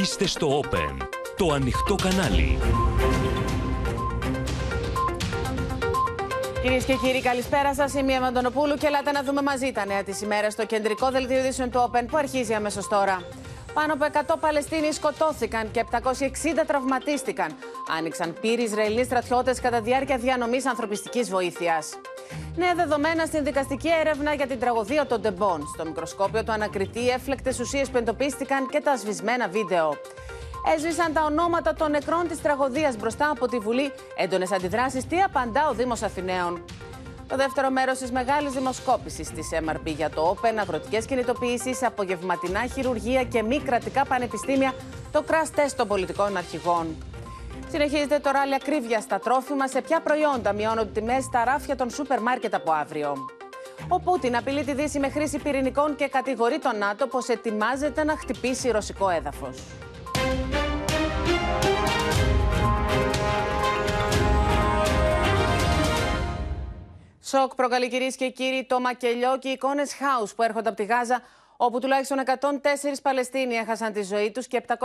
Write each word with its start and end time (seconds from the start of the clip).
Είστε 0.00 0.26
στο 0.26 0.60
Open, 0.60 0.96
το 1.36 1.52
ανοιχτό 1.52 1.94
κανάλι. 1.94 2.58
Κυρίες 6.62 6.84
και 6.84 6.94
κύριοι, 6.94 7.22
καλησπέρα 7.22 7.74
σας. 7.74 7.94
Είμαι 7.94 8.12
η 8.12 8.20
Μαντονοπούλου 8.20 8.74
και 8.74 8.86
ελάτε 8.86 9.10
να 9.10 9.22
δούμε 9.22 9.42
μαζί 9.42 9.72
τα 9.72 9.86
νέα 9.86 10.02
της 10.02 10.20
ημέρας 10.20 10.52
στο 10.52 10.66
κεντρικό 10.66 11.10
δελτίο 11.10 11.38
ειδήσεων 11.38 11.70
του 11.70 11.90
Open 11.90 12.04
που 12.10 12.16
αρχίζει 12.16 12.54
αμέσως 12.54 12.88
τώρα. 12.88 13.22
Πάνω 13.74 13.92
από 13.92 14.04
100 14.34 14.36
Παλαιστίνοι 14.40 14.92
σκοτώθηκαν 14.92 15.70
και 15.70 15.84
760 15.90 15.98
τραυματίστηκαν. 16.66 17.56
Άνοιξαν 17.98 18.36
πύροι 18.40 18.62
Ισραηλοί 18.62 19.04
στρατιώτες 19.04 19.60
κατά 19.60 19.80
διάρκεια 19.80 20.18
διανομής 20.18 20.66
ανθρωπιστικής 20.66 21.30
βοήθειας. 21.30 21.90
Νέα 22.56 22.74
δεδομένα 22.74 23.26
στην 23.26 23.44
δικαστική 23.44 23.88
έρευνα 24.00 24.34
για 24.34 24.46
την 24.46 24.58
τραγωδία 24.58 25.06
των 25.06 25.20
Ντεμπών. 25.20 25.60
Στο 25.74 25.84
μικροσκόπιο 25.84 26.44
του 26.44 26.52
ανακριτή, 26.52 27.08
έφλεκτες 27.08 27.60
ουσίες 27.60 27.90
που 27.90 27.96
εντοπίστηκαν 27.96 28.68
και 28.68 28.80
τα 28.80 28.96
σβησμένα 28.96 29.48
βίντεο. 29.48 29.96
Έσβησαν 30.74 31.12
τα 31.12 31.24
ονόματα 31.24 31.74
των 31.74 31.90
νεκρών 31.90 32.28
της 32.28 32.42
τραγωδίας 32.42 32.96
μπροστά 32.96 33.30
από 33.30 33.48
τη 33.48 33.58
Βουλή. 33.58 33.92
Έντονες 34.16 34.52
αντιδράσεις. 34.52 35.06
Τι 35.06 35.20
απαντά 35.20 35.68
ο 35.68 35.74
Δήμος 35.74 36.02
Αθηναίων. 36.02 36.64
Το 37.28 37.36
δεύτερο 37.36 37.70
μέρος 37.70 37.98
της 37.98 38.10
μεγάλης 38.10 38.52
δημοσκόπησης 38.52 39.30
της 39.30 39.48
MRP 39.52 39.86
για 39.96 40.10
το 40.10 40.36
Open, 40.36 40.56
αγροτικές 40.60 41.06
κινητοποιήσεις, 41.06 41.82
απογευματινά 41.82 42.66
χειρουργία 42.66 43.24
και 43.24 43.42
μη 43.42 43.60
κρατικά 43.60 44.04
πανεπιστήμια, 44.04 44.74
το 45.12 45.24
crash 45.28 45.58
test 45.58 45.72
των 45.76 45.88
πολιτικών 45.88 46.36
αρχηγών. 46.36 46.96
Συνεχίζεται 47.72 48.18
το 48.18 48.30
ράλι 48.30 48.54
ακρίβεια 48.54 49.00
στα 49.00 49.18
τρόφιμα. 49.18 49.68
Σε 49.68 49.80
ποια 49.80 50.00
προϊόντα 50.00 50.52
μειώνονται 50.52 51.00
τιμές 51.00 51.24
στα 51.24 51.44
ράφια 51.44 51.76
των 51.76 51.90
σούπερ 51.90 52.20
μάρκετ 52.20 52.54
από 52.54 52.72
αύριο; 52.72 53.16
Ο 53.88 54.00
Πούτιν 54.00 54.36
απειλεί 54.36 54.64
τη 54.64 54.74
Δύση 54.74 54.98
με 54.98 55.08
χρήση 55.08 55.38
πυρηνικών 55.38 55.96
και 55.96 56.08
κατηγορεί 56.08 56.58
τον 56.58 56.78
ΝΑΤΟ 56.78 57.06
πως 57.06 57.28
ετοιμάζεται 57.28 58.04
να 58.04 58.16
χτυπήσει 58.16 58.70
ρωσικό 58.70 59.08
έδαφος. 59.08 59.62
Σοκ 67.24 67.54
προκαλεί 67.54 67.88
κυρίες 67.88 68.16
και 68.16 68.28
κύριοι 68.28 68.66
το 68.68 68.80
μακελιό 68.80 69.38
και 69.38 69.48
οι 69.48 69.52
εικόνες 69.52 69.94
χάους 69.94 70.34
που 70.34 70.42
έρχονται 70.42 70.68
από 70.68 70.76
τη 70.76 70.84
Γάζα 70.84 71.22
όπου 71.56 71.78
τουλάχιστον 71.80 72.18
104 72.26 72.30
Παλαιστίνοι 73.02 73.54
έχασαν 73.54 73.92
τη 73.92 74.02
ζωή 74.02 74.30
τους 74.30 74.46
και 74.46 74.62
760 74.68 74.76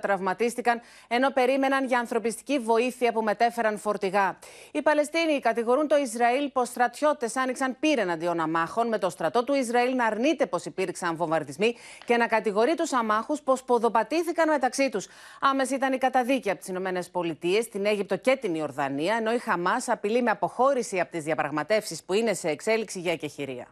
τραυματίστηκαν, 0.00 0.80
ενώ 1.08 1.30
περίμεναν 1.30 1.86
για 1.86 1.98
ανθρωπιστική 1.98 2.58
βοήθεια 2.58 3.12
που 3.12 3.22
μετέφεραν 3.22 3.78
φορτηγά. 3.78 4.38
Οι 4.72 4.82
Παλαιστίνοι 4.82 5.40
κατηγορούν 5.40 5.88
το 5.88 5.96
Ισραήλ 5.96 6.50
πως 6.50 6.68
στρατιώτες 6.68 7.36
άνοιξαν 7.36 7.76
πύρ 7.80 7.98
εναντίον 7.98 8.40
αμάχων, 8.40 8.88
με 8.88 8.98
το 8.98 9.10
στρατό 9.10 9.44
του 9.44 9.54
Ισραήλ 9.54 9.94
να 9.94 10.04
αρνείται 10.04 10.46
πως 10.46 10.64
υπήρξαν 10.64 11.16
βομβαρδισμοί 11.16 11.76
και 12.04 12.16
να 12.16 12.26
κατηγορεί 12.26 12.74
τους 12.74 12.92
αμάχους 12.92 13.40
πως 13.40 13.62
ποδοπατήθηκαν 13.62 14.48
μεταξύ 14.48 14.88
τους. 14.88 15.06
Άμεση 15.40 15.74
ήταν 15.74 15.92
η 15.92 15.98
καταδίκη 15.98 16.50
από 16.50 16.58
τις 16.60 16.68
ΗΠΑ, 16.68 17.68
την 17.70 17.86
Αίγυπτο 17.86 18.16
και 18.16 18.36
την 18.36 18.54
Ιορδανία, 18.54 19.16
ενώ 19.16 19.32
η 19.32 19.38
Χαμάς 19.38 19.88
απειλεί 19.88 20.22
με 20.22 20.30
αποχώρηση 20.30 21.00
από 21.00 21.10
τις 21.10 21.24
διαπραγματεύσεις 21.24 22.04
που 22.04 22.12
είναι 22.12 22.34
σε 22.34 22.48
εξέλιξη 22.48 23.00
για 23.00 23.12
εκεχηρία. 23.12 23.66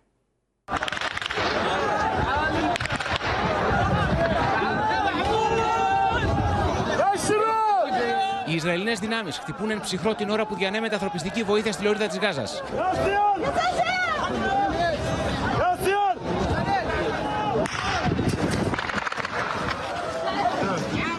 Οι 8.45 8.45
Ισραηλινές 8.56 8.98
δυνάμεις 8.98 9.38
χτυπούν 9.38 9.70
εν 9.70 9.80
ψυχρό 9.80 10.14
την 10.14 10.30
ώρα 10.30 10.46
που 10.46 10.54
διανέμεται 10.54 10.94
ανθρωπιστική 10.94 11.42
βοήθεια 11.42 11.72
στη 11.72 11.82
λωρίδα 11.82 12.06
της 12.06 12.18
Γάζας. 12.18 12.62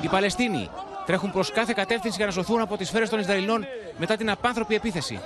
Οι 0.02 0.08
Παλαιστίνοι 0.08 0.70
τρέχουν 1.06 1.32
προς 1.32 1.52
κάθε 1.52 1.74
κατεύθυνση 1.76 2.18
για 2.18 2.26
να 2.26 2.32
σωθούν 2.32 2.62
από 2.62 2.78
τις 2.78 2.88
σφαίρες 2.88 3.10
των 3.10 3.20
Ισραηλινών 3.20 3.66
μετά 3.98 4.16
την 4.16 4.30
απάνθρωπη 4.30 4.76
επίθεση. 4.76 5.20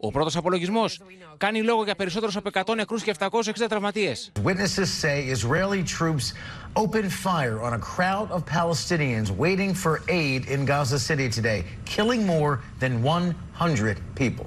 Ο 0.00 0.10
πρώτος 0.10 0.36
απολογισμός 0.36 1.00
κάνει 1.36 1.62
λόγο 1.62 1.84
για 1.84 1.94
περισσότερους 1.94 2.36
από 2.36 2.48
100 2.52 2.74
νεκρούς 2.74 3.02
και 3.02 3.10
760 3.10 3.68
τραυματίες. 3.68 4.32
Witnesses 4.44 4.88
say 5.02 5.36
Israeli 5.36 5.82
troops 5.98 6.32
opened 6.72 7.12
fire 7.12 7.58
on 7.66 7.72
a 7.72 7.82
crowd 7.96 8.30
of 8.30 8.40
Palestinians 8.58 9.28
waiting 9.44 9.74
for 9.74 10.00
aid 10.08 10.40
in 10.54 10.64
Gaza 10.64 10.98
City 11.08 11.28
today, 11.28 11.60
killing 11.94 12.22
more 12.26 12.52
than 12.80 13.02
100 13.02 13.96
people. 14.14 14.46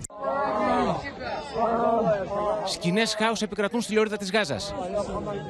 Σκηνές 2.66 3.16
χάους 3.19 3.41
επικρατούν 3.41 3.81
στη 3.81 3.94
λωρίδα 3.94 4.17
της 4.17 4.31
Γάζας. 4.31 4.73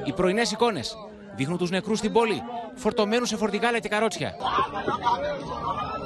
Οι 0.04 0.12
πρωινές 0.12 0.50
εικόνες 0.50 0.96
δείχνουν 1.36 1.58
τους 1.58 1.70
νεκρούς 1.70 1.98
στην 1.98 2.12
πόλη, 2.12 2.42
φορτωμένους 2.74 3.28
σε 3.28 3.36
φορτηγάλα 3.36 3.78
και 3.78 3.88
καρότσια. 3.88 4.34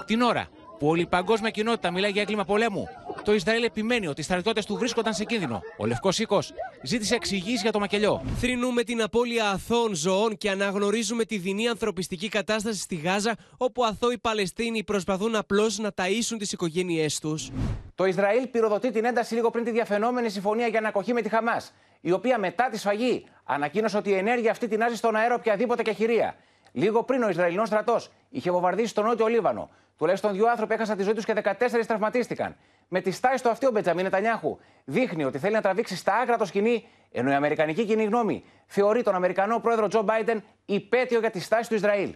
Την 0.06 0.20
ώρα 0.20 0.48
που 0.78 0.88
όλη 0.88 1.00
η 1.00 1.06
παγκόσμια 1.06 1.50
κοινότητα 1.50 1.90
μιλάει 1.90 2.10
για 2.10 2.22
έγκλημα 2.22 2.44
πολέμου, 2.44 2.88
το 3.24 3.34
Ισραήλ 3.34 3.62
επιμένει 3.62 4.06
ότι 4.06 4.20
οι 4.20 4.24
στρατιώτες 4.24 4.66
του 4.66 4.76
βρίσκονταν 4.76 5.14
σε 5.14 5.24
κίνδυνο. 5.24 5.60
Ο 5.78 5.86
Λευκός 5.86 6.18
Οίκος 6.18 6.52
ζήτησε 6.82 7.14
εξηγήσεις 7.14 7.62
για 7.62 7.72
το 7.72 7.78
μακελιό. 7.78 8.22
Θρυνούμε 8.36 8.82
την 8.82 9.02
απώλεια 9.02 9.50
αθώων 9.50 9.94
ζωών 9.94 10.36
και 10.36 10.50
αναγνωρίζουμε 10.50 11.24
τη 11.24 11.38
δεινή 11.38 11.68
ανθρωπιστική 11.68 12.28
κατάσταση 12.28 12.80
στη 12.80 12.94
Γάζα, 12.94 13.36
όπου 13.56 13.84
αθώοι 13.84 14.18
Παλαιστίνοι 14.18 14.84
προσπαθούν 14.84 15.34
απλώς 15.34 15.78
να 15.78 15.90
ταΐσουν 15.96 16.36
τις 16.38 16.52
οικογένειές 16.52 17.18
τους. 17.18 17.50
Το 17.94 18.04
Ισραήλ 18.04 18.46
πυροδοτεί 18.46 18.90
την 18.90 19.04
ένταση 19.04 19.34
λίγο 19.34 19.50
πριν 19.50 19.64
τη 19.64 19.70
διαφαινόμενη 19.70 20.28
συμφωνία 20.28 20.66
για 20.66 20.78
ανακοχή 20.78 21.12
με 21.12 21.22
τη 21.22 21.28
Χαμάς, 21.28 21.72
η 22.00 22.12
οποία 22.12 22.38
μετά 22.38 22.68
τη 22.70 22.78
σφαγή 22.78 23.24
ανακοίνωσε 23.44 23.96
ότι 23.96 24.10
η 24.10 24.14
ενέργεια 24.14 24.50
αυτή 24.50 24.68
τεινάζει 24.68 24.96
στον 24.96 25.16
αέρα 25.16 25.34
οποιαδήποτε 25.34 25.82
κεχηρία. 25.82 26.34
Λίγο 26.72 27.02
πριν 27.02 27.22
ο 27.22 27.28
Ισραηλινός 27.28 27.68
στρατός 27.68 28.10
είχε 28.30 28.50
βομβαρδίσει 28.50 28.94
τον 28.94 29.04
Νότιο 29.04 29.26
Λίβανο. 29.26 29.70
Τουλάχιστον 29.98 30.32
δύο 30.32 30.48
άνθρωποι 30.50 30.74
έχασαν 30.74 30.96
τη 30.96 31.02
ζωή 31.02 31.12
τους 31.12 31.24
και 31.24 31.34
14 31.44 31.52
τραυματίστηκαν. 31.86 32.56
Με 32.88 33.00
τη 33.00 33.10
στάση 33.10 33.42
του 33.42 33.48
αυτή 33.48 33.66
ο 33.66 33.70
Μπετζαμί 33.70 34.02
Νετανιάχου 34.02 34.58
δείχνει 34.84 35.24
ότι 35.24 35.38
θέλει 35.38 35.54
να 35.54 35.60
τραβήξει 35.60 35.96
στα 35.96 36.14
άκρα 36.14 36.36
το 36.36 36.44
σκηνή, 36.44 36.86
ενώ 37.12 37.30
η 37.30 37.34
Αμερικανική 37.34 37.84
κοινή 37.84 38.04
γνώμη 38.04 38.44
θεωρεί 38.66 39.02
τον 39.02 39.14
Αμερικανό 39.14 39.58
πρόεδρο 39.58 39.88
Τζο 39.88 40.02
Μπάιντεν 40.02 40.42
υπέτειο 40.64 41.18
για 41.18 41.30
τη 41.30 41.40
στάση 41.40 41.68
του 41.68 41.74
Ισραήλ. 41.74 42.14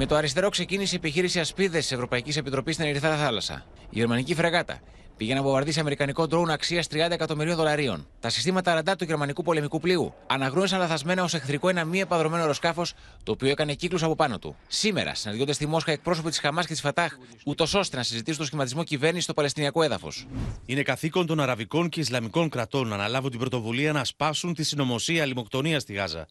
Με 0.00 0.06
το 0.06 0.14
αριστερό 0.14 0.48
ξεκίνησε 0.48 0.94
η 0.94 0.98
επιχείρηση 0.98 1.40
Ασπίδες 1.40 1.80
της 1.80 1.92
Ευρωπαϊκής 1.92 2.36
Επιτροπής 2.36 2.74
στην 2.74 2.86
Ερυθρά 2.86 3.16
Θάλασσα. 3.16 3.64
Η 3.90 3.98
γερμανική 3.98 4.34
φρεγάτα 4.34 4.80
πήγε 5.16 5.34
να 5.34 5.42
βομβαρδίσει 5.42 5.80
αμερικανικό 5.80 6.26
ντρόουν 6.26 6.50
αξίας 6.50 6.86
30 6.90 6.96
εκατομμυρίων 7.10 7.56
δολαρίων. 7.56 8.06
Τα 8.20 8.28
συστήματα 8.28 8.74
ραντά 8.74 8.96
του 8.96 9.04
γερμανικού 9.04 9.42
πολεμικού 9.42 9.80
πλοίου 9.80 10.14
αναγνώρισαν 10.26 10.78
λαθασμένα 10.78 11.22
ως 11.22 11.34
εχθρικό 11.34 11.68
ένα 11.68 11.84
μη 11.84 12.00
επαδρομένο 12.00 12.42
αεροσκάφος, 12.42 12.94
το 13.22 13.32
οποίο 13.32 13.48
έκανε 13.48 13.74
κύκλους 13.74 14.02
από 14.02 14.14
πάνω 14.14 14.38
του. 14.38 14.56
Σήμερα 14.66 15.14
συναντιόνται 15.14 15.52
στη 15.52 15.66
Μόσχα 15.66 15.92
εκπρόσωποι 15.92 16.28
της 16.28 16.38
Χαμάς 16.38 16.66
και 16.66 16.72
της 16.72 16.80
Φατάχ, 16.80 17.12
ούτως 17.44 17.74
ώστε 17.74 17.96
να 17.96 18.02
συζητήσουν 18.02 18.38
το 18.38 18.44
σχηματισμό 18.44 18.84
κυβέρνησης 18.84 19.24
στο 19.24 19.34
Παλαιστινιακό 19.34 19.82
έδαφος. 19.82 20.26
Είναι 20.66 20.82
καθήκον 20.82 21.26
των 21.26 21.40
Αραβικών 21.40 21.88
και 21.88 22.00
Ισλαμικών 22.00 22.48
κρατών 22.48 22.88
να 22.88 22.94
αναλάβουν 22.94 23.30
την 23.30 23.38
πρωτοβουλία 23.38 23.92
να 23.92 24.04
σπάσουν 24.04 24.54
τη 24.54 24.62
συνωμοσία 24.62 25.26
λιμοκτονίας 25.26 25.82
στη 25.82 25.92
Γάζα. 25.92 26.26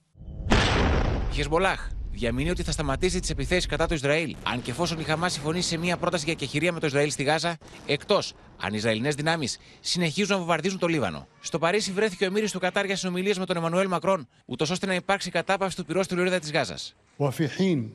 Χεσμολάχ 1.31 1.88
διαμηνεί 2.16 2.50
ότι 2.50 2.62
θα 2.62 2.72
σταματήσει 2.72 3.20
τι 3.20 3.28
επιθέσει 3.30 3.69
κατά 3.69 3.86
του 3.86 3.94
Ισραήλ, 3.94 4.36
αν 4.42 4.62
και 4.62 4.70
εφόσον 4.70 5.00
η 5.00 5.03
Χαμά 5.03 5.28
συμφωνήσει 5.28 5.69
σε 5.69 5.76
μια 5.76 5.97
πρόταση 5.97 6.25
για 6.25 6.34
κεχηρία 6.34 6.72
με 6.72 6.80
το 6.80 6.86
Ισραήλ 6.86 7.10
στη 7.10 7.22
Γάζα, 7.22 7.56
εκτό 7.86 8.19
αν 8.60 8.72
οι 8.72 8.76
Ισραηλινέ 8.76 9.08
δυνάμει 9.08 9.48
συνεχίζουν 9.80 10.32
να 10.32 10.38
βομβαρδίζουν 10.38 10.78
το 10.78 10.86
Λίβανο. 10.86 11.26
Στο 11.41 11.58
Παρίσι 11.58 11.92
βρέθηκε 11.92 12.25
ο 12.25 12.26
Εμμύρη 12.26 12.50
του 12.50 12.58
Κατάρ 12.58 12.84
για 12.84 12.97
συνομιλίε 12.97 13.34
με 13.38 13.47
τον 13.47 13.56
Εμμανουέλ 13.56 13.88
Μακρόν, 13.88 14.28
ούτω 14.44 14.66
ώστε 14.70 14.86
να 14.86 14.94
υπάρξει 14.94 15.30
κατάπαυση 15.30 15.76
του 15.76 15.84
πυρό 15.84 16.03
στη 16.03 16.14
λωρίδα 16.14 16.38
τη 16.38 16.50
Γάζα. 16.50 16.76
وفي 17.16 17.48
حين 17.48 17.91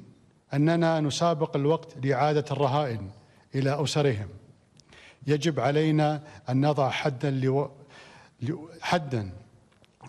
أننا 0.54 1.00
نسابق 1.00 1.56
الوقت 1.56 2.06
لإعادة 2.06 2.46
الرهائن 2.52 3.12
إلى 3.56 3.84
أسرهم 3.84 4.30
يجب 5.26 5.60
علينا 5.60 6.24
أن 6.50 6.66
نضع 6.66 6.90
حدا 6.90 7.32
لو... 7.32 7.72
حدا 8.82 9.34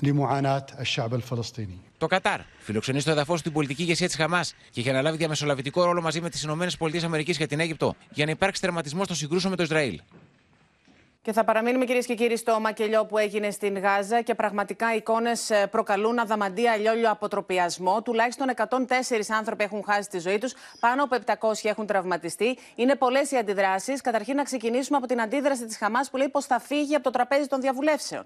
لمعاناة 0.02 0.66
الشعب 0.80 1.14
الفلسطيني 1.14 1.78
το 2.03 2.09
Κατάρ 2.09 2.39
φιλοξενεί 2.59 2.99
στο 2.99 3.11
εδαφός 3.11 3.41
την 3.41 3.51
πολιτική 3.51 3.81
ηγεσία 3.81 4.07
της 4.07 4.15
Χαμάς 4.15 4.55
και 4.71 4.79
έχει 4.79 4.89
αναλάβει 4.89 5.17
διαμεσολαβητικό 5.17 5.83
ρόλο 5.83 6.01
μαζί 6.01 6.21
με 6.21 6.29
τις 6.29 6.43
ΗΠΑ 6.43 7.21
και 7.21 7.47
την 7.47 7.59
Αίγυπτο 7.59 7.95
για 8.09 8.25
να 8.25 8.31
υπάρξει 8.31 8.61
τερματισμός 8.61 9.07
των 9.07 9.15
συγκρούσεων 9.15 9.51
με 9.51 9.57
το 9.57 9.63
Ισραήλ. 9.63 10.01
Και 11.21 11.31
θα 11.31 11.43
παραμείνουμε 11.43 11.85
κυρίες 11.85 12.05
και 12.05 12.15
κύριοι 12.15 12.37
στο 12.37 12.59
μακελιό 12.59 13.05
που 13.05 13.17
έγινε 13.17 13.51
στην 13.51 13.79
Γάζα 13.79 14.21
και 14.21 14.35
πραγματικά 14.35 14.93
οι 14.93 14.97
εικόνες 14.97 15.51
προκαλούν 15.71 16.19
αδαμαντία 16.19 16.71
αλλιόλιο 16.71 17.11
αποτροπιασμό. 17.11 18.01
Τουλάχιστον 18.01 18.47
104 18.55 18.65
άνθρωποι 19.29 19.63
έχουν 19.63 19.83
χάσει 19.85 20.09
τη 20.09 20.19
ζωή 20.19 20.37
τους, 20.37 20.53
πάνω 20.79 21.03
από 21.03 21.17
700 21.25 21.51
έχουν 21.63 21.85
τραυματιστεί. 21.85 22.57
Είναι 22.75 22.95
πολλές 22.95 23.31
οι 23.31 23.37
αντιδράσεις. 23.37 24.01
Καταρχήν, 24.01 24.35
να 24.35 24.43
ξεκινήσουμε 24.43 24.97
από 24.97 25.07
την 25.07 25.21
αντίδραση 25.21 25.65
της 25.65 25.77
Χαμάς 25.77 26.09
που 26.09 26.17
λέει 26.17 26.29
πως 26.29 26.45
θα 26.45 26.59
φύγει 26.59 26.95
από 26.95 27.03
το 27.03 27.09
τραπέζι 27.09 27.47
των 27.47 27.61
διαβουλεύσεων. 27.61 28.23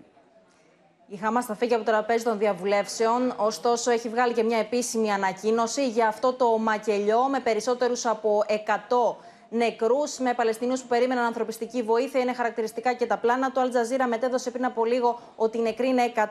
Η 1.10 1.18
Χαμάς 1.18 1.46
θα 1.46 1.56
φύγει 1.56 1.74
από 1.74 1.84
το 1.84 1.92
τραπέζι 1.92 2.24
των 2.24 2.38
διαβουλεύσεων, 2.38 3.34
ωστόσο 3.38 3.92
έχει 3.92 4.10
βγάλει 4.10 4.34
και 4.34 4.44
μια 4.44 4.58
επίσημη 4.58 5.12
ανακοίνωση 5.12 5.88
για 5.88 6.08
αυτό 6.08 6.34
το 6.34 6.58
μακελιό 6.58 7.24
με 7.24 7.40
περισσότερους 7.40 8.06
από 8.06 8.44
100 8.48 9.16
νεκρούς 9.50 10.18
με 10.18 10.34
Παλαιστινίους 10.34 10.82
που 10.82 10.88
περίμεναν 10.88 11.26
ανθρωπιστική 11.26 11.82
βοήθεια. 11.82 12.20
Είναι 12.20 12.34
χαρακτηριστικά 12.34 12.94
και 12.94 13.06
τα 13.06 13.18
πλάνα 13.18 13.52
του. 13.52 13.60
Αλτζαζίρα 13.60 14.08
μετέδωσε 14.08 14.52
πριν 14.52 14.66
από 14.66 14.86
λίγο 14.86 15.20
ότι 15.36 15.58
οι 15.58 15.62
νεκροί 15.62 15.88
είναι 15.88 16.12
112 16.16 16.22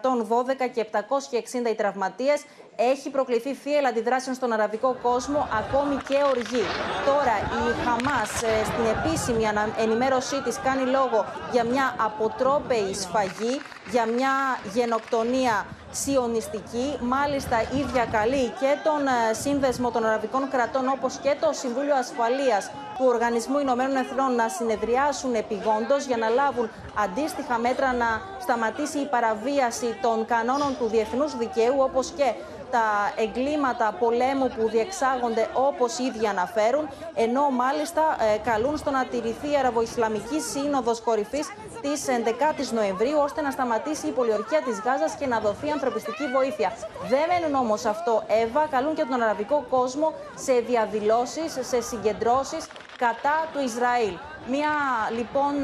και 0.75 0.87
760 0.93 1.70
οι 1.70 1.75
τραυματίες. 1.75 2.44
Έχει 2.76 3.11
προκληθεί 3.11 3.55
θύελα 3.55 3.88
αντιδράσεων 3.88 4.37
στον 4.37 4.52
αραβικό 4.52 4.96
κόσμο, 5.02 5.49
ακόμη 5.61 5.96
και 6.08 6.19
οργή. 6.31 6.64
Τώρα 7.06 7.37
η 7.62 7.84
Χαμάς 7.84 8.43
ε, 8.43 8.64
στην 8.64 8.84
επίσημη 8.94 9.44
ενημέρωσή 9.78 10.43
της 10.43 10.61
κάνει 10.61 10.84
λόγο 10.90 11.25
για 11.52 11.64
μια 11.64 11.94
αποτρόπαιη 11.99 12.94
σφαγή, 12.94 13.61
για 13.90 14.06
μια 14.06 14.32
γενοκτονία 14.75 15.67
σιωνιστική. 15.90 16.99
Μάλιστα, 17.00 17.56
ίδια 17.62 18.05
καλεί 18.12 18.46
και 18.61 18.70
τον 18.84 19.06
ε, 19.06 19.34
Σύνδεσμο 19.34 19.90
των 19.90 20.05
Αραβικών 20.05 20.50
Κρατών, 20.50 20.88
όπως 20.88 21.19
και 21.22 21.37
το 21.40 21.50
Συμβούλιο 21.52 21.94
Ασφαλείας 21.94 22.70
του 22.99 23.05
Οργανισμού 23.06 23.58
Ηνωμένων 23.58 23.96
Εθνών 23.96 24.34
να 24.34 24.49
συνεδριάσουν 24.49 25.34
επιγόντως 25.34 26.05
για 26.05 26.17
να 26.17 26.29
λάβουν 26.29 26.70
αντίστοιχα 27.04 27.58
μέτρα 27.58 27.93
να 27.93 28.06
σταματήσει 28.40 28.98
η 28.98 29.06
παραβίαση 29.06 29.98
των 30.02 30.25
κανόνων 30.26 30.76
του 30.78 30.87
διεθνούς 30.87 31.37
δικαίου, 31.37 31.75
όπως 31.78 32.10
και 32.10 32.32
τα 32.70 33.12
εγκλήματα 33.16 33.96
πολέμου 33.98 34.48
που 34.56 34.69
διεξάγονται 34.69 35.48
όπως 35.52 35.98
ήδη 35.98 36.26
αναφέρουν, 36.26 36.88
ενώ 37.14 37.50
μάλιστα 37.50 38.02
ε, 38.34 38.38
καλούν 38.38 38.76
στο 38.76 38.90
να 38.90 39.04
τηρηθεί 39.04 39.50
η 39.50 39.56
Αραβοϊσλαμική 39.56 40.40
Σύνοδος 40.40 41.00
Κορυφής 41.00 41.46
της 41.81 42.04
11ης 42.08 42.72
Νοεμβρίου, 42.72 43.19
ώστε 43.19 43.40
να 43.43 43.50
σταματήσει 43.50 44.06
η 44.06 44.10
πολιορκία 44.10 44.60
της 44.62 44.81
Γάζας 44.84 45.14
και 45.14 45.26
να 45.26 45.40
δοθεί 45.40 45.70
ανθρωπιστική 45.70 46.26
βοήθεια. 46.37 46.72
Δεν 47.08 47.25
μένουν 47.28 47.54
όμως 47.54 47.84
αυτό, 47.84 48.22
Εύα, 48.43 48.66
καλούν 48.70 48.94
και 48.94 49.04
τον 49.10 49.22
αραβικό 49.22 49.66
κόσμο 49.70 50.12
σε 50.34 50.52
διαδηλώσεις, 50.52 51.58
σε 51.60 51.81
συγκεντρώσεις 51.81 52.66
κατά 52.96 53.37
του 53.52 53.60
Ισραήλ. 53.64 54.14
Μία 54.50 54.70
λοιπόν 55.16 55.54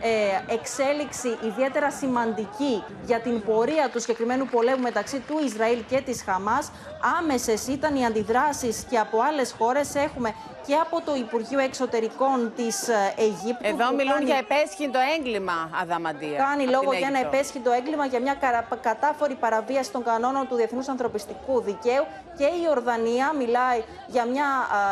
ε, 0.00 0.52
εξέλιξη 0.54 1.38
ιδιαίτερα 1.44 1.90
σημαντική 1.90 2.84
για 3.04 3.20
την 3.20 3.42
πορεία 3.42 3.90
του 3.92 4.00
συγκεκριμένου 4.00 4.46
πολέμου 4.46 4.82
μεταξύ 4.82 5.18
του 5.20 5.40
Ισραήλ 5.44 5.84
και 5.88 6.00
της 6.00 6.22
Χαμάς. 6.22 6.70
Άμεσες 7.18 7.66
ήταν 7.66 7.94
οι 7.96 8.06
αντιδράσεις 8.06 8.84
και 8.90 8.98
από 8.98 9.20
άλλες 9.20 9.54
χώρες 9.58 9.94
έχουμε 9.94 10.34
και 10.66 10.74
από 10.74 11.00
το 11.04 11.14
Υπουργείο 11.14 11.58
Εξωτερικών 11.58 12.52
της 12.56 12.88
ε, 12.88 13.14
Αιγύπτου. 13.16 13.66
Εδώ 13.66 13.92
μιλούν 13.94 14.12
κάνει... 14.12 14.24
για 14.24 14.36
επέσχυντο 14.36 14.98
έγκλημα, 15.18 15.70
Αδαμαντία. 15.82 16.38
Κάνει 16.38 16.66
λόγο 16.66 16.92
για 16.92 17.06
ένα 17.08 17.18
επέσχυντο 17.18 17.72
έγκλημα, 17.72 18.06
για 18.06 18.20
μια 18.20 18.36
κατάφορη 18.80 19.34
παραβίαση 19.34 19.92
των 19.92 20.02
κανόνων 20.04 20.48
του 20.48 20.54
Διεθνούς 20.54 20.88
Ανθρωπιστικού 20.88 21.60
Δικαίου. 21.60 22.04
Και 22.38 22.44
η 22.44 22.68
Ορδανία 22.70 23.32
μιλάει 23.32 23.82
για 24.06 24.24
μια 24.24 24.46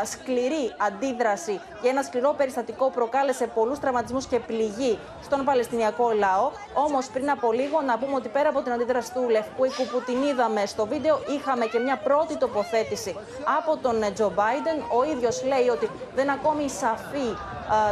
σκληρή 0.05 0.75
αντίδραση, 0.79 1.61
για 1.81 1.91
ένα 1.91 2.03
σκληρό 2.03 2.35
περιστατικό 2.37 2.85
που 2.85 2.91
προκάλεσε 2.91 3.47
πολλούς 3.47 3.79
τραυματισμούς 3.79 4.27
και 4.27 4.39
πληγή 4.39 4.94
στον 5.23 5.45
Παλαιστινιακό 5.45 6.11
λαό. 6.19 6.51
Όμως 6.75 7.07
πριν 7.07 7.31
από 7.31 7.53
λίγο 7.53 7.81
να 7.81 7.99
πούμε 7.99 8.15
ότι 8.15 8.29
πέρα 8.29 8.49
από 8.49 8.61
την 8.61 8.73
αντίδραση 8.73 9.13
του 9.13 9.29
Λευκού 9.29 9.65
Οίκου 9.65 9.87
που 9.93 10.03
την 10.07 10.23
είδαμε 10.23 10.67
στο 10.67 10.87
βίντεο, 10.87 11.21
είχαμε 11.37 11.65
και 11.65 11.79
μια 11.79 11.97
πρώτη 11.97 12.37
τοποθέτηση 12.37 13.17
από 13.59 13.77
τον 13.77 14.15
Τζο 14.15 14.33
Μπάιντεν. 14.35 14.77
Ο 14.99 15.05
ίδιος 15.13 15.45
λέει 15.45 15.69
ότι 15.69 15.91
δεν 16.15 16.31
ακόμη 16.31 16.69
σαφή 16.69 17.29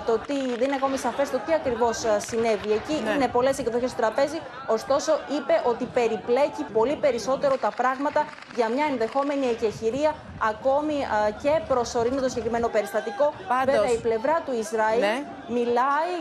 το 0.06 0.18
τι, 0.18 0.38
δεν 0.58 0.66
είναι 0.66 0.74
ακόμη 0.74 0.96
σαφές 0.96 1.30
το 1.30 1.38
τι 1.46 1.52
ακριβώς 1.52 1.96
συνέβη 2.16 2.72
εκεί. 2.72 3.02
Ναι. 3.04 3.10
Είναι 3.10 3.28
πολλές 3.28 3.58
εκδοχές 3.58 3.90
στο 3.90 4.00
τραπέζι, 4.00 4.40
ωστόσο 4.66 5.12
είπε 5.36 5.62
ότι 5.64 5.84
περιπλέκει 5.84 6.62
πολύ 6.72 6.96
περισσότερο 6.96 7.56
τα 7.56 7.70
πράγματα 7.76 8.24
για 8.54 8.68
μια 8.68 8.86
ενδεχόμενη 8.90 9.46
εκεχηρία 9.46 10.14
ακόμη 10.50 10.96
και 11.42 11.60
προσωρινή 11.68 12.20
το 12.20 12.28
συγκεκριμένο 12.28 12.68
περιστατικό. 12.68 13.32
Πάντως, 13.48 13.74
Βέβαια 13.74 13.92
η 13.92 13.96
πλευρά 13.96 14.36
του 14.46 14.52
Ισραήλ 14.58 15.00
ναι. 15.00 15.16
μιλάει, 15.48 16.12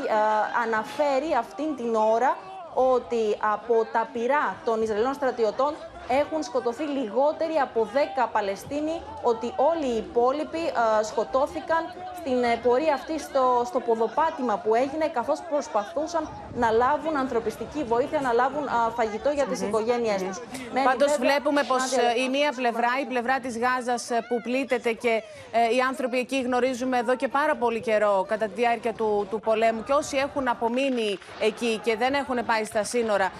αναφέρει 0.73 1.35
αυτήν 1.39 1.75
την 1.75 1.95
ώρα 1.95 2.37
ότι 2.73 3.37
από 3.39 3.85
τα 3.91 4.09
πυρά 4.13 4.55
των 4.65 4.81
Ισραηλινών 4.81 5.13
στρατιωτών 5.13 5.73
έχουν 6.19 6.43
σκοτωθεί 6.43 6.83
λιγότεροι 6.83 7.55
από 7.61 7.87
10 7.93 8.27
Παλαιστίνοι, 8.31 9.01
ότι 9.21 9.53
όλοι 9.55 9.87
οι 9.93 9.97
υπόλοιποι 9.97 10.63
σκοτώθηκαν 11.03 11.81
στην 12.21 12.43
ε, 12.43 12.59
πορεία 12.63 12.93
αυτή 12.93 13.19
στο, 13.19 13.63
στο 13.65 13.79
ποδοπάτημα 13.79 14.55
που 14.63 14.75
έγινε, 14.75 15.07
καθώς 15.07 15.39
προσπαθούσαν 15.49 16.29
να 16.55 16.71
λάβουν 16.71 17.17
ανθρωπιστική 17.17 17.83
βοήθεια, 17.83 18.19
να 18.21 18.31
λάβουν 18.33 18.65
φαγητό 18.95 19.29
για 19.29 19.45
τις 19.45 19.59
mm 19.59 19.63
-hmm. 19.63 19.67
οικογένειές 19.67 20.21
τους. 20.23 20.37
Mm 20.37 20.77
Πάντως 20.83 21.17
βλέπουμε 21.19 21.63
πως 21.63 21.83
ε, 21.91 22.21
η 22.23 22.29
μία 22.29 22.51
πλευρά, 22.55 22.91
η 23.01 23.05
πλευρά 23.05 23.39
της 23.39 23.57
Γάζας 23.57 24.09
ε, 24.09 24.25
που 24.27 24.41
πλήττεται 24.43 24.91
και 24.91 25.23
οι 25.75 25.79
άνθρωποι 25.89 26.17
εκεί 26.17 26.41
γνωρίζουμε 26.41 26.97
εδώ 26.97 27.15
και 27.15 27.27
πάρα 27.27 27.55
πολύ 27.55 27.81
καιρό 27.81 28.25
κατά 28.27 28.45
τη 28.45 28.53
διάρκεια 28.53 28.93
του, 28.93 29.27
του 29.29 29.39
πολέμου 29.39 29.83
και 29.83 29.93
όσοι 29.93 30.17
έχουν 30.17 30.47
απομείνει 30.47 31.17
εκεί 31.39 31.79
και 31.83 31.95
δεν 31.97 32.13
έχουν 32.13 32.45
πάει 32.45 32.63
στα 32.63 32.83
σύνορα 32.83 33.31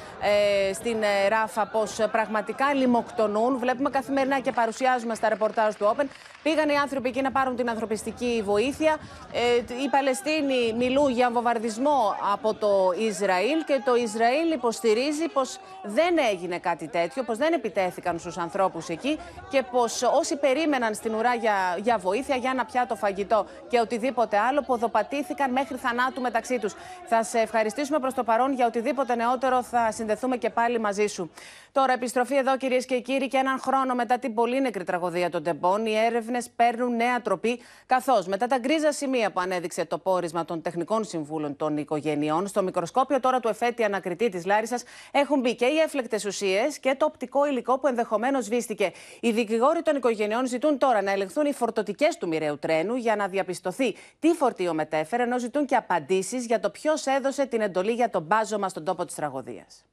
στην 0.74 0.98
Ράφα 1.30 1.66
πως 1.66 1.98
πραγματικά 2.12 2.61
πραγματικά 2.62 2.74
λιμοκτονούν. 2.74 3.58
Βλέπουμε 3.58 3.90
καθημερινά 3.90 4.40
και 4.40 4.52
παρουσιάζουμε 4.52 5.16
στα 5.16 5.30
ρεπορτάζ 5.30 5.76
του 5.76 5.96
Open. 5.96 6.06
Πήγαν 6.44 6.70
οι 6.70 6.76
άνθρωποι 6.76 7.10
εκεί 7.10 7.22
να 7.22 7.32
πάρουν 7.32 7.56
την 7.56 7.70
ανθρωπιστική 7.70 8.42
βοήθεια. 8.46 8.98
Ε, 9.34 9.74
οι 9.84 9.90
Παλαιστίνοι 9.90 10.74
μιλούν 10.78 11.12
για 11.12 11.30
βομβαρδισμό 11.32 12.16
από 12.34 12.54
το 12.54 12.94
Ισραήλ 12.98 13.64
και 13.66 13.82
το 13.86 13.96
Ισραήλ 13.96 14.52
υποστηρίζει 14.52 15.28
πως 15.34 15.60
δεν 15.84 16.18
έγινε 16.32 16.58
κάτι 16.60 16.88
τέτοιο, 16.88 17.24
πως 17.24 17.38
δεν 17.38 17.54
επιτέθηκαν 17.54 18.20
στους 18.20 18.38
ανθρώπους 18.38 18.90
εκεί 18.90 19.20
και 19.50 19.64
πως 19.72 20.02
όσοι 20.20 20.36
περίμεναν 20.36 20.94
στην 20.94 21.14
ουρά 21.14 21.34
για, 21.36 21.78
για 21.84 21.98
βοήθεια, 21.98 22.36
για 22.36 22.50
ένα 22.50 22.66
πιάτο 22.66 22.96
φαγητό 22.96 23.46
και 23.68 23.80
οτιδήποτε 23.80 24.38
άλλο, 24.38 24.62
ποδοπατήθηκαν 24.62 25.52
μέχρι 25.52 25.78
θανάτου 25.78 26.22
μεταξύ 26.22 26.60
τους. 26.60 26.74
Θα 27.06 27.24
σε 27.24 27.40
ευχαριστήσουμε 27.40 28.00
προς 28.00 28.14
το 28.14 28.24
παρόν 28.24 28.54
για 28.54 28.66
οτιδήποτε 28.66 29.16
νεότερο. 29.16 29.64
Θα 29.64 29.92
συνδεθούμε 29.92 30.38
και 30.38 30.50
πάλι 30.50 30.80
μαζί 30.80 31.08
σου. 31.08 31.32
Τώρα, 31.74 31.94
επιστροφή 31.94 32.36
εδώ, 32.36 32.51
κυρίες 32.58 32.86
και 32.86 33.00
κύριοι, 33.00 33.28
και 33.28 33.38
έναν 33.38 33.60
χρόνο 33.60 33.96
μετά 33.96 34.20
την 34.20 34.34
πολύ 34.34 34.62
νεκρή 34.62 34.84
τραγωδία 34.84 35.30
των 35.30 35.44
Τεμπών, 35.44 35.86
οι 35.86 35.96
έρευνες 35.96 36.50
παίρνουν 36.50 36.96
νέα 36.96 37.22
τροπή. 37.22 37.60
Καθώς 37.86 38.28
μετά 38.28 38.48
τα 38.48 38.58
γκρίζα 38.58 38.92
σημεία 38.92 39.32
που 39.32 39.40
ανέδειξε 39.40 39.86
το 39.86 39.98
πόρισμα 39.98 40.46
των 40.46 40.62
τεχνικών 40.62 41.04
συμβούλων 41.04 41.56
των 41.56 41.78
οικογενειών, 41.78 42.48
στο 42.48 42.64
μικροσκόπιο 42.64 43.20
τώρα 43.20 43.40
του 43.40 43.48
εφέτη 43.48 43.84
ανακριτή 43.84 44.30
της 44.30 44.46
Λάρισας 44.46 44.84
έχουν 45.12 45.40
μπει 45.40 45.56
και 45.56 45.66
οι 45.66 45.78
έφλεκτες 45.78 46.26
ουσίες 46.26 46.80
και 46.80 46.96
το 46.98 47.06
οπτικό 47.06 47.48
υλικό 47.48 47.80
που 47.80 47.88
ενδεχομένως 47.88 48.46
σβήστηκε. 48.46 48.92
Οι 49.20 49.32
δικηγόροι 49.32 49.82
των 49.82 49.96
οικογενειών 49.96 50.46
ζητούν 50.46 50.78
τώρα 50.78 51.02
να 51.02 51.12
ελεγχθούν 51.12 51.46
οι 51.46 51.54
φορτωτικές 51.54 52.18
του 52.18 52.28
μοιραίου 52.28 52.60
τρένου 52.60 52.96
για 52.96 53.16
να 53.16 53.28
διαπιστωθεί 53.28 53.96
τι 54.20 54.28
φορτίο 54.28 54.74
μετέφερε, 54.74 55.24
ενώ 55.24 55.40
ζητούν 55.40 55.66
και 55.66 55.76
απαντήσεις 55.76 56.46
για 56.46 56.60
το 56.60 56.70
ποιος 56.70 57.06
έδωσε 57.06 57.46
την 57.46 57.62
εντολή 57.62 57.92
για 57.92 58.10
τον 58.10 58.22
μπάζωμα 58.22 58.70
στον 58.70 58.84
τόπο 58.84 59.06
της 59.06 59.16
τραγωδίας. 59.16 59.86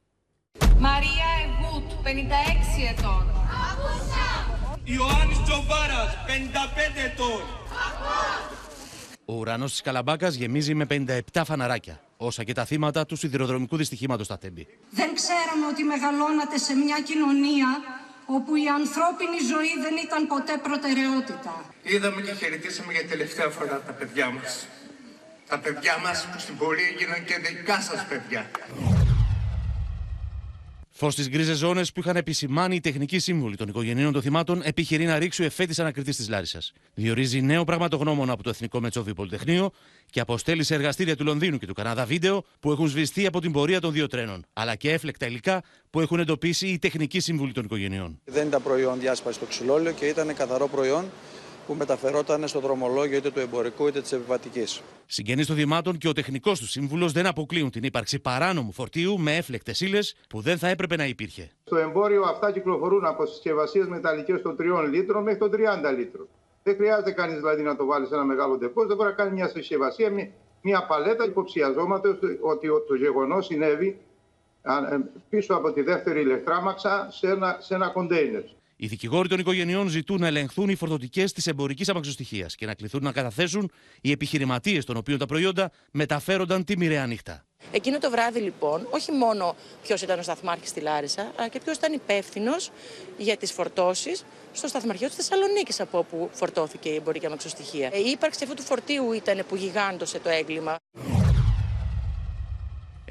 Μαρία 0.79 1.27
Εγούτ, 1.43 1.91
56 2.03 2.81
ετών. 2.89 3.23
Ιωάννης 4.83 5.39
Τζοβάρας, 5.43 6.17
55 6.25 7.01
ετών. 7.11 7.41
Ο 9.25 9.33
ουρανός 9.33 9.71
της 9.71 9.81
Καλαμπάκας 9.81 10.33
γεμίζει 10.35 10.73
με 10.73 10.85
57 10.85 11.45
φαναράκια, 11.45 12.01
όσα 12.17 12.43
και 12.43 12.53
τα 12.53 12.65
θύματα 12.65 13.05
του 13.05 13.15
σιδηροδρομικού 13.15 13.77
δυστυχήματος 13.77 14.25
στα 14.25 14.37
Τέμπη. 14.37 14.67
Δεν 14.89 15.09
ξέραμε 15.15 15.65
ότι 15.71 15.83
μεγαλώνατε 15.83 16.57
σε 16.57 16.73
μια 16.73 16.99
κοινωνία 17.09 17.69
όπου 18.25 18.55
η 18.55 18.67
ανθρώπινη 18.79 19.39
ζωή 19.51 19.73
δεν 19.85 19.95
ήταν 20.05 20.27
ποτέ 20.27 20.57
προτεραιότητα. 20.67 21.53
Είδαμε 21.83 22.21
και 22.21 22.33
χαιρετήσαμε 22.33 22.91
για 22.93 23.07
τελευταία 23.07 23.49
φορά 23.49 23.81
τα 23.87 23.91
παιδιά 23.91 24.29
μας. 24.29 24.67
Τα 25.47 25.57
παιδιά 25.59 25.97
μας 26.03 26.27
που 26.31 26.39
στην 26.39 26.57
πορεία 26.57 26.87
έγιναν 26.93 27.25
και 27.25 27.35
δικά 27.47 27.81
σας 27.81 28.05
παιδιά. 28.09 28.41
Φως 31.01 31.13
στις 31.13 31.29
γκρίζες 31.29 31.57
ζώνες 31.57 31.91
που 31.91 31.99
είχαν 31.99 32.15
επισημάνει 32.15 32.75
οι 32.75 32.79
τεχνικοί 32.79 33.19
σύμβουλοι 33.19 33.55
των 33.55 33.67
οικογενείων 33.67 34.13
των 34.13 34.21
θυμάτων 34.21 34.61
επιχειρεί 34.63 35.05
να 35.05 35.19
ρίξει 35.19 35.41
ο 35.41 35.45
εφέτης 35.45 35.79
ανακριτής 35.79 36.15
της 36.15 36.29
Λάρισας. 36.29 36.73
Διορίζει 36.93 37.41
νέο 37.41 37.63
πραγματογνώμονα 37.63 38.33
από 38.33 38.43
το 38.43 38.49
Εθνικό 38.49 38.79
Μετσόβιο 38.79 39.13
Πολυτεχνείο 39.13 39.71
και 40.09 40.19
αποστέλει 40.19 40.63
σε 40.63 40.73
εργαστήρια 40.73 41.15
του 41.15 41.23
Λονδίνου 41.23 41.57
και 41.57 41.65
του 41.65 41.73
Καναδά 41.73 42.05
βίντεο 42.05 42.43
που 42.59 42.71
έχουν 42.71 42.87
σβηστεί 42.87 43.25
από 43.25 43.41
την 43.41 43.51
πορεία 43.51 43.79
των 43.79 43.91
δύο 43.91 44.07
τρένων, 44.07 44.45
αλλά 44.53 44.75
και 44.75 44.91
έφλεκτα 44.91 45.25
υλικά 45.25 45.63
που 45.89 45.99
έχουν 46.01 46.19
εντοπίσει 46.19 46.67
οι 46.67 46.79
τεχνικοί 46.79 47.19
σύμβουλοι 47.19 47.51
των 47.51 47.63
οικογενειών. 47.63 48.19
Δεν 48.25 48.47
ήταν 48.47 48.63
προϊόν 48.63 48.99
διάσπασης 48.99 49.35
στο 49.35 49.45
ξυλόλαιο 49.45 49.93
και 49.93 50.05
ήταν 50.05 50.35
καθαρό 50.35 50.67
προϊόν 50.67 51.05
που 51.69 51.75
μεταφερόταν 51.75 52.47
στο 52.47 52.59
δρομολόγιο 52.59 53.17
είτε 53.17 53.31
του 53.31 53.39
εμπορικού 53.39 53.87
είτε 53.87 54.01
της 54.01 54.11
επιβατικής. 54.11 54.81
Συγγενείς 55.05 55.47
των 55.47 55.55
δημάτων 55.55 55.97
και 55.97 56.07
ο 56.07 56.13
τεχνικός 56.13 56.59
του 56.59 56.67
σύμβουλος 56.67 57.11
δεν 57.11 57.25
αποκλείουν 57.25 57.69
την 57.69 57.83
ύπαρξη 57.83 58.19
παράνομου 58.19 58.71
φορτίου 58.71 59.19
με 59.19 59.35
έφλεκτες 59.35 59.81
ύλες 59.81 60.15
που 60.29 60.41
δεν 60.41 60.57
θα 60.57 60.67
έπρεπε 60.67 60.95
να 60.95 61.05
υπήρχε. 61.05 61.51
Στο 61.63 61.77
εμπόριο 61.77 62.23
αυτά 62.23 62.51
κυκλοφορούν 62.51 63.05
από 63.05 63.25
συσκευασίες 63.25 63.87
μεταλλικές 63.87 64.41
των 64.41 64.55
3 64.59 64.89
λίτρων 64.89 65.23
μέχρι 65.23 65.39
των 65.39 65.51
30 65.51 65.55
λίτρων. 65.97 66.27
Δεν 66.63 66.75
χρειάζεται 66.75 67.11
κανείς 67.11 67.35
δηλαδή 67.35 67.61
να 67.61 67.75
το 67.75 67.85
βάλει 67.85 68.05
σε 68.05 68.13
ένα 68.13 68.23
μεγάλο 68.23 68.57
τεπό, 68.57 68.85
δεν 68.85 68.95
μπορεί 68.95 69.09
να 69.09 69.15
κάνει 69.15 69.31
μια 69.31 69.47
συσκευασία, 69.47 70.11
μια 70.61 70.85
παλέτα. 70.85 71.25
Υποψιαζόμαστε 71.25 72.07
ότι 72.41 72.67
το 72.87 72.95
γεγονός 72.95 73.45
συνέβη 73.45 73.99
ε, 74.61 74.97
πίσω 75.29 75.53
από 75.53 75.71
τη 75.71 75.81
δεύτερη 75.81 76.21
ηλεκτράμαξα 76.21 77.07
σε 77.11 77.27
ένα, 77.27 77.57
σε 77.59 77.75
ένα 77.75 77.87
κοντέινερ. 77.87 78.43
Οι 78.81 78.87
δικηγόροι 78.87 79.27
των 79.27 79.39
οικογενειών 79.39 79.87
ζητούν 79.87 80.19
να 80.19 80.27
ελεγχθούν 80.27 80.69
οι 80.69 80.75
φορτωτικές 80.75 81.33
της 81.33 81.47
εμπορικής 81.47 81.89
αμαξοστοιχίας 81.89 82.55
και 82.55 82.65
να 82.65 82.73
κληθούν 82.73 83.03
να 83.03 83.11
καταθέσουν 83.11 83.71
οι 84.01 84.11
επιχειρηματίες 84.11 84.85
των 84.85 84.97
οποίων 84.97 85.17
τα 85.17 85.25
προϊόντα 85.25 85.71
μεταφέρονταν 85.91 86.63
τη 86.63 86.77
μοιραία 86.77 87.07
νύχτα. 87.07 87.45
Εκείνο 87.71 87.97
το 87.97 88.09
βράδυ, 88.09 88.39
λοιπόν, 88.39 88.87
όχι 88.89 89.11
μόνο 89.11 89.55
ποιος 89.83 90.01
ήταν 90.01 90.19
ο 90.19 90.21
σταθμάρχης 90.21 90.69
στη 90.69 90.79
Λάρισα, 90.79 91.31
αλλά 91.35 91.47
και 91.47 91.59
ποιος 91.59 91.77
ήταν 91.77 91.93
υπεύθυνος 91.93 92.71
για 93.17 93.37
τις 93.37 93.51
φορτώσεις 93.51 94.23
στο 94.51 94.67
σταθμαρχείο 94.67 95.07
της 95.07 95.15
Θεσσαλονίκης, 95.15 95.79
από 95.79 95.97
όπου 95.97 96.29
φορτώθηκε 96.33 96.89
η 96.89 96.95
εμπορική 96.95 97.25
αμαξοστοιχεία. 97.25 97.91
Η 97.93 98.09
ύπαρξη 98.09 98.43
αυτού 98.43 98.55
του 98.55 98.63
φορτίου 98.63 99.11
ήταν 99.11 99.43
που 99.47 99.55
γιγάντωσε 99.55 100.19
το 100.19 100.29
έγκλημα. 100.29 100.75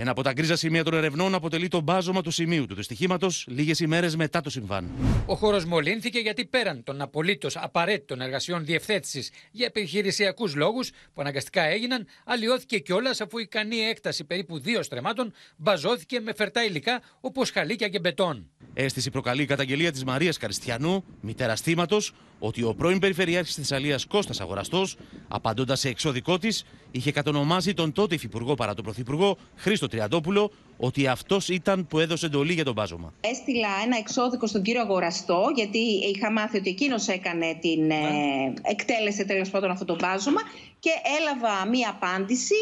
Ένα 0.00 0.11
από 0.11 0.23
τα 0.23 0.33
γκρίζα 0.33 0.57
σημεία 0.57 0.85
των 0.85 0.95
ερευνών 0.95 1.35
αποτελεί 1.35 1.69
το 1.69 1.81
μπάζωμα 1.81 2.23
του 2.23 2.31
σημείου 2.31 2.67
του 2.67 2.75
δυστυχήματο 2.75 3.28
λίγες 3.47 3.81
ημέρες 3.81 4.17
μετά 4.17 4.40
το 4.40 4.50
συμβάν. 4.50 4.90
Ο 5.26 5.35
χώρος 5.35 5.64
μολύνθηκε 5.64 6.19
γιατί 6.19 6.45
πέραν 6.45 6.85
των 6.85 7.00
απολύτως 7.00 7.57
απαραίτητων 7.57 8.21
εργασιών 8.21 8.64
διευθέτησης 8.64 9.31
για 9.50 9.67
επιχειρησιακούς 9.67 10.55
λόγους 10.55 10.90
που 10.90 11.21
αναγκαστικά 11.21 11.62
έγιναν, 11.62 12.07
αλλοιώθηκε 12.25 12.78
κιόλας 12.78 13.21
αφού 13.21 13.38
η 13.38 13.43
ικανή 13.43 13.76
έκταση 13.76 14.25
περίπου 14.25 14.59
δύο 14.59 14.83
στρεμάτων 14.83 15.33
μπαζώθηκε 15.57 16.21
με 16.21 16.33
φερτά 16.35 16.64
υλικά 16.64 17.02
όπως 17.21 17.50
χαλίκια 17.50 17.88
και 17.88 17.99
μπετόν. 17.99 18.47
Αίσθηση 18.75 19.11
προκαλεί 19.11 19.43
η 19.43 19.47
καταγγελία 19.47 19.93
της 19.93 20.05
Μαρίας 20.05 20.37
Καριστιανού, 20.37 21.05
μητέρα 21.21 21.57
θύματο, 21.57 21.99
ότι 22.38 22.62
ο 22.62 22.75
πρώην 22.75 22.99
Περιφερειάρχης 22.99 23.55
της 23.55 23.67
Θεσσαλίας 23.67 24.07
Κώστας 24.07 24.40
Αγοραστός, 24.40 24.97
απαντώντας 25.28 25.81
σε 25.81 25.88
εξώδικό 25.88 26.38
της, 26.38 26.64
είχε 26.90 27.12
κατονομάσει 27.12 27.75
τον 27.75 27.92
τότε 27.92 28.14
υφυπουργό 28.14 28.54
παρά 28.54 28.75
τον 28.75 28.85
πρωθυπουργό 28.85 29.37
Χρήστο 29.57 29.87
Τριαντόπουλο 29.87 30.50
ότι 30.76 31.07
αυτός 31.07 31.49
ήταν 31.49 31.87
που 31.87 31.99
έδωσε 31.99 32.26
εντολή 32.26 32.52
για 32.52 32.64
τον 32.64 32.75
μπάζωμα. 32.75 33.12
Έστειλα 33.21 33.68
ένα 33.85 33.97
εξώδικο 33.97 34.47
στον 34.47 34.62
κύριο 34.62 34.80
Αγοραστό, 34.80 35.52
γιατί 35.54 35.78
είχα 36.14 36.33
μάθει 36.33 36.57
ότι 36.57 36.71
εκείνος 36.71 37.09
έκανε 37.09 37.59
την. 37.61 37.90
Ε, 37.90 38.54
εκτέλεσε 38.62 39.25
τέλος 39.25 39.50
πάντων 39.50 39.71
αυτό 39.71 39.85
το 39.85 39.97
μπάζωμα 40.00 40.40
και 40.78 40.90
έλαβα 41.21 41.66
μία 41.68 41.88
απάντηση 41.90 42.54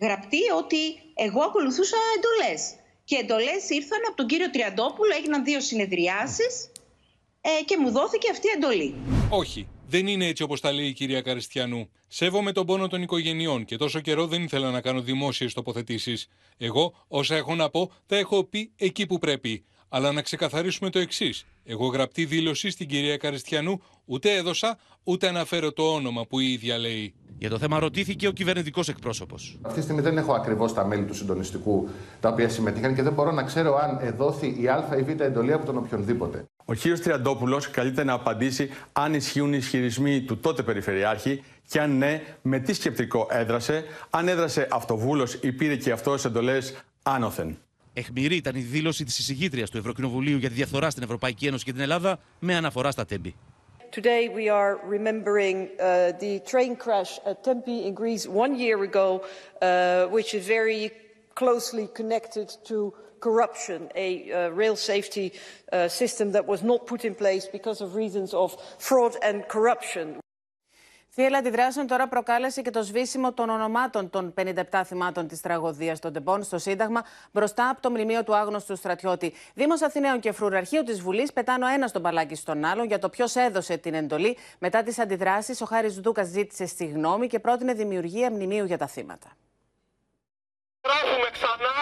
γραπτή 0.00 0.42
ότι 0.58 0.82
εγώ 1.14 1.40
ακολουθούσα 1.42 1.96
εντολές. 2.16 2.74
Και 3.04 3.16
εντολές 3.16 3.68
ήρθαν 3.68 4.00
από 4.08 4.16
τον 4.16 4.26
κύριο 4.26 4.50
Τριαντόπουλο, 4.50 5.12
έγιναν 5.18 5.44
δύο 5.44 5.60
συνεδριάσεις 5.60 6.72
ε, 7.40 7.64
και 7.64 7.76
μου 7.80 7.90
δόθηκε 7.90 8.30
αυτή 8.30 8.46
η 8.46 8.50
εντολή. 8.56 8.94
Όχι, 9.28 9.66
δεν 9.90 10.06
είναι 10.06 10.26
έτσι 10.26 10.42
όπως 10.42 10.60
τα 10.60 10.72
λέει 10.72 10.86
η 10.86 10.92
κυρία 10.92 11.20
Καριστιανού. 11.20 11.90
Σέβομαι 12.08 12.52
τον 12.52 12.66
πόνο 12.66 12.88
των 12.88 13.02
οικογενειών 13.02 13.64
και 13.64 13.76
τόσο 13.76 14.00
καιρό 14.00 14.26
δεν 14.26 14.42
ήθελα 14.42 14.70
να 14.70 14.80
κάνω 14.80 15.00
δημόσιες 15.00 15.54
τοποθετήσεις. 15.54 16.28
Εγώ, 16.58 17.04
όσα 17.08 17.36
έχω 17.36 17.54
να 17.54 17.70
πω, 17.70 17.92
τα 18.06 18.16
έχω 18.16 18.44
πει 18.44 18.72
εκεί 18.76 19.06
που 19.06 19.18
πρέπει. 19.18 19.64
Αλλά 19.92 20.12
να 20.12 20.22
ξεκαθαρίσουμε 20.22 20.90
το 20.90 20.98
εξής. 20.98 21.46
Εγώ 21.64 21.86
γραπτή 21.86 22.24
δήλωση 22.24 22.70
στην 22.70 22.88
κυρία 22.88 23.16
Καριστιανού 23.16 23.82
ούτε 24.04 24.34
έδωσα, 24.34 24.78
ούτε 25.04 25.28
αναφέρω 25.28 25.72
το 25.72 25.82
όνομα 25.82 26.26
που 26.26 26.40
η 26.40 26.52
ίδια 26.52 26.78
λέει. 26.78 27.14
Για 27.38 27.50
το 27.50 27.58
θέμα 27.58 27.78
ρωτήθηκε 27.78 28.28
ο 28.28 28.30
κυβερνητικός 28.30 28.88
εκπρόσωπος. 28.88 29.58
Αυτή 29.62 29.78
τη 29.78 29.84
στιγμή 29.84 30.00
δεν 30.00 30.18
έχω 30.18 30.32
ακριβώς 30.32 30.74
τα 30.74 30.86
μέλη 30.86 31.04
του 31.04 31.14
συντονιστικού 31.14 31.88
τα 32.20 32.28
οποία 32.28 32.48
συμμετείχαν 32.48 32.94
και 32.94 33.02
δεν 33.02 33.12
μπορώ 33.12 33.30
να 33.30 33.42
ξέρω 33.42 33.76
αν 33.76 33.98
εδόθη 34.00 34.56
η 34.60 34.68
Α 34.68 34.96
ή 34.98 35.02
Β 35.02 35.20
εντολή 35.20 35.52
από 35.52 35.66
τον 35.66 35.76
οποιονδήποτε. 35.76 36.44
Ο 36.64 36.74
κ. 36.74 36.78
Τριαντόπουλος 36.78 37.70
καλείται 37.70 38.04
να 38.04 38.12
απαντήσει 38.12 38.70
αν 38.92 39.14
ισχύουν 39.14 39.52
οι 39.52 39.56
ισχυρισμοί 39.60 40.20
του 40.20 40.38
τότε 40.38 40.62
Περιφερειάρχη 40.62 41.42
και 41.68 41.80
αν 41.80 41.98
ναι, 41.98 42.22
με 42.42 42.58
τι 42.58 42.72
σκεπτικό 42.72 43.26
έδρασε, 43.30 43.84
αν 44.10 44.28
έδρασε 44.28 44.68
αυτοβούλος 44.70 45.34
ή 45.34 45.52
πήρε 45.52 45.76
και 45.76 45.92
αυτό 45.92 46.16
εντολές 46.24 46.74
άνωθεν. 47.02 47.58
Εχμηρή 47.92 48.36
ήταν 48.36 48.56
η 48.56 48.60
δήλωση 48.60 49.04
τη 49.04 49.14
εισηγήτρια 49.18 49.66
του 49.66 49.78
Ευρωκοινοβουλίου 49.78 50.36
για 50.36 50.48
τη 50.48 50.54
διαφθορά 50.54 50.90
στην 50.90 51.02
Ευρωπαϊκή 51.02 51.46
Ένωση 51.46 51.64
και 51.64 51.72
την 51.72 51.80
Ελλάδα 51.80 52.18
με 52.38 52.56
αναφορά 52.56 52.90
στα 52.90 53.06
τέμπη. 53.06 53.34
Today 53.92 54.28
we 54.28 54.48
are 54.48 54.78
remembering 54.96 55.56
uh, 55.66 56.12
the 56.24 56.38
train 56.52 56.76
crash 56.76 57.12
at 57.30 57.42
Tempe 57.42 57.76
in 57.86 57.92
Greece 57.92 58.24
one 58.44 58.54
year 58.64 58.78
ago, 58.90 59.08
uh, 59.20 60.06
which 60.16 60.30
is 60.38 60.46
very 60.46 60.92
closely 61.34 61.86
connected 61.98 62.48
to 62.68 62.76
corruption, 63.26 63.88
a 63.94 64.08
uh, 64.32 64.48
rail 64.62 64.76
safety 64.76 65.32
uh, 65.32 65.88
system 65.88 66.26
that 66.36 66.46
was 66.46 66.62
not 66.62 66.86
put 66.86 67.04
in 67.04 67.14
place 67.14 67.46
because 67.58 67.80
of 67.80 67.88
reasons 67.94 68.32
of 68.42 68.48
fraud 68.78 69.16
and 69.28 69.36
corruption. 69.48 70.06
Θύελα 71.12 71.38
αντιδράσεων 71.38 71.86
τώρα 71.86 72.08
προκάλεσε 72.08 72.62
και 72.62 72.70
το 72.70 72.82
σβήσιμο 72.82 73.32
των 73.32 73.48
ονομάτων 73.48 74.10
των 74.10 74.34
57 74.70 74.82
θυμάτων 74.84 75.28
της 75.28 75.40
τραγωδίας 75.40 75.98
των 75.98 76.12
Τεμπών 76.12 76.42
στο 76.42 76.58
Σύνταγμα 76.58 77.04
μπροστά 77.32 77.68
από 77.68 77.80
το 77.80 77.90
μνημείο 77.90 78.24
του 78.24 78.36
άγνωστου 78.36 78.76
στρατιώτη. 78.76 79.34
Δήμος 79.54 79.82
Αθηναίων 79.82 80.20
και 80.20 80.32
Φρουραρχείο 80.32 80.82
της 80.82 81.00
Βουλής 81.00 81.32
πετάνε 81.32 81.64
ο 81.64 81.68
ένα 81.68 81.90
τον 81.90 82.02
παλάκι 82.02 82.34
στον 82.34 82.64
άλλον 82.64 82.86
για 82.86 82.98
το 82.98 83.08
ποιος 83.08 83.36
έδωσε 83.36 83.76
την 83.76 83.94
εντολή. 83.94 84.36
Μετά 84.58 84.82
τις 84.82 84.98
αντιδράσεις, 84.98 85.60
ο 85.60 85.64
Χάρης 85.64 86.00
Δούκα 86.00 86.24
ζήτησε 86.24 86.66
συγγνώμη 86.66 87.26
και 87.26 87.38
πρότεινε 87.38 87.72
δημιουργία 87.72 88.30
μνημείου 88.30 88.64
για 88.64 88.78
τα 88.78 88.86
θύματα. 88.86 89.28
Γράφουμε 90.84 91.28
ξανά 91.36 91.76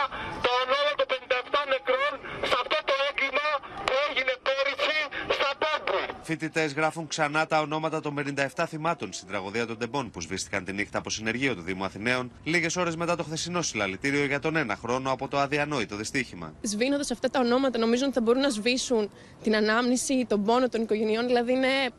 το 0.45 0.51
όνομα 0.63 0.93
των 0.97 1.07
57 1.07 1.69
νεκρών 1.73 2.13
σε 2.49 2.57
αυτό 2.63 2.79
το 2.89 2.95
έγκλημα 3.09 3.49
που 3.87 3.95
έγινε 4.09 4.35
πέρυσι 4.47 4.99
στα 5.37 5.51
Τέμπη. 5.63 6.09
Φοιτητές 6.29 6.73
γράφουν 6.73 7.07
ξανά 7.07 7.47
τα 7.47 7.61
ονόματα 7.61 8.01
των 8.01 8.15
57 8.57 8.65
θυμάτων 8.67 9.13
στην 9.13 9.29
τραγωδία 9.29 9.67
των 9.67 9.79
Τεμπών 9.79 10.11
που 10.11 10.21
σβήστηκαν 10.21 10.65
τη 10.65 10.73
νύχτα 10.73 10.99
από 10.99 11.11
συνεργείο 11.11 11.55
του 11.55 11.61
Δήμου 11.63 11.85
Αθηναίων 11.85 12.31
λίγες 12.45 12.77
ώρες 12.77 12.97
μετά 12.97 13.17
το 13.17 13.23
χθεσινό 13.23 13.63
συλλαλητήριο 13.63 14.25
για 14.25 14.41
τον 14.41 14.57
ένα 14.57 14.77
χρόνο 14.77 15.13
από 15.13 15.29
το 15.29 15.39
αδιανόητο 15.39 15.97
δυστύχημα. 15.97 16.53
Σβήνοντας 16.63 17.11
αυτά 17.11 17.31
τα 17.31 17.41
ονόματα, 17.41 17.79
νομίζω 17.79 18.05
ότι 18.05 18.15
θα 18.15 18.21
μπορούν 18.21 18.41
να 18.41 18.49
σβήσουν 18.49 19.11
την 19.43 19.57
ανάμνηση, 19.57 20.27
τον 20.29 20.45
πόνο 20.45 20.69
των 20.69 20.83
οικογενειών. 20.83 21.27
Δηλαδή, 21.27 21.53
είναι 21.53 21.91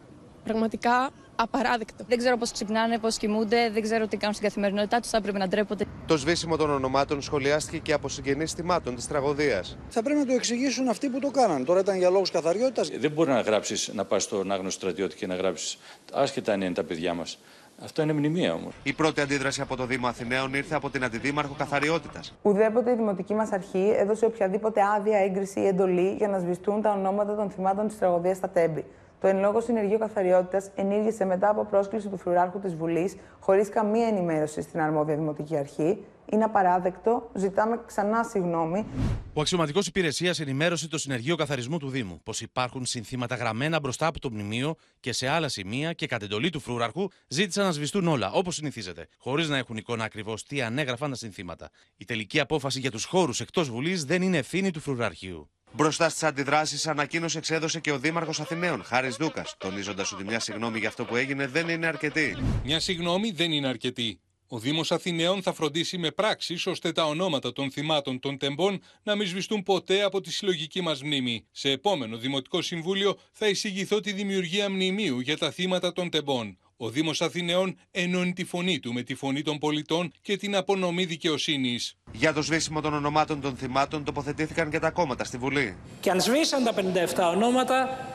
πραγματικά 0.44 1.10
απαράδεκτο. 1.42 2.04
Δεν 2.08 2.18
ξέρω 2.18 2.38
πώς 2.38 2.52
ξυπνάνε, 2.52 2.98
πώς 2.98 3.18
κοιμούνται, 3.18 3.70
δεν 3.74 3.82
ξέρω 3.82 4.08
τι 4.08 4.18
κάνουν 4.18 4.36
στην 4.36 4.48
καθημερινότητά 4.48 5.00
τους. 5.00 5.10
Θα 5.10 5.18
έπρεπε 5.18 5.38
να 5.38 5.48
ντρέπονται. 5.48 5.86
Το 6.06 6.18
σβήσιμο 6.18 6.56
των 6.56 6.70
ονομάτων 6.70 7.22
σχολιάστηκε 7.22 7.78
και 7.78 7.94
από 7.94 8.10
συγγενείς 8.10 8.54
θυμάτων 8.54 8.96
της 8.96 9.08
τραγωδίας. 9.08 9.78
Θα 9.90 10.04
πρέπει 10.04 10.20
να 10.20 10.26
το 10.26 10.34
εξηγήσουν 10.34 10.88
αυτοί 10.90 11.10
που 11.10 11.20
το 11.20 11.32
κάναν. 11.32 11.66
Τώρα 11.66 11.80
ήταν 11.80 11.98
για 11.98 12.10
λόγους 12.10 12.32
καθαριότητας. 12.32 12.90
Δεν 13.00 13.12
μπορεί 13.12 13.30
να 13.30 13.42
γράψεις, 13.42 13.92
να 13.94 14.06
πας 14.06 14.24
στον 14.24 14.52
άγνωστο 14.52 14.80
στρατιώτη 14.80 15.16
και 15.16 15.28
να 15.28 15.36
γράψεις 15.36 15.78
άσχετα 16.14 16.54
αν 16.54 16.62
είναι 16.62 16.74
τα 16.74 16.84
παιδιά 16.84 17.14
μας. 17.14 17.40
Αυτό 17.84 18.02
είναι 18.02 18.14
μνημεία 18.14 18.54
όμως. 18.54 18.74
Η 18.84 18.94
πρώτη 18.94 19.22
αντίδραση 19.22 19.62
από 19.62 19.76
το 19.76 19.86
Δήμο 19.86 20.08
Αθηναίων 20.08 20.54
ήρθε 20.54 20.76
από 20.76 20.90
την 20.90 21.04
Αντιδήμαρχο 21.04 21.56
Καθαριότητας. 21.58 22.34
Ουδέποτε 22.42 22.92
η 22.92 22.96
δημοτική 22.96 23.34
μας 23.34 23.52
αρχή 23.52 23.94
έδωσε 23.98 24.26
οποιαδήποτε 24.26 24.82
άδεια, 24.98 25.18
έγκριση 25.18 25.60
ή 25.60 25.68
εντολή 25.68 26.16
για 26.18 26.28
να 26.28 26.40
σβηστούν 26.40 26.82
τα 26.82 26.92
ονόματα 26.92 27.36
των 27.36 27.50
θυμάτων 27.50 27.88
της 27.88 27.98
τραγωδίας 27.98 28.38
στα 28.38 28.50
Τέμπη. 28.50 28.86
Το 29.22 29.28
εν 29.28 29.40
λόγω 29.40 29.62
συνεργείο 29.62 29.98
καθαριότητας 29.98 30.70
ενήργησε 30.76 31.26
μετά 31.26 31.50
από 31.50 31.66
πρόσκληση 31.66 32.08
του 32.08 32.18
Φρουράρχου 32.18 32.60
της 32.60 32.76
Βουλής, 32.76 33.16
χωρίς 33.40 33.70
καμία 33.70 34.08
ενημέρωση 34.08 34.62
στην 34.62 34.82
αρμόδια 34.82 35.16
δημοτική 35.16 35.58
αρχή. 35.58 36.04
Είναι 36.32 36.44
απαράδεκτο. 36.44 37.30
Ζητάμε 37.34 37.80
ξανά 37.86 38.24
συγγνώμη. 38.24 38.86
Ο 39.34 39.42
αξιωματικός 39.42 39.88
υπηρεσίας 39.88 40.40
ενημέρωσε 40.40 40.88
το 40.88 40.98
συνεργείο 40.98 41.36
καθαρισμού 41.36 41.78
του 41.78 41.90
Δήμου 41.90 42.22
πως 42.24 42.42
υπάρχουν 42.42 42.86
συνθήματα 42.86 43.36
γραμμένα 43.36 43.80
μπροστά 43.80 44.08
από 44.08 44.20
το 44.20 44.30
μνημείο 44.32 44.76
και 45.00 45.14
σε 45.14 45.28
άλλα 45.28 45.48
σημεία 45.48 45.94
και 45.94 46.08
κατ' 46.08 46.24
εντολή 46.24 46.50
του 46.50 46.60
Φρούραρχου 46.60 47.08
ζήτησαν 47.28 47.66
να 47.66 47.72
σβηστούν 47.72 48.08
όλα, 48.08 48.32
όπως 48.32 48.56
συνηθίζεται, 48.56 49.08
χωρίς 49.18 49.50
να 49.50 49.58
έχουν 49.58 49.78
εικόνα 49.78 50.04
ακριβώς 50.04 50.44
τι 50.46 50.62
ανέγραφαν 50.62 51.10
τα 51.10 51.16
συνθήματα. 51.16 51.70
Η 51.98 52.06
τελική 52.06 52.40
απόφαση 52.40 52.80
για 52.80 52.92
τους 52.92 53.06
χώρους 53.06 53.40
εκτός 53.40 53.70
Βουλής 53.70 54.06
δεν 54.06 54.22
είναι 54.22 54.38
ευθύνη 54.38 54.72
του 54.72 54.80
Φρουραρχείου. 54.80 55.50
Μπροστά 55.72 56.10
στις 56.10 56.24
αντιδράσεις, 56.24 56.88
ανακοίνωση 56.88 57.38
εξέδωσε 57.38 57.80
και 57.80 57.92
ο 57.92 58.00
Δήμαρχος 58.00 58.40
Αθηναίων, 58.40 58.84
Χάρης 58.84 59.16
Δούκας, 59.16 59.56
τονίζοντας 59.58 60.12
ότι 60.12 60.24
μια 60.24 60.40
συγγνώμη 60.40 60.80
για 60.80 60.88
αυτό 60.88 61.06
που 61.06 61.16
έγινε 61.16 61.48
δεν 61.48 61.70
είναι 61.70 61.88
αρκετή. 61.88 62.38
Μια 62.64 62.80
συγγνώμη 62.80 63.32
δεν 63.32 63.52
είναι 63.52 63.68
αρκετή. 63.68 64.20
Ο 64.48 64.60
Δήμος 64.60 64.92
Αθηναίων 64.92 65.42
θα 65.42 65.54
φροντίσει 65.54 65.98
με 65.98 66.12
πράξεις 66.12 66.66
ώστε 66.68 66.92
τα 66.92 67.06
ονόματα 67.06 67.54
των 67.54 67.72
θυμάτων 67.72 68.20
των 68.20 68.38
τεμπών 68.38 68.82
να 69.04 69.16
μην 69.16 69.28
σβηστούν 69.28 69.64
ποτέ 69.64 70.02
από 70.02 70.22
τη 70.22 70.32
συλλογική 70.32 70.82
μας 70.82 71.04
μνήμη. 71.04 71.46
Σε 71.52 71.70
επόμενο 71.70 72.18
Δημοτικό 72.18 72.62
Συμβούλιο 72.62 73.18
θα 73.32 73.48
εισηγηθώ 73.48 74.00
τη 74.00 74.12
δημιουργία 74.12 74.70
μνημείου 74.70 75.20
για 75.20 75.38
τα 75.38 75.52
θύματα 75.52 75.94
των 75.94 76.10
τεμπών. 76.10 76.58
Ο 76.82 76.90
Δήμος 76.90 77.22
Αθηναίων 77.22 77.78
ενώνει 77.92 78.34
τη 78.34 78.46
φωνή 78.46 78.80
του 78.80 78.94
με 78.94 79.02
τη 79.02 79.16
φωνή 79.16 79.42
των 79.42 79.58
πολιτών 79.58 80.12
και 80.22 80.38
την 80.38 80.56
απονομή 80.56 81.06
δικαιοσύνης. 81.06 81.96
Για 82.12 82.34
το 82.34 82.42
σβήσιμο 82.42 82.82
των 82.82 82.94
ονομάτων 82.94 83.42
των 83.42 83.56
θυμάτων 83.56 84.04
τοποθετήθηκαν 84.04 84.70
και 84.70 84.80
τα 84.80 84.90
κόμματα 84.90 85.24
στη 85.24 85.38
Βουλή. 85.38 85.78
Και 86.00 86.10
αν 86.10 86.22
σβήσαν 86.22 86.64
τα 86.64 86.74
57 86.74 87.34
ονόματα, 87.36 88.08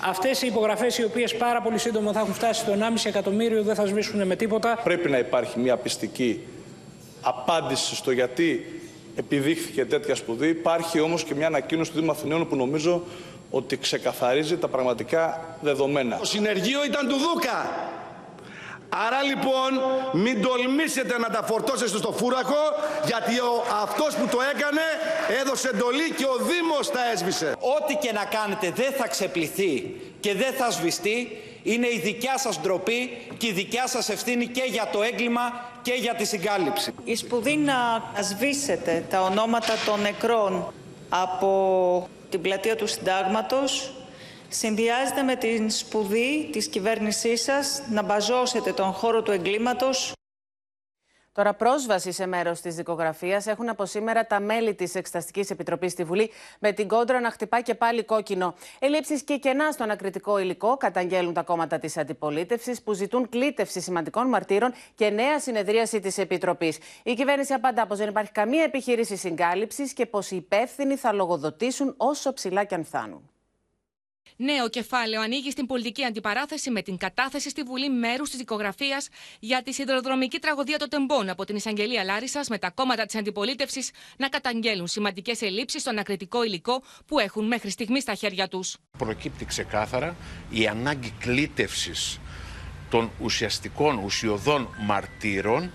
αυτές 0.00 0.42
οι 0.42 0.46
υπογραφές 0.46 0.98
οι 0.98 1.04
οποίες 1.04 1.36
πάρα 1.36 1.62
πολύ 1.62 1.78
σύντομα 1.78 2.12
θα 2.12 2.20
έχουν 2.20 2.34
φτάσει 2.34 2.60
στο 2.60 2.72
1,5 2.72 2.78
εκατομμύριο 3.04 3.62
δεν 3.62 3.74
θα 3.74 3.86
σβήσουν 3.86 4.26
με 4.26 4.36
τίποτα. 4.36 4.80
Πρέπει 4.84 5.10
να 5.10 5.18
υπάρχει 5.18 5.58
μια 5.58 5.76
πιστική 5.76 6.40
απάντηση 7.20 7.94
στο 7.94 8.10
γιατί 8.10 8.80
επιδείχθηκε 9.16 9.84
τέτοια 9.84 10.14
σπουδή. 10.14 10.48
Υπάρχει 10.48 11.00
όμως 11.00 11.24
και 11.24 11.34
μια 11.34 11.46
ανακοίνωση 11.46 11.90
του 11.90 11.98
Δήμου 11.98 12.10
Αθηναίων 12.10 12.48
που 12.48 12.56
νομίζω 12.56 13.04
ότι 13.50 13.76
ξεκαθαρίζει 13.76 14.56
τα 14.56 14.68
πραγματικά 14.68 15.56
δεδομένα. 15.60 16.16
Το 16.16 16.24
συνεργείο 16.24 16.84
ήταν 16.84 17.08
του 17.08 17.16
Δούκα. 17.16 18.00
Άρα 18.94 19.22
λοιπόν 19.22 19.70
μην 20.12 20.42
τολμήσετε 20.42 21.18
να 21.18 21.28
τα 21.28 21.42
φορτώσετε 21.42 21.98
στο 21.98 22.12
φούραχο 22.12 22.62
γιατί 23.04 23.38
ο, 23.38 23.64
αυτός 23.82 24.14
που 24.14 24.26
το 24.26 24.38
έκανε 24.54 24.80
έδωσε 25.40 25.68
εντολή 25.68 26.10
και 26.16 26.24
ο 26.24 26.36
Δήμος 26.36 26.90
τα 26.90 27.10
έσβησε. 27.12 27.54
Ό,τι 27.60 27.94
και 27.94 28.12
να 28.12 28.24
κάνετε 28.24 28.70
δεν 28.70 28.92
θα 28.92 29.08
ξεπληθεί 29.08 30.00
και 30.20 30.34
δεν 30.34 30.52
θα 30.52 30.70
σβηστεί. 30.70 31.42
Είναι 31.62 31.86
η 31.86 32.00
δικιά 32.04 32.38
σας 32.38 32.60
ντροπή 32.60 33.26
και 33.36 33.46
η 33.46 33.52
δικιά 33.52 33.86
σας 33.86 34.08
ευθύνη 34.08 34.46
και 34.46 34.62
για 34.66 34.88
το 34.92 35.02
έγκλημα 35.02 35.70
και 35.82 35.92
για 35.92 36.14
τη 36.14 36.24
συγκάλυψη. 36.24 36.94
Η 37.04 37.14
σπουδή 37.16 37.56
να 37.56 38.02
σβήσετε 38.22 39.04
τα 39.10 39.22
ονόματα 39.22 39.72
των 39.86 40.00
νεκρών 40.00 40.72
από 41.08 42.08
την 42.30 42.40
πλατεία 42.40 42.76
του 42.76 42.86
Συντάγματος 42.86 43.92
συνδυάζεται 44.54 45.22
με 45.22 45.36
την 45.36 45.70
σπουδή 45.70 46.48
της 46.52 46.66
κυβέρνησής 46.68 47.42
σας 47.42 47.82
να 47.90 48.02
μπαζώσετε 48.02 48.72
τον 48.72 48.92
χώρο 48.92 49.22
του 49.22 49.30
εγκλήματος 49.30 50.12
Τώρα, 51.34 51.54
πρόσβαση 51.54 52.12
σε 52.12 52.26
μέρος 52.26 52.60
της 52.60 52.74
δικογραφίας 52.74 53.46
έχουν 53.46 53.68
από 53.68 53.86
σήμερα 53.86 54.26
τα 54.26 54.40
μέλη 54.40 54.74
της 54.74 54.94
Εξεταστικής 54.94 55.50
Επιτροπής 55.50 55.92
στη 55.92 56.04
Βουλή, 56.04 56.30
με 56.58 56.72
την 56.72 56.88
κόντρα 56.88 57.20
να 57.20 57.30
χτυπά 57.30 57.60
και 57.60 57.74
πάλι 57.74 58.04
κόκκινο. 58.04 58.54
Ελλείψεις 58.78 59.22
και 59.22 59.36
κενά 59.36 59.72
στον 59.72 59.90
ακριτικό 59.90 60.38
υλικό 60.38 60.76
καταγγέλουν 60.76 61.32
τα 61.32 61.42
κόμματα 61.42 61.78
της 61.78 61.96
αντιπολίτευσης, 61.96 62.82
που 62.82 62.92
ζητούν 62.92 63.28
κλήτευση 63.28 63.80
σημαντικών 63.80 64.28
μαρτύρων 64.28 64.72
και 64.94 65.10
νέα 65.10 65.40
συνεδρίαση 65.40 66.00
της 66.00 66.18
Επιτροπής. 66.18 66.78
Η 67.02 67.14
κυβέρνηση 67.14 67.52
απαντά 67.52 67.86
πως 67.86 67.98
δεν 67.98 68.08
υπάρχει 68.08 68.32
καμία 68.32 68.62
επιχείρηση 68.62 69.16
συγκάλυψης 69.16 69.92
και 69.92 70.06
πως 70.06 70.30
οι 70.30 70.36
υπεύθυνοι 70.36 70.96
θα 70.96 71.12
λογοδοτήσουν 71.12 71.94
όσο 71.96 72.32
ψηλά 72.32 72.64
και 72.64 72.74
αν 72.74 72.84
φτάνουν. 72.84 73.31
Νέο 74.36 74.68
κεφάλαιο 74.68 75.20
ανοίγει 75.20 75.50
στην 75.50 75.66
πολιτική 75.66 76.04
αντιπαράθεση 76.04 76.70
με 76.70 76.82
την 76.82 76.96
κατάθεση 76.96 77.50
στη 77.50 77.62
Βουλή 77.62 77.90
μέρους 77.90 78.28
της 78.30 78.38
δικογραφίας 78.38 79.08
για 79.40 79.62
τη 79.62 79.72
σιδηροδρομική 79.72 80.38
τραγωδία 80.38 80.78
των 80.78 80.88
Τεμπών 80.88 81.28
από 81.28 81.44
την 81.44 81.56
Εισαγγελία 81.56 82.04
Λάρισας 82.04 82.48
με 82.48 82.58
τα 82.58 82.70
κόμματα 82.70 83.04
της 83.04 83.14
αντιπολίτευσης 83.14 83.90
να 84.16 84.28
καταγγέλουν 84.28 84.86
σημαντικές 84.86 85.42
ελλείψεις 85.42 85.80
στον 85.80 85.98
ακριτικό 85.98 86.44
υλικό 86.44 86.82
που 87.06 87.18
έχουν 87.18 87.46
μέχρι 87.46 87.70
στιγμής 87.70 88.02
στα 88.02 88.14
χέρια 88.14 88.48
τους. 88.48 88.76
Προκύπτει 88.98 89.44
ξεκάθαρα 89.44 90.16
η 90.50 90.66
ανάγκη 90.66 91.12
κλήτευσης 91.18 92.20
των 92.90 93.10
ουσιαστικών 93.20 93.98
ουσιοδών 94.04 94.68
μαρτύρων 94.86 95.70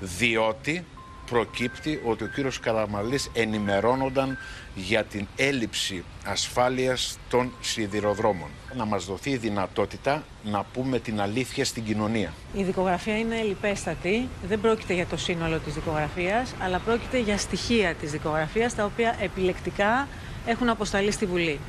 διότι 0.00 0.84
προκύπτει 1.30 2.00
ότι 2.04 2.24
ο 2.24 2.26
κύριος 2.26 2.60
Καραμαλής 2.60 3.30
ενημερώνονταν 3.32 4.38
για 4.74 5.04
την 5.04 5.26
έλλειψη 5.36 6.04
ασφάλειας 6.24 7.18
των 7.28 7.52
σιδηροδρόμων. 7.60 8.48
Να 8.76 8.84
μας 8.84 9.04
δοθεί 9.04 9.30
η 9.30 9.36
δυνατότητα 9.36 10.24
να 10.44 10.64
πούμε 10.72 10.98
την 10.98 11.20
αλήθεια 11.20 11.64
στην 11.64 11.84
κοινωνία. 11.84 12.32
Η 12.56 12.62
δικογραφία 12.62 13.18
είναι 13.18 13.42
λιπέστατη. 13.42 14.28
Δεν 14.48 14.60
πρόκειται 14.60 14.94
για 14.94 15.06
το 15.06 15.16
σύνολο 15.16 15.58
της 15.58 15.74
δικογραφίας, 15.74 16.54
αλλά 16.62 16.78
πρόκειται 16.78 17.18
για 17.18 17.38
στοιχεία 17.38 17.94
της 17.94 18.10
δικογραφίας, 18.10 18.74
τα 18.74 18.84
οποία 18.84 19.16
επιλεκτικά 19.20 20.08
έχουν 20.46 20.68
αποσταλεί 20.68 21.10
στη 21.10 21.26
Βουλή. 21.26 21.60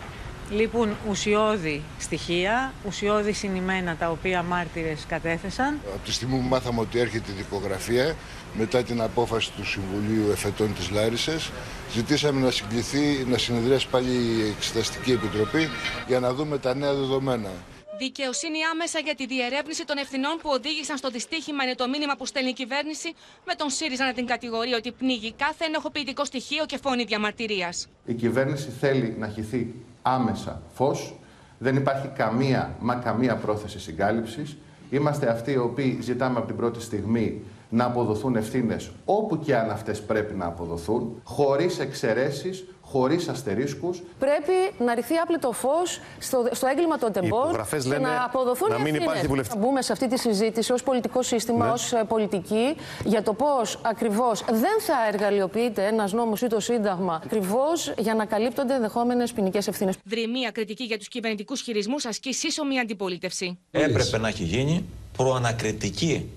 Λείπουν 0.49 0.89
ουσιώδη 1.09 1.81
στοιχεία, 1.99 2.73
ουσιώδη 2.87 3.31
συνημένα 3.31 3.95
τα 3.95 4.09
οποία 4.09 4.43
μάρτυρες 4.43 5.05
κατέθεσαν. 5.07 5.79
Από 5.87 6.05
τη 6.05 6.11
στιγμή 6.11 6.37
που 6.37 6.47
μάθαμε 6.47 6.79
ότι 6.79 6.99
έρχεται 6.99 7.31
η 7.31 7.35
δικογραφία, 7.35 8.15
μετά 8.53 8.83
την 8.83 9.01
απόφαση 9.01 9.51
του 9.51 9.65
Συμβουλίου 9.65 10.29
Εφετών 10.31 10.73
της 10.73 10.89
Λάρισας, 10.89 11.51
ζητήσαμε 11.93 12.39
να 12.45 12.51
συγκληθεί, 12.51 13.25
να 13.29 13.37
συνεδριάσει 13.37 13.87
πάλι 13.87 14.09
η 14.11 14.53
Εξεταστική 14.57 15.11
Επιτροπή 15.11 15.67
για 16.07 16.19
να 16.19 16.33
δούμε 16.33 16.57
τα 16.57 16.75
νέα 16.75 16.93
δεδομένα. 16.93 17.49
Δικαιοσύνη 17.97 18.57
άμεσα 18.73 18.99
για 18.99 19.15
τη 19.15 19.25
διερεύνηση 19.25 19.85
των 19.85 19.97
ευθυνών 19.97 20.37
που 20.41 20.49
οδήγησαν 20.53 20.97
στο 20.97 21.09
δυστύχημα 21.09 21.63
είναι 21.63 21.75
το 21.75 21.87
μήνυμα 21.89 22.15
που 22.15 22.25
στέλνει 22.25 22.49
η 22.49 22.53
κυβέρνηση, 22.53 23.13
με 23.45 23.53
τον 23.53 23.69
ΣΥΡΙΖΑ 23.69 24.05
να 24.05 24.13
την 24.13 24.25
κατηγορεί 24.25 24.73
ότι 24.73 24.91
πνίγει 24.91 25.33
κάθε 25.33 25.65
ενοχοποιητικό 25.65 26.25
στοιχείο 26.25 26.65
και 26.65 26.77
φωνή 26.83 27.03
διαμαρτυρίας. 27.03 27.87
Η 28.05 28.13
κυβέρνηση 28.13 28.69
θέλει 28.79 29.15
να 29.19 29.27
χυθεί 29.27 29.73
άμεσα 30.01 30.61
φως. 30.73 31.15
Δεν 31.57 31.75
υπάρχει 31.75 32.07
καμία, 32.07 32.75
μα 32.79 32.95
καμία 32.95 33.35
πρόθεση 33.35 33.79
συγκάλυψης. 33.79 34.57
Είμαστε 34.89 35.29
αυτοί 35.29 35.51
οι 35.51 35.57
οποίοι 35.57 35.97
ζητάμε 36.01 36.37
από 36.37 36.47
την 36.47 36.55
πρώτη 36.55 36.81
στιγμή 36.81 37.41
να 37.73 37.85
αποδοθούν 37.85 38.35
ευθύνες 38.35 38.91
όπου 39.05 39.39
και 39.39 39.55
αν 39.55 39.69
αυτές 39.69 40.01
πρέπει 40.01 40.33
να 40.33 40.45
αποδοθούν, 40.45 41.21
χωρίς 41.23 41.79
εξαιρέσεις, 41.79 42.65
χωρίς 42.81 43.27
αστερίσκους. 43.27 44.03
Πρέπει 44.19 44.83
να 44.85 44.93
ρηχθεί 44.93 45.15
άπλετο 45.15 45.51
φως 45.51 45.99
στο, 46.19 46.47
στο 46.51 46.67
έγκλημα 46.67 46.97
των 46.97 47.11
τεμπών 47.11 47.51
και 47.89 47.97
να 47.97 48.23
αποδοθούν 48.23 48.69
να 48.69 48.79
μην 48.79 48.95
οι 48.95 48.99
υπάρχει 49.01 49.27
Να 49.27 49.55
μπούμε 49.57 49.81
σε 49.81 49.91
αυτή 49.91 50.07
τη 50.07 50.19
συζήτηση 50.19 50.71
ως 50.71 50.83
πολιτικό 50.83 51.21
σύστημα, 51.21 51.65
ναι. 51.65 51.71
ως 51.71 51.93
πολιτική, 52.07 52.75
για 53.05 53.23
το 53.23 53.33
πώς 53.33 53.79
ακριβώς 53.81 54.43
δεν 54.45 54.79
θα 54.79 54.93
εργαλειοποιείται 55.13 55.85
ένας 55.85 56.13
νόμος 56.13 56.41
ή 56.41 56.47
το 56.47 56.59
Σύνταγμα 56.59 57.21
ακριβώς 57.25 57.93
για 57.97 58.15
να 58.15 58.25
καλύπτονται 58.25 58.73
ενδεχόμενες 58.73 59.33
ποινικές 59.33 59.67
ευθύνες. 59.67 59.95
Δρυμία 60.03 60.51
κριτική 60.51 60.83
για 60.83 60.97
τους 60.97 61.07
κυβερνητικούς 61.07 61.61
χειρισμούς 61.61 62.05
ασκεί 62.05 62.33
σύσσωμη 62.33 62.79
αντιπολίτευση. 62.79 63.59
Έπρεπε 63.71 64.17
να 64.17 64.27
έχει 64.27 64.43
γίνει 64.43 64.85
προανακριτική 65.17 66.29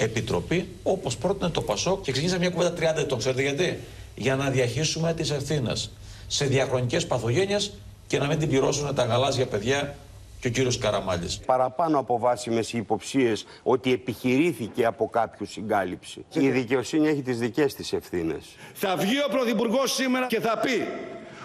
επιτροπή, 0.00 0.68
όπως 0.82 1.16
πρότεινε 1.16 1.50
το 1.50 1.62
Πασόκ 1.62 2.02
και 2.02 2.12
ξεκίνησε 2.12 2.38
μια 2.38 2.50
κουβέντα 2.50 2.94
30 2.94 3.00
ετών. 3.00 3.18
Ξέρετε 3.18 3.42
γιατί; 3.42 3.78
Για 4.14 4.36
να 4.36 4.50
διαχύσουμε 4.50 5.14
τις 5.14 5.30
ευθύνες 5.30 5.90
σε 6.26 6.44
διαχρονικές 6.44 7.06
παθογένειες 7.06 7.72
και 8.06 8.18
να 8.18 8.26
μην 8.26 8.38
την 8.38 8.48
πληρώσουν 8.48 8.94
τα 8.94 9.04
γαλάζια 9.04 9.46
παιδιά 9.46 9.96
και 10.40 10.48
ο 10.48 10.50
κύριος 10.50 10.78
Καραμάλης. 10.78 11.38
Παραπάνω 11.46 11.98
από 11.98 12.18
βάσιμες 12.18 12.72
υποψίες 12.72 13.44
ότι 13.62 13.92
επιχειρήθηκε 13.92 14.84
από 14.84 15.08
κάποιους 15.08 15.50
συγκάλυψη. 15.50 16.24
Η 16.32 16.50
δικαιοσύνη 16.50 17.08
έχει 17.08 17.22
τις 17.22 17.38
δικές 17.38 17.74
της 17.74 17.92
ευθύνες. 17.92 18.44
Θα 18.74 18.96
βγει 18.96 19.18
ο 19.26 19.28
Πρωθυπουργός 19.30 19.94
σήμερα 19.94 20.26
και 20.26 20.40
θα 20.40 20.58
πει 20.58 20.86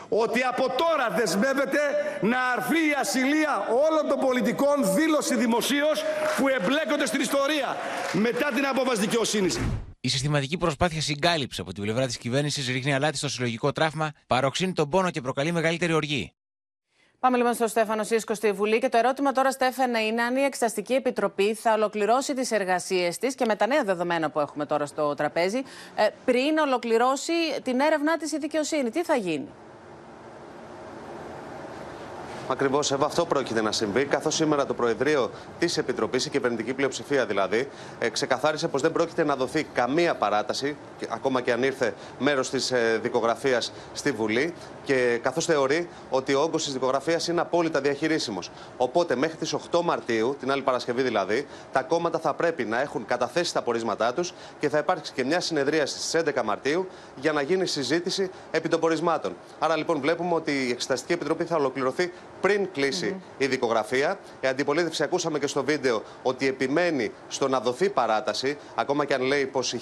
ότι 0.10 0.42
από 0.42 0.66
τώρα 0.68 1.10
δεσμεύεται 1.16 1.80
να 2.22 2.38
αρθεί 2.56 2.78
η 2.90 2.96
ασυλία 3.00 3.68
όλων 3.90 4.10
των 4.10 4.20
πολιτικών 4.20 4.96
δήλωση 4.96 5.36
δημοσίως 5.36 6.04
που 6.38 6.48
εμπλέκονται 6.48 7.06
στην 7.06 7.22
ιστορία 7.22 7.76
μετά 8.14 8.52
την 8.56 8.66
απόφαση 8.66 9.00
δικαιοσύνης. 9.00 9.60
Η 10.00 10.10
συστηματική 10.10 10.58
προσπάθεια 10.58 11.02
συγκάλυψη 11.02 11.62
από 11.62 11.74
την 11.74 11.84
πλευρά 11.84 12.06
της 12.06 12.18
κυβέρνησης 12.18 12.68
ρίχνει 12.68 12.94
αλάτι 12.94 13.18
στο 13.18 13.30
συλλογικό 13.30 13.72
τραύμα, 13.72 14.12
παροξύνει 14.28 14.74
τον 14.74 14.90
πόνο 14.90 15.12
και 15.12 15.22
προκαλεί 15.22 15.52
μεγαλύτερη 15.52 15.94
οργή. 15.94 16.34
Πάμε 17.20 17.38
λοιπόν 17.38 17.54
στο 17.54 17.68
Στέφανο 17.68 18.04
Σίσκο 18.04 18.34
στη 18.34 18.52
Βουλή. 18.52 18.80
Και 18.80 18.90
το 18.90 18.98
ερώτημα 18.98 19.32
τώρα, 19.32 19.52
Στέφανα, 19.52 20.06
είναι 20.06 20.22
αν 20.22 20.36
η 20.36 20.42
Εξεταστική 20.42 20.94
Επιτροπή 20.94 21.54
θα 21.54 21.74
ολοκληρώσει 21.74 22.34
τις 22.34 22.52
εργασίες 22.52 23.18
της 23.18 23.36
και 23.36 23.46
με 23.46 23.56
τα 23.56 23.68
νέα 23.68 23.84
δεδομένα 23.84 24.30
που 24.30 24.40
έχουμε 24.40 24.66
τώρα 24.66 24.86
στο 24.86 25.14
τραπέζι, 25.14 25.64
ε, 25.96 26.08
πριν 26.26 26.58
ολοκληρώσει 26.58 27.34
την 27.64 27.80
έρευνά 27.80 28.18
της 28.18 28.32
η 28.32 28.38
δικαιοσύνη. 28.38 28.90
Τι 28.90 29.04
θα 29.04 29.16
γίνει; 29.16 29.48
Ακριβώς 32.48 32.92
αυτό 32.92 33.26
πρόκειται 33.26 33.62
να 33.62 33.72
συμβεί, 33.72 34.06
καθώς 34.06 34.36
σήμερα 34.36 34.66
το 34.66 34.74
Προεδρείο 34.74 35.32
της 35.60 35.78
Επιτροπής, 35.78 36.26
η 36.26 36.30
κυβερνητική 36.30 36.74
πλειοψηφία 36.74 37.26
δηλαδή, 37.26 37.68
ε, 38.00 38.10
ξεκαθάρισε 38.10 38.68
πως 38.68 38.82
δεν 38.82 38.92
πρόκειται 38.92 39.24
να 39.24 39.36
δοθεί 39.36 39.64
καμία 39.64 40.16
παράταση, 40.16 40.76
ακόμα 41.10 41.42
και 41.42 41.52
αν 41.52 41.64
ήρθε 41.64 41.94
μέρος 42.20 42.50
της 42.50 42.72
ε, 42.72 43.00
δικογραφίας 43.02 43.72
στη 43.94 44.12
Βουλή, 44.12 44.54
και 44.84 45.20
καθώς 45.24 45.46
θεωρεί 45.46 45.90
ότι 46.10 46.34
ο 46.34 46.42
όγκος 46.42 46.64
της 46.64 46.74
δικογραφίας 46.74 47.28
είναι 47.28 47.42
απόλυτα 47.42 47.82
διαχειρίσιμος. 47.82 48.52
Οπότε 48.78 49.16
μέχρι 49.16 49.38
τις 49.38 49.54
8 49.72 49.82
Μαρτίου, 49.84 50.36
την 50.40 50.52
άλλη 50.52 50.62
Παρασκευή 50.62 51.02
δηλαδή, 51.02 51.48
τα 51.72 51.82
κόμματα 51.82 52.20
θα 52.20 52.34
πρέπει 52.34 52.64
να 52.66 52.82
έχουν 52.82 53.06
καταθέσει 53.06 53.54
τα 53.54 53.62
πορίσματά 53.62 54.14
τους 54.14 54.34
και 54.60 54.70
θα 54.70 54.78
υπάρξει 54.78 55.14
και 55.14 55.24
μια 55.24 55.40
συνεδρία 55.40 55.86
στις 55.86 56.22
11 56.26 56.44
Μαρτίου 56.44 56.88
για 57.16 57.32
να 57.32 57.42
γίνει 57.42 57.66
συζήτηση 57.66 58.30
επί 58.52 58.70
των 58.70 58.80
πορισμάτων. 58.80 59.36
Άρα 59.60 59.78
λοιπόν 59.78 60.00
βλέπουμε 60.00 60.34
ότι 60.34 60.52
η 60.52 60.72
Εξεταστική 60.72 61.14
Επιτροπή 61.14 61.44
θα 61.44 61.56
ολοκληρωθεί 61.56 62.12
πριν 62.42 62.68
κλείσει 62.72 63.22
η 63.38 63.46
δικογραφία. 63.46 64.20
Η 64.40 64.48
αντιπολίτευση 64.48 65.04
ακούσαμε 65.04 65.40
και 65.40 65.48
στο 65.48 65.64
βίντεο 65.64 66.04
ότι 66.24 66.48
επιμένει 66.48 67.12
στο 67.28 67.48
να 67.48 67.60
δοθεί 67.60 67.90
παράταση, 67.90 68.58
ακόμα 68.76 69.06
και 69.06 69.14
αν 69.14 69.22
λέει 69.22 69.46
πως 69.46 69.74
οι 69.74 69.82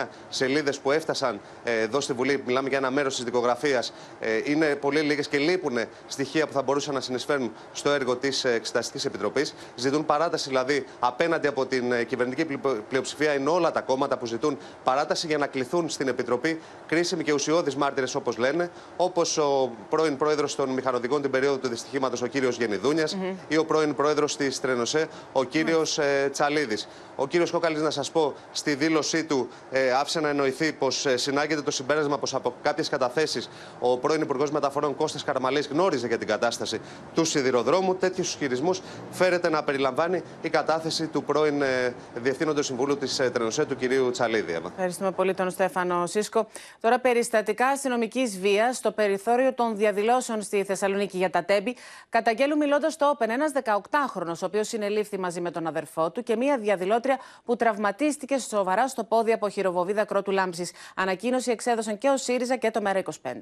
1089 0.00 0.08
σελίδες 0.28 0.78
που 0.78 0.90
έφτασαν 0.90 1.40
ε, 1.64 1.80
εδώ 1.80 2.00
στη 2.00 2.12
Βουλή, 2.12 2.42
μιλάμε 2.46 2.68
για 2.68 2.78
ένα 2.78 2.90
μέρος 2.90 3.14
της 3.14 3.24
δικογραφίας, 3.24 3.92
ε, 4.20 4.40
είναι 4.44 4.74
πολύ 4.74 5.00
λίγες 5.00 5.28
και 5.28 5.38
λείπουν 5.38 5.78
στοιχεία 6.06 6.46
που 6.46 6.52
θα 6.52 6.62
μπορούσαν 6.62 6.94
να 6.94 7.00
συνεισφέρουν 7.00 7.52
στο 7.72 7.90
έργο 7.90 8.16
της 8.16 8.44
Εξεταστικής 8.44 9.04
Επιτροπής. 9.04 9.54
Ζητούν 9.74 10.06
παράταση 10.06 10.48
δηλαδή 10.48 10.84
απέναντι 10.98 11.46
από 11.46 11.66
την 11.66 11.92
ε, 11.92 12.04
κυβερνητική 12.04 12.58
πλειοψηφία. 12.88 13.34
Είναι 13.34 13.50
όλα 13.50 13.72
τα 13.72 13.80
κόμματα 13.80 14.18
που 14.18 14.26
ζητούν 14.26 14.58
παράταση 14.84 15.26
για 15.26 15.38
να 15.38 15.46
κληθούν 15.46 15.88
στην 15.88 16.08
Επιτροπή 16.08 16.60
κρίσιμοι 16.86 17.24
και 17.24 17.32
ουσιώδεις 17.32 17.76
μάρτυρες, 17.76 18.14
όπως 18.14 18.36
λένε, 18.36 18.70
όπως 18.96 19.38
ο 19.38 19.70
πρώην 19.88 20.16
πρόεδρος 20.16 20.54
των 20.54 20.70
μηχανοδικών 20.70 21.22
την 21.22 21.30
περίοδο 21.30 21.56
του 21.56 21.65
δυστυχήματος, 21.68 22.22
ο 22.22 22.26
κύριος 22.26 22.56
Γενιδούνιας, 22.56 23.16
ή 23.48 23.56
ο 23.56 23.64
πρώην 23.64 23.94
πρόεδρος 23.94 24.36
της 24.36 24.60
Τρενοσέ, 24.60 25.08
ο 25.32 25.44
κύριος 25.44 25.98
ε, 25.98 26.28
Τσαλίδης. 26.32 26.88
Ο 27.16 27.26
κύριος 27.26 27.50
Κόκαλης, 27.50 27.80
να 27.82 27.90
σας 27.90 28.10
πω, 28.10 28.34
στη 28.52 28.74
δήλωσή 28.74 29.24
του 29.24 29.48
ε, 29.70 29.90
άφησε 29.92 30.20
να 30.20 30.28
εννοηθεί 30.28 30.72
πως 30.72 31.06
ε, 31.06 31.16
συνάγεται 31.16 31.62
το 31.62 31.70
συμπέρασμα 31.70 32.18
πως 32.18 32.34
από 32.34 32.54
κάποιες 32.62 32.88
καταθέσεις 32.88 33.48
ο 33.80 33.98
πρώην 33.98 34.20
Υπουργός 34.20 34.50
Μεταφορών 34.50 34.96
Κώστας 34.96 35.24
Καραμαλής 35.24 35.66
γνώριζε 35.66 36.06
για 36.06 36.18
την 36.18 36.26
κατάσταση 36.26 36.80
του 37.14 37.24
σιδηροδρόμου. 37.24 37.94
Τέτοιου 37.94 38.22
ισχυρισμού 38.22 38.70
φέρεται 39.10 39.48
να 39.50 39.62
περιλαμβάνει 39.62 40.22
η 40.42 40.48
κατάθεση 40.48 41.06
του 41.06 41.22
πρώην 41.22 41.62
ε, 41.62 41.94
Διευθύνοντος 42.14 42.66
Συμβούλου 42.66 42.96
της 42.96 43.18
ε, 43.18 43.30
Τρενοσέ, 43.30 43.64
του 43.64 43.76
κυρίου 43.76 44.10
Τσαλίδη. 44.10 44.60
Ευχαριστούμε 44.66 45.10
πολύ 45.10 45.34
τον 45.34 45.50
Στέφανο 45.50 46.06
Σίσκο. 46.06 46.46
Τώρα, 46.80 46.98
περιστατικά 46.98 47.66
αστυνομικής 47.66 48.38
βίας 48.38 48.76
στο 48.76 48.92
περιθώριο 48.92 49.52
των 49.54 49.76
διαδηλώσεων 49.76 50.42
στη 50.42 50.64
Θεσσαλονίκη 50.64 51.16
για 51.16 51.30
τα 51.30 51.44
Τέμπη, 51.56 51.76
καταγγέλουν 52.08 52.58
μιλώντας 52.58 52.92
στο 52.92 53.16
Open 53.18 53.28
ένας 53.28 53.52
18χρονο, 53.64 54.34
ο 54.42 54.46
οποίος 54.46 54.68
συνελήφθη 54.68 55.18
μαζί 55.18 55.40
με 55.40 55.50
τον 55.50 55.66
αδερφό 55.66 56.10
του 56.10 56.22
και 56.22 56.36
μία 56.36 56.58
διαδηλώτρια 56.58 57.18
που 57.44 57.56
τραυματίστηκε 57.56 58.38
σοβαρά 58.38 58.88
στο 58.88 59.04
πόδι 59.04 59.32
από 59.32 59.48
χειροβοβίδα 59.48 60.04
κρότου 60.04 60.30
λάμψης. 60.30 60.72
Ανακοίνωση 60.94 61.50
εξέδωσαν 61.50 61.98
και 61.98 62.08
ο 62.08 62.16
ΣΥΡΙΖΑ 62.16 62.56
και 62.56 62.70
το 62.70 62.80
ΜΕΡΑ25. 62.84 63.32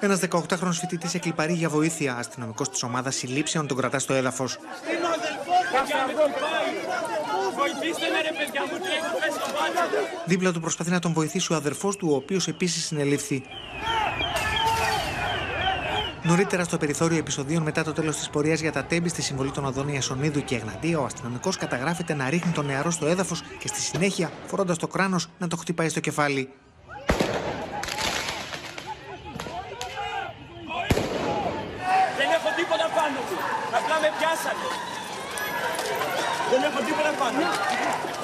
Ένας 0.00 0.20
18χρονο 0.30 0.72
φοιτητής 0.72 1.14
εκλυπαρεί 1.14 1.52
για 1.52 1.68
βοήθεια. 1.68 2.16
Αστυνομικός 2.16 2.68
της 2.70 2.82
ομάδας 2.82 3.14
συλλήψεων 3.14 3.66
τον 3.66 3.76
κρατά 3.76 3.98
στο 3.98 4.14
έδαφος. 4.14 4.58
Δίπλα 10.24 10.52
του 10.52 10.60
προσπαθεί 10.60 10.90
να 10.90 10.98
τον 10.98 11.12
βοηθήσει 11.12 11.52
ο 11.52 11.56
αδερφός 11.56 11.96
του, 11.96 12.08
ο 12.10 12.14
οποίος 12.14 12.48
επίσης 12.48 12.84
συνελήφθη. 12.84 13.42
Νωρίτερα 16.22 16.64
στο 16.64 16.76
περιθώριο 16.76 17.18
επεισοδίων 17.18 17.62
μετά 17.62 17.84
το 17.84 17.92
τέλος 17.92 18.16
της 18.16 18.30
πορείας 18.30 18.60
για 18.60 18.72
τα 18.72 18.84
τέμπη 18.84 19.08
στη 19.08 19.22
συμβολή 19.22 19.50
των 19.50 19.64
οδών 19.64 19.88
Ιασονίδου 19.88 20.44
και 20.44 20.54
Εγναντία, 20.54 20.98
ο 20.98 21.04
αστυνομικός 21.04 21.56
καταγράφεται 21.56 22.14
να 22.14 22.30
ρίχνει 22.30 22.52
τον 22.52 22.66
νεαρό 22.66 22.90
στο 22.90 23.06
έδαφος 23.06 23.42
και 23.58 23.68
στη 23.68 23.80
συνέχεια, 23.80 24.30
φορώντας 24.46 24.78
το 24.78 24.86
κράνος, 24.86 25.28
να 25.38 25.48
το 25.48 25.56
χτυπάει 25.56 25.88
στο 25.88 26.00
κεφάλι. 26.00 26.48
Δεν 32.16 32.28
έχω 32.36 32.48
τίποτα 32.56 32.86
πάνω 32.96 33.18
μου. 33.28 33.36
Απλά 33.78 33.96
με 34.00 34.08
πιάσανε. 34.18 34.66
Δεν 36.50 36.62
έχω 36.62 36.78
τίποτα 36.86 37.10
πάνω 37.18 37.38
μου. 37.38 38.19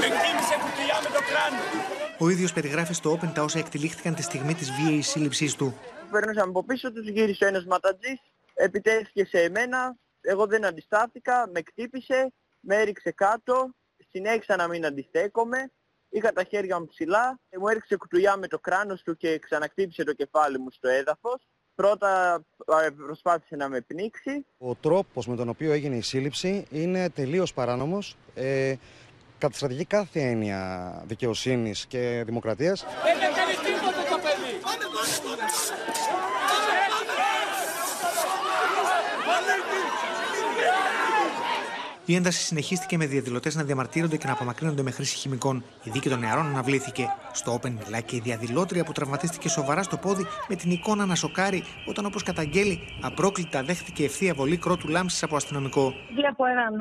Με 0.00 0.06
κίνησε 0.06 0.54
κουτιά 0.62 0.96
με 1.02 1.08
το 1.16 1.20
κράνο. 1.28 1.62
Ο 2.18 2.28
ίδιος 2.28 2.52
περιγράφει 2.52 2.94
στο 2.94 3.18
Open 3.18 3.30
τα 3.34 3.42
όσα 3.42 3.58
εκτελήχθηκαν 3.58 4.14
τη 4.14 4.22
στιγμή 4.22 4.54
της 4.54 4.70
βίαιης 4.72 5.08
σύλληψής 5.08 5.54
του. 5.54 5.78
Περνούσαμε 6.10 6.50
από 6.50 6.64
πίσω 6.64 6.92
τους, 6.92 7.08
γύρισε 7.08 7.46
ένας 7.46 7.64
ματατζής, 7.64 8.20
επιτέθηκε 8.54 9.24
σε 9.24 9.38
εμένα, 9.38 9.96
εγώ 10.20 10.46
δεν 10.46 10.64
αντιστάθηκα, 10.64 11.50
με 11.52 11.60
κτύπησε, 11.62 12.32
με 12.60 12.76
έριξε 12.76 13.10
κάτω, 13.10 13.74
συνέχισα 14.10 14.56
να 14.56 14.68
μην 14.68 14.86
αντιστέκομαι, 14.86 15.70
είχα 16.08 16.32
τα 16.32 16.44
χέρια 16.44 16.78
μου 16.78 16.86
ψηλά, 16.86 17.40
μου 17.58 17.68
έριξε 17.68 17.96
κουτουλιά 17.96 18.36
με 18.36 18.48
το 18.48 18.58
κράνος 18.58 19.02
του 19.02 19.16
και 19.16 19.38
ξανακτύπησε 19.38 20.04
το 20.04 20.12
κεφάλι 20.12 20.58
μου 20.58 20.70
στο 20.70 20.88
έδαφος. 20.88 21.46
Πρώτα 21.74 22.42
ε, 22.84 22.90
προσπάθησε 22.90 23.56
να 23.56 23.68
με 23.68 23.80
πνίξει. 23.80 24.46
Ο 24.58 24.74
τρόπος 24.74 25.26
με 25.26 25.36
τον 25.36 25.48
οποίο 25.48 25.72
έγινε 25.72 25.96
η 25.96 26.00
σύλληψη 26.00 26.66
είναι 26.70 27.10
τελείως 27.10 27.54
παράνομος. 27.54 28.16
Ε, 28.34 28.74
καταστρατηγεί 29.42 29.84
κάθε 29.84 30.20
έννοια 30.20 30.60
δικαιοσύνης 31.06 31.86
και 31.86 32.22
δημοκρατίας. 32.26 32.84
Δεν 33.04 33.16
έκανε 33.30 33.52
τίποτα 33.66 34.02
το 34.10 34.16
παιδί. 34.24 34.52
Η 42.04 42.14
ένταση 42.14 42.42
συνεχίστηκε 42.42 42.96
με 42.96 43.06
διαδηλωτές 43.06 43.54
να 43.54 43.62
διαμαρτύρονται 43.62 44.16
και 44.16 44.26
να 44.26 44.32
απομακρύνονται 44.32 44.82
με 44.82 44.90
χρήση 44.90 45.16
χημικών. 45.16 45.64
Η 45.82 45.90
δίκη 45.90 46.08
των 46.08 46.18
νεαρών 46.18 46.46
αναβλήθηκε. 46.46 47.06
Στο 47.32 47.54
Open 47.54 47.70
μιλάει 47.84 48.02
και 48.02 48.16
η 48.16 48.20
διαδηλώτρια 48.20 48.84
που 48.84 48.92
τραυματίστηκε 48.92 49.48
σοβαρά 49.48 49.82
στο 49.82 49.96
πόδι 49.96 50.26
με 50.48 50.54
την 50.54 50.70
εικόνα 50.70 51.06
να 51.06 51.14
σοκάρει 51.14 51.62
όταν, 51.86 52.06
όπως 52.06 52.22
καταγγέλει, 52.22 52.80
απρόκλητα 53.02 53.62
δέχτηκε 53.62 54.04
ευθεία 54.04 54.34
βολή 54.34 54.56
κρότου 54.56 54.88
λάμψης 54.88 55.22
από 55.22 55.36
αστυνομικό. 55.36 55.92
Βλέπω 56.14 56.44
έναν 56.44 56.74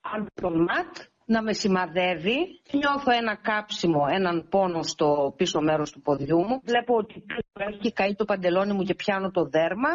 άνθρωπο 0.00 0.58
ματ 0.58 0.96
να 1.26 1.42
με 1.42 1.52
σημαδεύει. 1.52 2.60
Νιώθω 2.72 3.10
ένα 3.10 3.36
κάψιμο, 3.36 4.06
έναν 4.10 4.46
πόνο 4.48 4.82
στο 4.82 5.34
πίσω 5.36 5.60
μέρος 5.60 5.90
του 5.92 6.00
ποδιού 6.00 6.38
μου. 6.38 6.60
Βλέπω 6.64 6.94
ότι 6.94 7.24
έχει 7.54 7.92
καεί 7.92 8.14
το 8.14 8.24
παντελόνι 8.24 8.72
μου 8.72 8.82
και 8.82 8.94
πιάνω 8.94 9.30
το 9.30 9.44
δέρμα. 9.44 9.88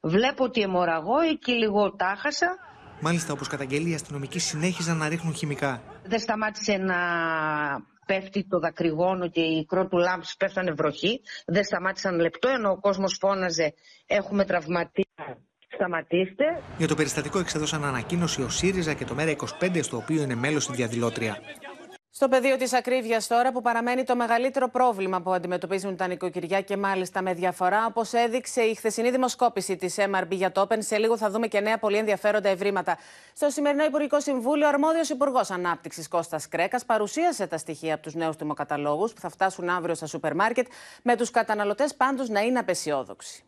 Βλέπω 0.00 0.44
ότι 0.44 0.60
αιμορραγώ, 0.60 1.20
εκεί 1.20 1.52
λίγο 1.52 1.94
τάχασα. 1.96 2.58
Μάλιστα, 3.00 3.32
όπως 3.32 3.48
καταγγέλει, 3.48 3.90
οι 3.90 3.94
αστυνομικοί 3.94 4.38
συνέχιζαν 4.38 4.96
να 4.96 5.08
ρίχνουν 5.08 5.34
χημικά. 5.34 5.82
Δεν 6.04 6.18
σταμάτησε 6.18 6.76
να 6.76 6.96
πέφτει 8.06 8.46
το 8.48 8.58
δακρυγόνο 8.58 9.28
και 9.28 9.40
οι 9.40 9.64
κρότου 9.64 9.98
λάμψη 9.98 10.36
πέφτανε 10.36 10.72
βροχή. 10.72 11.20
Δεν 11.46 11.64
σταμάτησαν 11.64 12.20
λεπτό, 12.20 12.48
ενώ 12.48 12.70
ο 12.70 12.80
κόσμος 12.80 13.16
φώναζε 13.20 13.74
έχουμε 14.06 14.44
τραυματία. 14.44 15.04
Σταματήστε. 15.74 16.62
Για 16.78 16.88
το 16.88 16.94
περιστατικό 16.94 17.38
εξέδωσαν 17.38 17.84
ανακοίνωση 17.84 18.42
ο 18.42 18.48
ΣΥΡΙΖΑ 18.48 18.92
και 18.92 19.04
το 19.04 19.14
ΜΕΡΑ25, 19.18 19.78
στο 19.82 19.96
οποίο 19.96 20.22
είναι 20.22 20.34
μέλος 20.34 20.68
η 20.68 20.72
διαδηλώτρια. 20.72 21.38
Στο 22.16 22.28
πεδίο 22.28 22.56
της 22.56 22.72
ακρίβειας, 22.72 23.26
τώρα 23.26 23.52
που 23.52 23.60
παραμένει 23.60 24.04
το 24.04 24.16
μεγαλύτερο 24.16 24.68
πρόβλημα 24.68 25.20
που 25.22 25.32
αντιμετωπίζουν 25.32 25.96
τα 25.96 26.06
νοικοκυριά 26.06 26.60
και 26.60 26.76
μάλιστα 26.76 27.22
με 27.22 27.34
διαφορά, 27.34 27.86
όπως 27.86 28.12
έδειξε 28.12 28.62
η 28.62 28.74
χθεσινή 28.74 29.10
δημοσκόπηση 29.10 29.76
της 29.76 29.96
MRB 29.98 30.30
για 30.30 30.52
το 30.52 30.66
Open. 30.68 30.76
Σε 30.78 30.98
λίγο 30.98 31.16
θα 31.16 31.30
δούμε 31.30 31.46
και 31.46 31.60
νέα 31.60 31.78
πολύ 31.78 31.96
ενδιαφέροντα 31.96 32.48
ευρήματα. 32.48 32.98
Στο 33.32 33.50
σημερινό 33.50 33.84
Υπουργικό 33.84 34.20
Συμβούλιο, 34.20 34.66
ο 34.66 34.68
αρμόδιος 34.68 35.08
Υπουργός 35.08 35.50
Ανάπτυξης 35.50 36.08
Κώστας 36.08 36.48
Κρέκας 36.48 36.84
παρουσίασε 36.84 37.46
τα 37.46 37.58
στοιχεία 37.58 37.94
από 37.94 38.02
τους 38.02 38.14
νέους 38.14 38.36
τιμοκαταλόγους 38.36 39.12
που 39.12 39.20
θα 39.20 39.28
φτάσουν 39.28 39.68
αύριο 39.68 39.94
στα 39.94 40.06
σούπερ 40.06 40.34
μάρκετ, 40.34 40.66
με 41.02 41.16
τους 41.16 41.30
καταναλωτές 41.30 41.94
πάντως 41.94 42.28
να 42.28 42.40
είναι 42.40 42.58
απεσιόδοξοι. 42.58 43.44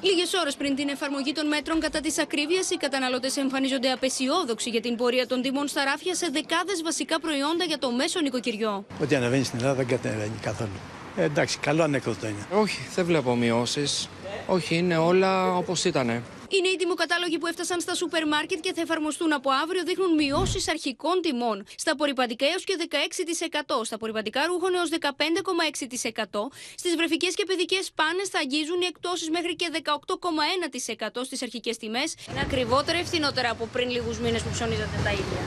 Λίγες 0.00 0.32
ώρες 0.32 0.54
πριν 0.54 0.74
την 0.74 0.88
εφαρμογή 0.88 1.32
των 1.32 1.46
μέτρων 1.46 1.80
κατά 1.80 2.00
της 2.00 2.18
ακρίβειας, 2.18 2.70
οι 2.70 2.76
καταναλωτές 2.76 3.36
εμφανίζονται 3.36 3.90
απεσιόδοξοι 3.90 4.70
για 4.70 4.80
την 4.80 4.96
πορεία 4.96 5.26
των 5.26 5.42
τιμών 5.42 5.68
στα 5.68 5.84
ράφια 5.84 6.14
σε 6.14 6.28
δεκάδες 6.32 6.82
βασικά 6.82 7.20
προϊόντα 7.20 7.64
για 7.64 7.78
το 7.78 7.92
μέσο 7.92 8.20
νοικοκυριό. 8.20 8.84
Ό,τι 9.02 9.14
ανεβαίνει 9.14 9.44
στην 9.44 9.58
Ελλάδα 9.58 9.76
δεν 9.76 9.86
κατεβαίνει 9.86 10.38
καθόλου. 10.42 10.70
Ε, 11.16 11.22
εντάξει, 11.22 11.58
καλό 11.58 11.82
ανέκδοτο 11.82 12.26
είναι. 12.26 12.46
Όχι, 12.52 12.78
δεν 12.94 13.04
βλέπω 13.04 13.34
μειώσεις. 13.34 14.08
Όχι, 14.46 14.76
είναι 14.76 14.96
όλα 14.96 15.56
όπως 15.56 15.84
ήταν. 15.84 16.22
Οι 16.48 16.60
νέοι 16.60 16.76
τιμοκατάλογοι 16.76 17.38
που 17.38 17.46
έφτασαν 17.46 17.80
στα 17.80 17.94
σούπερ 17.94 18.26
μάρκετ 18.26 18.60
και 18.60 18.72
θα 18.74 18.80
εφαρμοστούν 18.80 19.32
από 19.32 19.50
αύριο 19.62 19.82
δείχνουν 19.84 20.14
μειώσεις 20.14 20.68
αρχικών 20.68 21.20
τιμών. 21.22 21.64
Στα 21.76 21.92
απορριπαντικά 21.92 22.46
έως 22.46 22.64
και 22.64 22.74
16%, 22.78 23.84
στα 23.84 23.94
απορριπαντικά 23.94 24.46
ρούχων 24.46 24.74
έως 24.74 24.88
15,6%, 24.90 26.50
στις 26.74 26.96
βρεφικές 26.96 27.34
και 27.34 27.44
παιδικές 27.44 27.90
πάνες 27.94 28.28
θα 28.28 28.38
αγγίζουν 28.38 28.80
οι 28.80 28.86
εκτόσει 28.86 29.30
μέχρι 29.30 29.56
και 29.56 29.70
18,1% 29.72 31.24
στις 31.24 31.42
αρχικές 31.42 31.76
τιμές. 31.76 32.14
Είναι 32.30 32.40
ακριβότερα 32.40 32.98
ή 32.98 33.04
φθηνότερα 33.04 33.50
από 33.50 33.68
πριν 33.72 33.90
λίγους 33.90 34.18
μήνες 34.18 34.42
που 34.42 34.50
ψωνίζατε 34.52 35.00
τα 35.04 35.12
ίδια; 35.12 35.40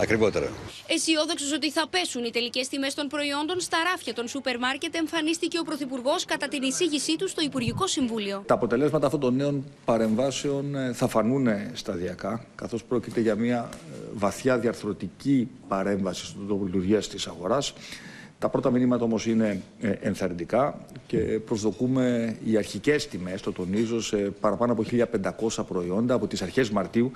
Ακριβότερα. 0.00 0.48
Αισιόδοξος 0.86 1.52
ότι 1.52 1.70
θα 1.70 1.88
πέσουν 1.88 2.24
οι 2.24 2.30
τελικές 2.30 2.68
τιμές 2.68 2.94
των 2.94 3.06
προϊόντων 3.06 3.60
στα 3.60 3.78
ράφια 3.90 4.14
των 4.14 4.28
σούπερ 4.28 4.58
μάρκετ, 4.58 4.94
εμφανίστηκε 4.94 5.58
ο 5.58 5.62
Πρωθυπουργός 5.62 6.24
κατά 6.24 6.48
την 6.48 6.62
εισήγησή 6.62 7.16
του 7.16 7.28
στο 7.28 7.42
Υπουργικό 7.42 7.86
Συμβούλιο. 7.86 8.42
Τα 8.46 8.54
αποτελέσματα 8.54 9.06
αυτών 9.06 9.20
των 9.20 9.34
νέων 9.34 9.64
παρεμβάσεων 9.84 10.74
ε, 10.74 10.92
θα 10.92 11.08
φανούν 11.08 11.48
σταδιακά, 11.72 12.44
καθώς 12.54 12.84
πρόκειται 12.84 13.20
για 13.20 13.34
μια 13.34 13.68
ε, 13.72 13.96
βαθιά 14.14 14.58
διαρθρωτική 14.58 15.48
παρέμβαση 15.68 16.26
στον 16.26 16.46
τρόπο 16.46 16.64
λειτουργίας 16.64 17.08
της 17.08 17.26
αγοράς. 17.26 17.72
Τα 18.38 18.48
πρώτα 18.48 18.70
μηνύματα 18.70 19.04
όμως 19.04 19.26
είναι 19.26 19.62
ε, 19.80 19.90
ενθαρρυντικά 20.00 20.86
και 21.06 21.18
προσδοκούμε 21.18 22.36
οι 22.44 22.56
αρχικές 22.56 23.08
τιμές, 23.08 23.40
το 23.40 23.52
τονίζω, 23.52 24.00
σε 24.00 24.16
παραπάνω 24.16 24.72
από 24.72 24.84
1.500 24.90 25.64
προϊόντα 25.68 26.14
από 26.14 26.26
τις 26.26 26.42
αρχές 26.42 26.70
Μαρτίου 26.70 27.12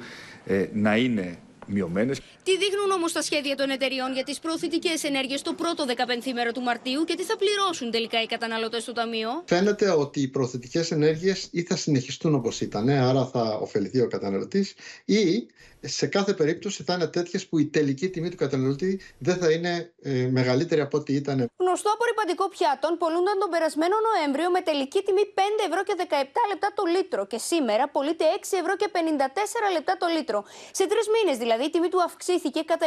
να 0.73 0.97
είναι 0.97 1.39
μειωμένες. 1.67 2.21
Τι 2.43 2.59
δείχνουν 2.59 2.91
όμως 2.91 3.13
τα 3.13 3.23
σχέδια 3.23 3.57
των 3.57 3.71
εταιριών 3.71 4.13
για 4.13 4.25
τις 4.25 4.39
προωθητικές 4.39 5.05
ενέργειες 5.05 5.43
το 5.43 5.53
πρώτο 5.53 5.85
15 5.87 6.53
του 6.55 6.61
Μαρτίου 6.61 7.05
και 7.05 7.15
τι 7.15 7.23
θα 7.23 7.37
πληρώσουν 7.37 7.91
τελικά 7.91 8.23
οι 8.23 8.27
καταναλωτές 8.27 8.83
στο 8.83 8.93
Ταμείο; 8.93 9.29
Φαίνεται 9.45 9.91
ότι 9.91 10.21
οι 10.21 10.29
προωθητικές 10.29 10.91
ενέργειες 10.91 11.49
ή 11.51 11.63
θα 11.63 11.77
συνεχιστούν 11.77 12.35
όπως 12.35 12.61
ήταν, 12.61 12.89
άρα 12.89 13.27
θα 13.27 13.59
ωφεληθεί 13.61 14.01
ο 14.01 14.09
καταναλωτής, 14.09 14.75
ή 15.05 15.47
σε 15.87 16.07
κάθε 16.07 16.33
περίπτωση 16.35 16.83
θα 16.83 16.95
είναι 16.95 17.07
τέτοιες 17.07 17.47
που 17.47 17.59
η 17.59 17.67
τελική 17.67 18.09
τιμή 18.09 18.29
του 18.31 18.37
καταναλωτή 18.37 19.01
δεν 19.19 19.37
θα 19.37 19.51
είναι 19.51 19.93
ε, 20.03 20.29
μεγαλύτερη 20.39 20.81
από 20.81 20.97
ό,τι 20.99 21.13
ήταν. 21.15 21.37
Γνωστό 21.57 21.89
απορριπαντικό 21.97 22.45
πιάτων 22.55 22.93
πολλούνταν 23.03 23.37
τον 23.43 23.51
περασμένο 23.55 23.97
Νοέμβριο 24.09 24.49
με 24.57 24.61
τελική 24.69 25.01
τιμή 25.07 25.25
5 25.35 25.69
ευρώ 25.69 25.81
και 25.89 25.95
17 25.99 26.41
λεπτά 26.51 26.69
το 26.79 26.85
λίτρο 26.95 27.23
και 27.33 27.39
σήμερα 27.51 27.85
πωλείται 27.95 28.25
6 28.41 28.63
ευρώ 28.63 28.75
και 28.81 28.89
54 28.97 29.77
λεπτά 29.77 29.93
το 30.03 30.07
λίτρο. 30.15 30.39
Σε 30.79 30.85
τρεις 30.91 31.07
μήνες 31.15 31.37
δηλαδή 31.43 31.65
η 31.69 31.71
τιμή 31.75 31.89
του 31.93 32.01
αυξήθηκε 32.09 32.61
κατά 32.73 32.87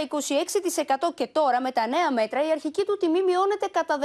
26% 1.10 1.10
και 1.20 1.28
τώρα 1.38 1.58
με 1.66 1.72
τα 1.78 1.84
νέα 1.96 2.10
μέτρα 2.20 2.40
η 2.48 2.50
αρχική 2.58 2.84
του 2.88 2.96
τιμή 3.02 3.22
μειώνεται 3.30 3.68
κατά 3.78 3.96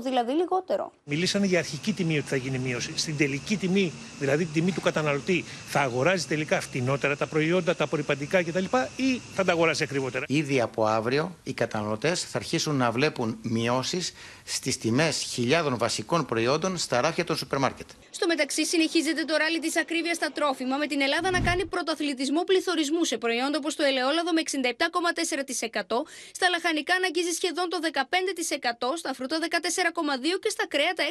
14,1% 0.00 0.02
δηλαδή 0.06 0.32
λιγότερο. 0.40 0.84
Μιλήσανε 1.12 1.46
για 1.52 1.58
αρχική 1.64 1.92
τιμή 1.98 2.16
ότι 2.20 2.28
θα 2.34 2.38
γίνει 2.44 2.58
μείωση. 2.66 2.92
Στην 3.04 3.16
τελική 3.16 3.56
τιμή, 3.62 3.86
δηλαδή 4.22 4.42
την 4.44 4.54
τιμή 4.56 4.72
του 4.76 4.80
καταναλωτή, 4.88 5.44
θα 5.68 5.80
αγοράζει 5.80 6.24
τελικά 6.26 6.60
φτηνότερα 6.60 7.16
τα 7.16 7.26
προϊόντα, 7.28 7.76
τα 7.76 7.84
απορριπαντικά 7.84 8.42
κτλ. 8.42 8.64
ή 8.96 9.20
θα 9.34 9.44
τα 9.44 9.52
αγοράσει 9.52 9.82
ακριβότερα. 9.82 10.24
Ήδη 10.28 10.60
από 10.60 10.84
αύριο 10.84 11.36
οι 11.42 11.52
καταναλωτές 11.52 12.22
θα 12.22 12.38
αρχίσουν 12.38 12.76
να 12.76 12.90
βλέπουν 12.90 13.38
μειώσεις 13.42 14.12
στις 14.44 14.78
τιμές 14.78 15.16
χιλιάδων 15.16 15.78
βασικών 15.78 16.26
προϊόντων 16.26 16.76
στα 16.76 17.00
ράφια 17.00 17.24
των 17.24 17.36
σούπερ 17.36 17.58
μάρκετ. 17.58 17.88
Στο 18.10 18.26
μεταξύ, 18.26 18.66
συνεχίζεται 18.66 19.24
το 19.24 19.36
ράλι 19.36 19.58
της 19.58 19.76
ακρίβειας 19.76 20.16
στα 20.16 20.32
τρόφιμα, 20.32 20.76
με 20.76 20.86
την 20.86 21.00
Ελλάδα 21.00 21.30
να 21.30 21.40
κάνει 21.40 21.66
πρωτοαθλητισμό 21.66 22.42
πληθωρισμού 22.44 23.04
σε 23.04 23.18
προϊόντα 23.18 23.58
όπως 23.58 23.74
το 23.74 23.82
ελαιόλαδο 23.82 24.32
με 24.32 24.40
67,4%, 24.40 26.06
στα 26.32 26.48
λαχανικά 26.48 26.94
να 27.00 27.06
αγγίζει 27.06 27.30
σχεδόν 27.30 27.68
το 27.68 27.78
15%, 27.82 28.96
στα 28.96 29.14
φρούτα 29.14 29.38
14,2% 29.38 30.38
και 30.40 30.48
στα 30.48 30.66
κρέατα 30.68 31.02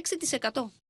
6%. 0.72 0.87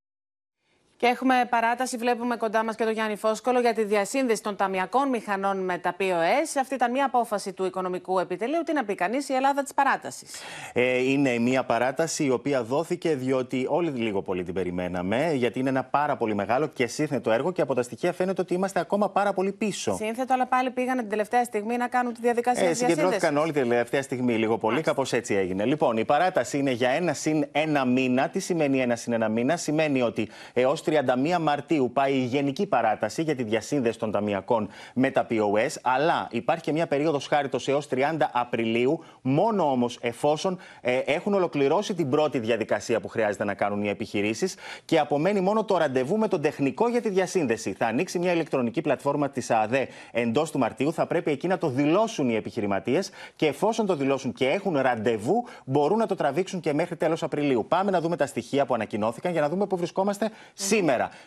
Και 0.99 1.05
έχουμε 1.05 1.33
παράταση, 1.49 1.97
βλέπουμε 1.97 2.35
κοντά 2.35 2.63
μας 2.63 2.75
και 2.75 2.83
τον 2.83 2.93
Γιάννη 2.93 3.15
Φόσκολο 3.15 3.59
για 3.59 3.73
τη 3.73 3.83
διασύνδεση 3.83 4.43
των 4.43 4.55
ταμιακών 4.55 5.09
μηχανών 5.09 5.57
με 5.57 5.77
τα 5.77 5.95
POS. 5.99 6.59
Αυτή 6.59 6.73
ήταν 6.73 6.91
μια 6.91 7.05
απόφαση 7.05 7.53
του 7.53 7.65
Οικονομικού 7.65 8.19
Επιτελείου. 8.19 8.61
Τι 8.65 8.73
να 8.73 8.83
πει 8.83 8.95
κανείς, 8.95 9.29
η 9.29 9.33
Ελλάδα 9.33 9.63
της 9.63 9.73
παράτασης. 9.73 10.31
Ε, 10.73 10.97
είναι 10.97 11.37
μια 11.37 11.63
παράταση 11.63 12.23
η 12.23 12.29
οποία 12.29 12.63
δόθηκε 12.63 13.15
διότι 13.15 13.65
όλοι 13.69 13.89
λίγο 13.89 14.21
πολύ 14.21 14.43
την 14.43 14.53
περιμέναμε, 14.53 15.31
γιατί 15.33 15.59
είναι 15.59 15.69
ένα 15.69 15.83
πάρα 15.83 16.17
πολύ 16.17 16.35
μεγάλο 16.35 16.67
και 16.67 16.87
σύνθετο 16.87 17.31
έργο 17.31 17.51
και 17.51 17.61
από 17.61 17.73
τα 17.73 17.81
στοιχεία 17.81 18.13
φαίνεται 18.13 18.41
ότι 18.41 18.53
είμαστε 18.53 18.79
ακόμα 18.79 19.09
πάρα 19.09 19.33
πολύ 19.33 19.51
πίσω. 19.51 19.95
Σύνθετο, 19.95 20.33
αλλά 20.33 20.45
πάλι 20.45 20.71
πήγανε 20.71 21.01
την 21.01 21.09
τελευταία 21.09 21.43
στιγμή 21.43 21.77
να 21.77 21.87
κάνουν 21.87 22.13
τη 22.13 22.21
διαδικασία 22.21 22.69
ε, 22.69 22.73
Συγκεντρώθηκαν 22.73 23.37
όλοι 23.37 23.51
την 23.51 23.69
τελευταία 23.69 24.01
στιγμή, 24.01 24.33
λίγο 24.33 24.57
πολύ, 24.57 24.81
κάπως 24.81 25.13
έτσι 25.13 25.33
έγινε. 25.35 25.65
Λοιπόν, 25.65 25.97
η 25.97 26.05
παράταση 26.05 26.57
είναι 26.57 26.71
για 26.71 26.89
ένα 26.89 27.13
συν 27.13 27.45
ένα 27.51 27.85
μήνα. 27.85 28.29
Τι 28.29 28.39
σημαίνει 28.39 28.81
ένα 28.81 28.95
συν 28.95 29.13
ένα 29.13 29.29
μήνα, 29.29 29.57
Σημαίνει 29.57 30.01
ότι 30.01 30.29
έως 30.53 30.81
31 30.87 30.93
Μαρτίου 31.41 31.91
πάει 31.93 32.13
η 32.13 32.23
γενική 32.23 32.65
παράταση 32.65 33.21
για 33.21 33.35
τη 33.35 33.43
διασύνδεση 33.43 33.99
των 33.99 34.11
ταμιακών 34.11 34.69
με 34.93 35.11
τα 35.11 35.27
POS, 35.29 35.75
αλλά 35.81 36.27
υπάρχει 36.31 36.63
και 36.63 36.71
μια 36.71 36.87
περίοδος 36.87 37.27
χάριτος 37.27 37.67
έως 37.67 37.87
30 37.91 37.97
Απριλίου, 38.31 39.03
μόνο 39.21 39.71
όμως 39.71 39.97
εφόσον 40.01 40.57
ε, 40.81 40.97
έχουν 40.97 41.33
ολοκληρώσει 41.33 41.93
την 41.93 42.09
πρώτη 42.09 42.39
διαδικασία 42.39 42.99
που 42.99 43.07
χρειάζεται 43.07 43.43
να 43.43 43.53
κάνουν 43.53 43.83
οι 43.83 43.89
επιχειρήσεις 43.89 44.55
και 44.85 44.99
απομένει 44.99 45.39
μόνο 45.39 45.63
το 45.63 45.77
ραντεβού 45.77 46.17
με 46.17 46.27
τον 46.27 46.41
τεχνικό 46.41 46.89
για 46.89 47.01
τη 47.01 47.09
διασύνδεση. 47.09 47.73
Θα 47.73 47.85
ανοίξει 47.85 48.19
μια 48.19 48.31
ηλεκτρονική 48.31 48.81
πλατφόρμα 48.81 49.29
της 49.29 49.51
ΑΔΕ 49.51 49.87
εντός 50.11 50.51
του 50.51 50.59
Μαρτίου, 50.59 50.93
θα 50.93 51.05
πρέπει 51.05 51.31
εκεί 51.31 51.47
να 51.47 51.57
το 51.57 51.69
δηλώσουν 51.69 52.29
οι 52.29 52.35
επιχειρηματίες 52.35 53.09
και 53.35 53.45
εφόσον 53.47 53.85
το 53.85 53.95
δηλώσουν 53.95 54.33
και 54.33 54.47
έχουν 54.47 54.77
ραντεβού, 54.77 55.45
μπορούν 55.65 55.97
να 55.97 56.05
το 56.05 56.15
τραβήξουν 56.15 56.59
και 56.59 56.73
μέχρι 56.73 56.95
τέλος 56.95 57.23
Απριλίου. 57.23 57.65
Πάμε 57.67 57.91
να 57.91 58.01
δούμε 58.01 58.15
τα 58.15 58.25
στοιχεία 58.25 58.65
που 58.65 58.73
ανακοινώθηκαν 58.73 59.31
για 59.31 59.41
να 59.41 59.49
δούμε 59.49 59.67
πού 59.67 59.77
βρισκόμαστε 59.77 60.29
σήμερα. 60.53 60.76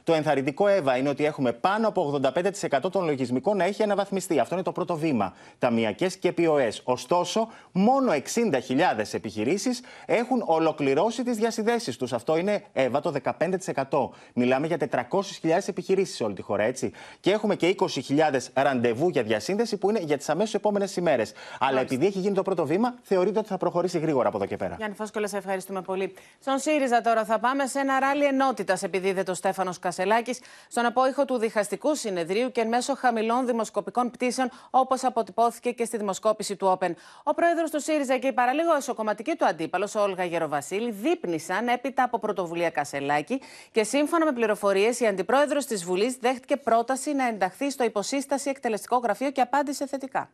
Το 0.05 0.15
ενθαρρυντικό, 0.15 0.67
Εύα, 0.67 0.97
είναι 0.97 1.09
ότι 1.09 1.25
έχουμε 1.25 1.53
πάνω 1.53 1.89
από 1.89 2.21
85% 2.85 2.91
των 2.93 3.05
λογισμικών 3.05 3.57
να 3.57 3.65
έχει 3.65 3.83
αναβαθμιστεί. 3.83 4.39
Αυτό 4.39 4.55
είναι 4.55 4.65
το 4.65 4.73
πρώτο 4.73 4.97
βήμα. 4.97 5.35
Ταμιακές 5.59 6.17
και 6.17 6.35
POS. 6.39 6.71
Ωστόσο, 6.85 7.49
μόνο 7.73 8.13
60.000 8.13 8.21
επιχειρήσεις 9.13 9.81
έχουν 10.07 10.43
ολοκληρώσει 10.47 11.25
τις 11.25 11.37
διασυνδέσεις 11.37 11.97
τους. 11.97 12.13
Αυτό 12.13 12.37
είναι, 12.37 12.65
Εύα, 12.73 13.01
το 13.01 13.11
15%. 13.11 14.11
Μιλάμε 14.35 14.67
για 14.67 14.77
400.000 14.77 15.69
επιχειρήσεις 15.69 16.17
σε 16.17 16.25
όλη 16.25 16.35
τη 16.35 16.43
χώρα, 16.43 16.63
έτσι. 16.63 16.93
Και 17.21 17.31
έχουμε 17.31 17.57
και 17.57 17.75
20.000 17.79 18.51
ραντεβού 18.55 19.09
για 19.09 19.23
διασύνδεση 19.23 19.77
που 19.77 19.91
είναι 19.91 20.01
για 20.01 20.17
τις 20.17 20.29
αμέσως 20.29 20.55
επόμενες 20.55 20.97
ημέρες. 20.97 21.33
Αλλά 21.59 21.81
επειδή 21.81 22.07
έχει 22.07 22.19
γίνει 22.19 22.35
το 22.35 22.43
πρώτο 22.43 22.67
βήμα, 22.67 22.95
θεωρείται 23.03 23.39
ότι 23.39 23.49
θα 23.49 23.57
προχωρήσει 23.57 23.99
γρήγορα 23.99 24.29
από 24.29 24.37
εδώ 24.37 24.47
και 24.47 24.57
πέρα. 24.57 24.75
Γιάννη 24.77 24.97
Φόσκολα, 24.97 25.29
σε 25.29 25.37
ευχαριστούμε 25.37 25.83
πολύ. 25.83 26.15
Στον 26.41 26.59
ΣΥΡΙΖΑ 26.59 27.01
τώρα 27.01 27.25
θα 27.25 27.39
πάμε 27.39 27.67
σε 27.67 27.79
ένα 27.79 27.99
ράλι 27.99 28.25
ενότητας, 28.25 28.83
επειδή 28.83 29.13
δεν 29.13 29.25
το 29.25 29.35
Στέφανος 29.40 29.79
Κασελάκης 29.79 30.40
στον 30.68 30.85
απόϊχο 30.85 31.24
του 31.24 31.38
διχαστικού 31.38 31.94
συνεδρίου 31.94 32.50
και 32.50 32.61
εν 32.61 32.68
μέσω 32.68 32.94
χαμηλών 32.94 33.46
δημοσκοπικών 33.46 34.11
πτήσεων, 34.11 34.50
όπως 34.70 35.05
αποτυπώθηκε 35.05 35.70
και 35.70 35.85
στη 35.85 35.96
δημοσκόπηση 35.96 36.57
του 36.57 36.66
Όπεν. 36.66 36.96
Ο 37.22 37.35
πρόεδρος 37.35 37.70
του 37.70 37.81
ΣΥΡΙΖΑ 37.81 38.18
και 38.18 38.26
η 38.26 38.33
παραλίγο 38.33 38.74
εσωκομματική 38.76 39.35
του 39.37 39.44
αντίπαλος, 39.46 39.94
ο 39.94 40.00
Όλγα 40.03 40.24
Γεροβασίλη, 40.24 40.90
δίπνησαν 40.90 41.68
έπειτα 41.68 42.03
από 42.03 42.18
πρωτοβουλία 42.18 42.70
Κασελάκη 42.70 43.40
και 43.72 43.85
σύμφωνα 43.85 44.24
με 44.24 44.33
πληροφορίες, 44.33 45.00
η 45.00 45.07
αντιπρόεδρος 45.07 45.66
της 45.66 45.85
Βουλής 45.85 46.16
δέχτηκε 46.16 46.57
πρόταση 46.57 47.12
να 47.12 47.26
ενταχθεί 47.26 47.70
στο 47.70 47.85
υποσύσταση 47.85 48.50
εκτελεστικό 48.50 48.96
γραφείο 48.96 49.31
και 49.31 49.40
απάντησε 49.40 49.87
θετικά. 49.87 50.31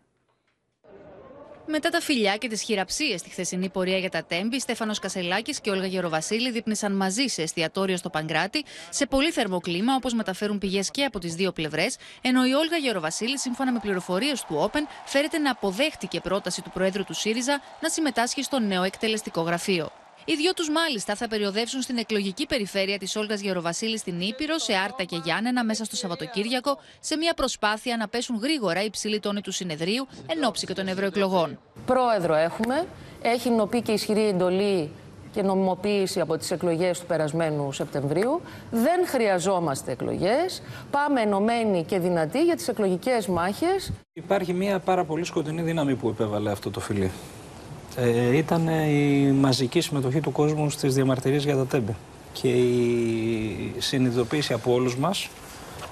Μετά 1.68 1.88
τα 1.88 2.00
φιλιά 2.00 2.36
και 2.36 2.48
τις 2.48 2.62
χειραψίες 2.62 3.20
στη 3.20 3.30
χθεσινή 3.30 3.68
πορεία 3.68 3.98
για 3.98 4.10
τα 4.10 4.24
τέμπη, 4.24 4.60
Στέφανος 4.60 4.98
Κασελάκης 4.98 5.60
και 5.60 5.70
Όλγα 5.70 5.86
Γεροβασίλη 5.86 6.50
δίπνησαν 6.50 6.92
μαζί 6.92 7.26
σε 7.26 7.42
εστιατόριο 7.42 7.96
στο 7.96 8.10
Παγκράτη, 8.10 8.64
σε 8.90 9.06
πολύ 9.06 9.30
θερμό 9.30 9.60
κλίμα, 9.60 9.94
όπως 9.94 10.14
μεταφέρουν 10.14 10.58
πηγές 10.58 10.90
και 10.90 11.04
από 11.04 11.18
τις 11.18 11.34
δύο 11.34 11.52
πλευρές, 11.52 11.96
ενώ 12.20 12.46
η 12.46 12.52
Όλγα 12.52 12.76
Γεροβασίλη, 12.76 13.38
σύμφωνα 13.38 13.72
με 13.72 13.78
πληροφορίες 13.78 14.40
του 14.40 14.56
Όπεν, 14.58 14.86
φέρεται 15.04 15.38
να 15.38 15.50
αποδέχτηκε 15.50 16.20
πρόταση 16.20 16.62
του 16.62 16.70
Προέδρου 16.70 17.04
του 17.04 17.14
ΣΥΡΙΖΑ 17.14 17.60
να 17.80 17.88
συμμετάσχει 17.88 18.42
στο 18.42 18.58
νέο 18.58 18.82
εκτελεστικό 18.82 19.40
γραφείο. 19.40 20.05
Οι 20.28 20.34
δυο 20.34 20.52
τους 20.52 20.70
μάλιστα 20.70 21.14
θα 21.14 21.28
περιοδεύσουν 21.28 21.82
στην 21.82 21.96
εκλογική 21.96 22.46
περιφέρεια 22.46 22.98
της 22.98 23.16
Όλγας 23.16 23.40
Γεροβασίλης 23.40 24.00
στην 24.00 24.20
Ήπειρο, 24.20 24.58
σε 24.58 24.72
Άρτα 24.74 25.04
και 25.04 25.20
Γιάννενα 25.24 25.64
μέσα 25.64 25.84
στο 25.84 25.96
Σαββατοκύριακο, 25.96 26.78
σε 27.00 27.16
μια 27.16 27.34
προσπάθεια 27.34 27.96
να 27.96 28.08
πέσουν 28.08 28.36
γρήγορα 28.42 28.84
οι 28.84 28.90
ψηλοί 28.90 29.20
τόνοι 29.20 29.40
του 29.40 29.52
συνεδρίου 29.52 30.06
εν 30.26 30.44
ώψη 30.44 30.66
και 30.66 30.72
των 30.72 30.88
ευρωεκλογών. 30.88 31.58
Πρόεδρο 31.86 32.34
έχουμε. 32.34 32.86
Έχει 33.22 33.50
νοπεί 33.50 33.82
και 33.82 33.92
ισχυρή 33.92 34.28
εντολή 34.28 34.90
και 35.32 35.42
νομιμοποίηση 35.42 36.20
από 36.20 36.36
τις 36.36 36.50
εκλογές 36.50 37.00
του 37.00 37.06
περασμένου 37.06 37.72
Σεπτεμβρίου. 37.72 38.40
Δεν 38.70 39.06
χρειαζόμαστε 39.06 39.92
εκλογές. 39.92 40.62
Πάμε 40.90 41.20
ενωμένοι 41.20 41.84
και 41.84 41.98
δυνατοί 41.98 42.44
για 42.44 42.56
τις 42.56 42.68
εκλογικές 42.68 43.26
μάχες. 43.26 43.92
Υπάρχει 44.12 44.52
μια 44.52 44.78
πάρα 44.78 45.04
πολύ 45.04 45.24
σκοτεινή 45.24 45.62
δύναμη 45.62 45.94
που 45.94 46.08
επέβαλε 46.08 46.50
αυτό 46.50 46.70
το 46.70 46.80
φιλί 46.80 47.12
ε, 47.96 48.36
ήταν 48.36 48.68
η 48.68 49.32
μαζική 49.32 49.80
συμμετοχή 49.80 50.20
του 50.20 50.32
κόσμου 50.32 50.70
στις 50.70 50.94
διαμαρτυρίες 50.94 51.44
για 51.44 51.56
τα 51.56 51.66
τέμπε 51.66 51.94
και 52.32 52.48
η 52.48 53.74
συνειδητοποίηση 53.78 54.52
από 54.52 54.72
όλους 54.72 54.96
μας 54.96 55.28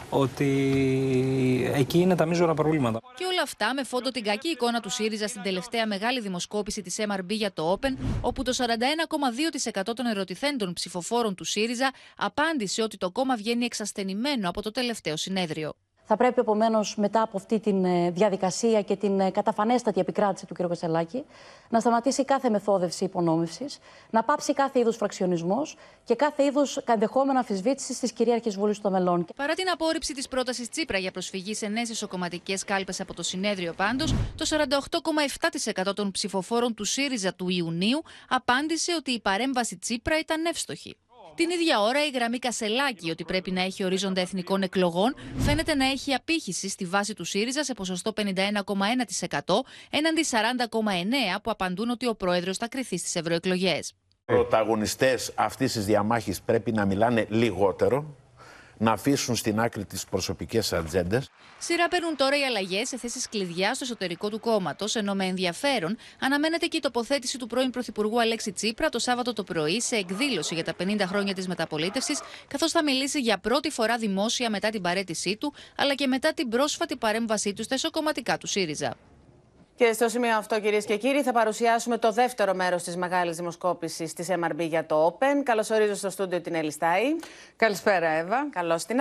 ότι 0.08 1.72
εκεί 1.74 1.98
είναι 1.98 2.14
τα 2.16 2.26
μείζωνα 2.26 2.54
προβλήματα. 2.54 3.00
Και 3.16 3.24
όλα 3.24 3.42
αυτά 3.42 3.74
με 3.74 3.84
φόντο 3.84 4.10
την 4.10 4.24
κακή 4.24 4.48
εικόνα 4.48 4.80
του 4.80 4.90
ΣΥΡΙΖΑ 4.90 5.28
στην 5.28 5.42
τελευταία 5.42 5.86
μεγάλη 5.86 6.20
δημοσκόπηση 6.20 6.82
της 6.82 6.96
MRB 6.98 7.28
για 7.28 7.52
το 7.52 7.78
Open, 7.80 7.96
όπου 8.20 8.42
το 8.42 8.52
41,2% 8.56 9.82
των 9.94 10.06
ερωτηθέντων 10.06 10.72
ψηφοφόρων 10.72 11.34
του 11.34 11.44
ΣΥΡΙΖΑ 11.44 11.92
απάντησε 12.16 12.82
ότι 12.82 12.96
το 12.96 13.10
κόμμα 13.10 13.36
βγαίνει 13.36 13.64
εξασθενημένο 13.64 14.48
από 14.48 14.62
το 14.62 14.70
τελευταίο 14.70 15.16
συνέδριο. 15.16 15.74
Θα 16.06 16.16
πρέπει 16.16 16.40
επομένως 16.40 16.96
μετά 16.96 17.22
από 17.22 17.36
αυτή 17.36 17.60
τη 17.60 17.70
ε, 17.70 18.10
διαδικασία 18.10 18.82
και 18.82 18.96
την 18.96 19.20
ε, 19.20 19.30
καταφανέστατη 19.30 20.00
επικράτηση 20.00 20.46
του 20.46 20.54
κ. 20.54 20.66
Κασελάκη 20.66 21.24
να 21.68 21.80
σταματήσει 21.80 22.24
κάθε 22.24 22.50
μεθόδευση 22.50 23.04
υπονόμευσης, 23.04 23.78
να 24.10 24.22
πάψει 24.22 24.52
κάθε 24.52 24.78
είδους 24.78 24.96
φραξιονισμός 24.96 25.76
και 26.04 26.14
κάθε 26.14 26.44
είδους 26.44 26.76
ενδεχόμενο 26.76 27.38
αμφισβήτηση 27.38 28.00
τη 28.00 28.12
κυρίαρχη 28.12 28.50
Βουλή 28.50 28.78
των 28.78 28.92
μελών. 28.92 29.26
Παρά 29.36 29.54
την 29.54 29.70
απόρριψη 29.70 30.14
της 30.14 30.28
πρότασης 30.28 30.68
Τσίπρα 30.68 30.98
για 30.98 31.10
προσφυγή 31.10 31.54
σε 31.54 31.66
νέες 31.66 31.88
ισοκομματικέ 31.88 32.54
κάλπες 32.66 33.00
από 33.00 33.14
το 33.14 33.22
συνέδριο, 33.22 33.72
πάντως, 33.72 34.14
το 34.36 34.44
48,7% 35.86 35.94
των 35.94 36.10
ψηφοφόρων 36.10 36.74
του 36.74 36.84
ΣΥΡΙΖΑ 36.84 37.34
του 37.34 37.48
Ιουνίου 37.48 38.02
απάντησε 38.28 38.92
ότι 38.98 39.10
η 39.10 39.20
παρέμβαση 39.20 39.76
Τσίπρα 39.76 40.18
ήταν 40.18 40.44
εύστοχη. 40.44 40.96
Την 41.34 41.50
ίδια 41.50 41.80
ώρα, 41.80 42.06
η 42.06 42.10
γραμμή 42.10 42.38
Κασελάκη 42.38 43.10
ότι 43.10 43.24
πρέπει 43.24 43.50
να 43.50 43.62
έχει 43.62 43.84
ορίζοντα 43.84 44.20
εθνικών 44.20 44.62
εκλογών 44.62 45.14
φαίνεται 45.36 45.74
να 45.74 45.84
έχει 45.84 46.12
απήχηση 46.14 46.68
στη 46.68 46.84
βάση 46.84 47.14
του 47.14 47.24
ΣΥΡΙΖΑ 47.24 47.64
σε 47.64 47.74
ποσοστό 47.74 48.12
51,1% 48.16 48.24
έναντι 49.90 50.24
40,9% 50.30 51.40
που 51.42 51.50
απαντούν 51.50 51.90
ότι 51.90 52.06
ο 52.06 52.14
πρόεδρος 52.14 52.56
θα 52.56 52.68
κρυθεί 52.68 52.98
στις 52.98 53.14
ευρωεκλογές. 53.16 53.92
Πρωταγωνιστές 54.24 55.32
αυτής 55.34 55.72
της 55.72 55.84
διαμάχης 55.84 56.42
πρέπει 56.42 56.72
να 56.72 56.84
μιλάνε 56.84 57.26
λιγότερο 57.28 58.16
να 58.78 58.92
αφήσουν 58.92 59.36
στην 59.36 59.60
άκρη 59.60 59.84
τις 59.84 60.04
προσωπικές 60.04 60.72
ατζέντες. 60.72 61.28
Σειρά 61.58 61.88
παίρνουν 61.88 62.16
τώρα 62.16 62.38
οι 62.38 62.42
αλλαγές 62.42 62.88
σε 62.88 62.98
θέσεις 62.98 63.28
κλειδιά 63.28 63.74
στο 63.74 63.84
εσωτερικό 63.84 64.28
του 64.28 64.40
κόμματος, 64.40 64.94
ενώ 64.96 65.14
με 65.14 65.24
ενδιαφέρον 65.24 65.96
αναμένεται 66.20 66.66
και 66.66 66.76
η 66.76 66.80
τοποθέτηση 66.80 67.38
του 67.38 67.46
πρώην 67.46 67.70
Πρωθυπουργού 67.70 68.20
Αλέξη 68.20 68.52
Τσίπρα 68.52 68.88
το 68.88 68.98
Σάββατο 68.98 69.32
το 69.32 69.44
πρωί 69.44 69.80
σε 69.80 69.96
εκδήλωση 69.96 70.54
για 70.54 70.64
τα 70.64 70.74
50 70.78 71.00
χρόνια 71.06 71.34
της 71.34 71.48
μεταπολίτευσης, 71.48 72.20
καθώς 72.48 72.72
θα 72.72 72.82
μιλήσει 72.82 73.20
για 73.20 73.38
πρώτη 73.38 73.70
φορά 73.70 73.96
δημόσια 73.96 74.50
μετά 74.50 74.70
την 74.70 74.82
παρέτησή 74.82 75.36
του, 75.36 75.54
αλλά 75.76 75.94
και 75.94 76.06
μετά 76.06 76.34
την 76.34 76.48
πρόσφατη 76.48 76.96
παρέμβασή 76.96 77.52
του 77.52 77.62
στα 77.62 77.74
εσωκομματικά 77.74 78.38
του 78.38 78.46
ΣΥΡΙΖΑ. 78.46 78.96
Και 79.76 79.92
στο 79.92 80.08
σημείο 80.08 80.36
αυτό, 80.36 80.60
κυρίες 80.60 80.84
και 80.84 80.96
κύριοι, 80.96 81.22
θα 81.22 81.32
παρουσιάσουμε 81.32 81.98
το 81.98 82.12
δεύτερο 82.12 82.54
μέρος 82.54 82.82
της 82.82 82.96
μεγάλης 82.96 83.36
δημοσκόπησης 83.36 84.12
της 84.12 84.28
MRB 84.30 84.58
για 84.58 84.86
το 84.86 85.06
Open. 85.06 85.42
Καλωσορίζω 85.42 85.94
στο 85.94 86.10
στούντιο 86.10 86.40
την 86.40 86.54
Ελιστάη. 86.54 87.02
Καλησπέρα, 87.56 88.08
Εύα. 88.08 88.48
Καλώς 88.50 88.84
την. 88.84 88.98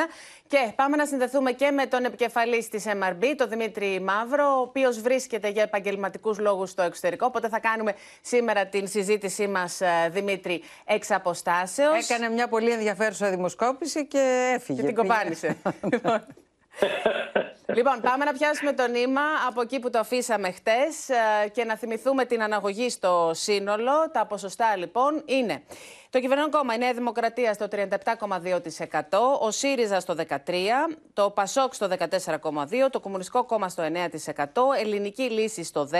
Και 0.47 0.71
πάμε 0.75 0.95
να 0.95 1.05
συνδεθούμε 1.05 1.51
και 1.51 1.71
με 1.71 1.85
τον 1.85 2.05
επικεφαλής 2.05 2.69
της 2.69 2.85
MRB, 2.87 3.23
τον 3.37 3.49
Δημήτρη 3.49 4.01
Μαύρο, 4.01 4.57
ο 4.57 4.61
οποίος 4.61 5.01
βρίσκεται 5.01 5.49
για 5.49 5.63
επαγγελματικούς 5.63 6.39
λόγους 6.39 6.69
στο 6.69 6.81
εξωτερικό. 6.81 7.25
Οπότε 7.25 7.49
θα 7.49 7.59
κάνουμε 7.59 7.93
σήμερα 8.21 8.65
την 8.65 8.87
συζήτησή 8.87 9.47
μας, 9.47 9.81
ε, 9.81 10.09
Δημήτρη, 10.11 10.63
εξ 10.85 11.11
αποστάσεως. 11.11 12.09
Έκανε 12.09 12.29
μια 12.29 12.47
πολύ 12.47 12.71
ενδιαφέρουσα 12.71 13.29
δημοσκόπηση 13.29 14.05
και 14.07 14.53
έφυγε. 14.55 14.81
Και 14.81 14.87
την 14.87 14.95
κοπάνισε. 14.95 15.57
λοιπόν, 17.65 18.01
πάμε 18.01 18.25
να 18.25 18.31
πιάσουμε 18.31 18.73
το 18.73 18.87
νήμα 18.87 19.21
από 19.47 19.61
εκεί 19.61 19.79
που 19.79 19.89
το 19.89 19.99
αφήσαμε 19.99 20.51
χτες 20.51 21.09
ε, 21.09 21.47
και 21.49 21.63
να 21.63 21.77
θυμηθούμε 21.77 22.25
την 22.25 22.43
αναγωγή 22.43 22.89
στο 22.89 23.31
σύνολο. 23.33 23.91
Τα 24.11 24.25
ποσοστά 24.25 24.75
λοιπόν 24.75 25.21
είναι 25.25 25.63
Το 26.09 26.19
κυβερνόν 26.19 26.51
κόμμα 26.51 26.73
η 26.73 26.77
Νέα 26.77 26.93
Δημοκρατία 26.93 27.53
στο 27.53 27.67
37,2%, 27.71 27.79
ο 29.39 29.51
ΣΥΡΙΖΑ 29.51 29.99
στο 29.99 30.15
13%, 30.27 30.27
το 31.13 31.29
ΠΑΣΟΚ 31.29 31.73
στο 31.73 31.87
14,2%, 31.99 32.89
το 32.91 32.99
Κομμουνιστικό 32.99 33.43
Κόμμα 33.43 33.69
στο 33.69 33.83
9%, 33.83 33.89
Ελληνική 34.79 35.23
Λύση 35.23 35.63
στο 35.63 35.89
10%, 35.91 35.97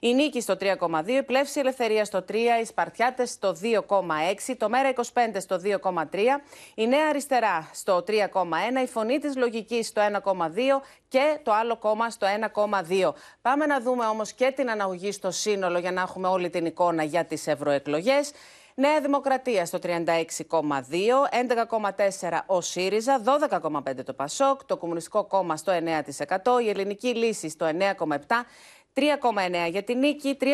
η 0.00 0.14
Νίκη 0.14 0.40
στο 0.40 0.56
3,2%, 0.60 1.08
η 1.08 1.22
Πλεύση 1.22 1.60
Ελευθερίας 1.60 2.06
στο 2.06 2.24
3%, 2.28 2.34
οι 2.62 2.64
Σπαρτιάτες 2.64 3.30
στο 3.30 3.56
2,6%, 3.62 4.54
το 4.58 4.68
Μέρα 4.68 4.92
25 4.94 5.00
στο 5.38 5.60
2,3%, 5.64 6.40
η 6.74 6.86
Νέα 6.86 7.08
Αριστερά 7.08 7.70
στο 7.72 8.04
3,1%, 8.06 8.82
η 8.82 8.86
Φωνή 8.86 9.18
της 9.18 9.36
Λογικής 9.36 9.86
στο 9.86 10.02
1,2% 10.02 10.81
και 11.08 11.38
το 11.42 11.52
άλλο 11.52 11.76
κόμμα 11.76 12.10
στο 12.10 12.26
1,2%. 12.54 13.12
Πάμε 13.42 13.66
να 13.66 13.80
δούμε 13.80 14.06
όμως 14.06 14.32
και 14.32 14.52
την 14.56 14.70
αναγωγή 14.70 15.12
στο 15.12 15.30
σύνολο 15.30 15.78
για 15.78 15.92
να 15.92 16.00
έχουμε 16.00 16.28
όλη 16.28 16.50
την 16.50 16.66
εικόνα 16.66 17.02
για 17.02 17.24
τις 17.24 17.46
ευρωεκλογές. 17.46 18.32
Νέα 18.74 19.00
Δημοκρατία 19.00 19.66
στο 19.66 19.78
36,2, 19.82 19.92
11,4 22.20 22.38
ο 22.46 22.60
ΣΥΡΙΖΑ, 22.60 23.22
12,5 23.24 24.04
το 24.04 24.12
ΠΑΣΟΚ, 24.12 24.64
το 24.64 24.76
Κομμουνιστικό 24.76 25.24
Κόμμα 25.24 25.56
στο 25.56 25.72
9%, 25.72 26.62
η 26.64 26.68
Ελληνική 26.68 27.08
Λύση 27.08 27.48
στο 27.48 27.66
9,7%, 27.66 28.16
3,9 28.94 29.70
για 29.70 29.82
την 29.82 29.98
Νίκη, 29.98 30.36
3,6 30.40 30.46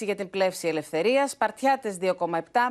για 0.00 0.14
την 0.14 0.30
Πλεύση 0.30 0.68
Ελευθερίας, 0.68 1.30
Σπαρτιάτες 1.30 1.98
2,7, 2.00 2.10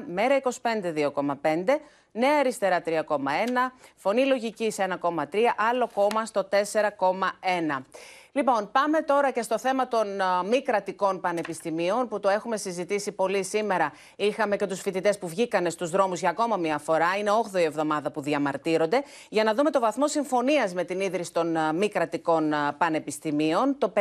Μέρα 0.07 0.35
25 0.35 0.93
2,5, 0.93 1.79
Νέα 2.11 2.39
Αριστερά 2.39 2.81
3,1, 2.85 3.71
Φωνή 3.95 4.25
Λογικής 4.25 4.77
1,3, 4.79 5.53
άλλο 5.57 5.89
κόμμα 5.93 6.25
στο 6.25 6.49
4,1. 6.51 7.85
Λοιπόν, 8.31 8.71
πάμε 8.71 9.01
τώρα 9.01 9.31
και 9.31 9.41
στο 9.41 9.59
θέμα 9.59 9.87
των 9.87 10.21
α, 10.21 10.43
μη 10.43 10.61
κρατικών 10.61 11.19
πανεπιστημίων 11.19 12.07
που 12.07 12.19
το 12.19 12.29
έχουμε 12.29 12.57
συζητήσει 12.57 13.11
πολύ 13.11 13.43
σήμερα. 13.43 13.91
Είχαμε 14.15 14.55
και 14.55 14.65
τους 14.65 14.81
φοιτητές 14.81 15.17
που 15.17 15.27
βγήκαν 15.27 15.71
στους 15.71 15.89
δρόμους 15.89 16.19
για 16.19 16.29
ακόμα 16.29 16.57
μία 16.57 16.77
φορά. 16.77 17.07
Είναι 17.19 17.31
8η 17.51 17.59
εβδομάδα 17.59 18.11
που 18.11 18.21
διαμαρτύρονται. 18.21 19.03
Για 19.29 19.43
να 19.43 19.53
δούμε 19.53 19.69
το 19.69 19.79
βαθμό 19.79 20.07
συμφωνίας 20.07 20.73
με 20.73 20.83
την 20.83 20.99
ίδρυση 20.99 21.33
των 21.33 21.57
α, 21.57 21.73
μη 21.73 21.89
κρατικών 21.89 22.53
α, 22.53 22.75
πανεπιστημίων. 22.77 23.77
Το 23.77 23.93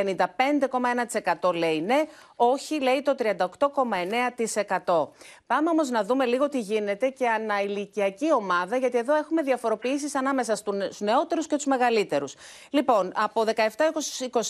55,1% 1.40 1.54
λέει 1.54 1.80
ναι, 1.80 2.02
όχι 2.36 2.80
λέει 2.80 3.02
το 3.02 3.14
38,9%. 3.18 5.08
Πάμε 5.46 5.70
όμως 5.70 5.90
να 5.90 6.04
δούμε 6.04 6.24
λίγο 6.24 6.48
τι 6.48 6.60
γίνεται 6.60 7.08
και 7.08 7.28
αναηλικιακή 7.28 8.32
ομάδα, 8.32 8.76
γιατί 8.76 8.98
εδώ 8.98 9.14
έχουμε 9.14 9.42
διαφοροποιήσεις 9.42 10.14
ανάμεσα 10.14 10.56
στου 10.56 10.74
νεότερους 10.98 11.46
και 11.46 11.56
τους 11.56 11.64
μεγαλύτερους. 11.64 12.34
Λοιπόν, 12.70 13.12
από 13.14 13.44
17 13.46 13.52
24 14.20 14.44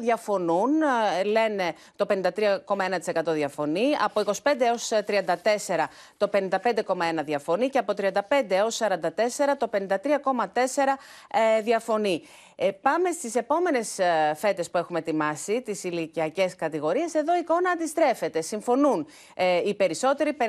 διαφωνούν, 0.00 0.70
ε, 0.82 1.22
λένε 1.24 1.74
το 1.96 2.06
53,1% 2.06 3.32
διαφωνεί, 3.32 3.96
από 4.04 4.20
25 4.20 4.32
έως 4.58 4.90
34 5.06 5.88
το 6.16 6.30
55,1% 6.32 7.24
διαφωνεί 7.24 7.68
και 7.68 7.78
από 7.78 7.92
35 7.96 8.12
έως 8.48 8.80
44 8.82 9.56
το 9.58 9.70
53,4% 9.72 10.96
ε, 11.30 11.60
διαφωνεί. 11.60 12.22
Ε, 12.62 12.70
πάμε 12.82 13.10
στις 13.10 13.34
επόμενες 13.34 13.98
ε, 13.98 14.32
φέτες 14.36 14.70
που 14.70 14.78
έχουμε 14.78 14.98
ετοιμάσει, 14.98 15.62
τις 15.62 15.84
ηλικιακές 15.84 16.56
κατηγορίες. 16.56 17.14
Εδώ 17.14 17.34
η 17.36 17.38
εικόνα 17.38 17.70
αντιστρέφεται. 17.70 18.40
Συμφωνούν 18.40 19.06
ε, 19.34 19.60
οι 19.64 19.74
περισσότεροι, 19.74 20.36
55,9 20.40 20.46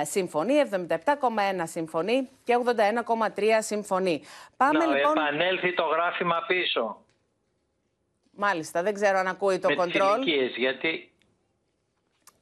ε, 0.00 0.04
συμφωνεί, 0.04 0.54
77,1 0.70 1.12
συμφωνεί 1.62 2.28
και 2.44 2.58
81,3 2.64 3.42
συμφωνεί. 3.58 4.22
Πάμε 4.56 4.78
να 4.78 4.86
λοιπόν... 4.86 5.16
επανέλθει 5.16 5.74
το 5.74 5.82
γράφημα 5.82 6.44
πίσω. 6.46 6.57
Μάλιστα, 8.40 8.82
δεν 8.82 8.94
ξέρω 8.94 9.18
αν 9.18 9.26
ακούει 9.26 9.58
το 9.58 9.68
με 9.68 9.74
τις 9.74 9.84
κοντρόλ. 9.84 10.22
ηλικίες, 10.22 10.56
γιατί 10.56 11.12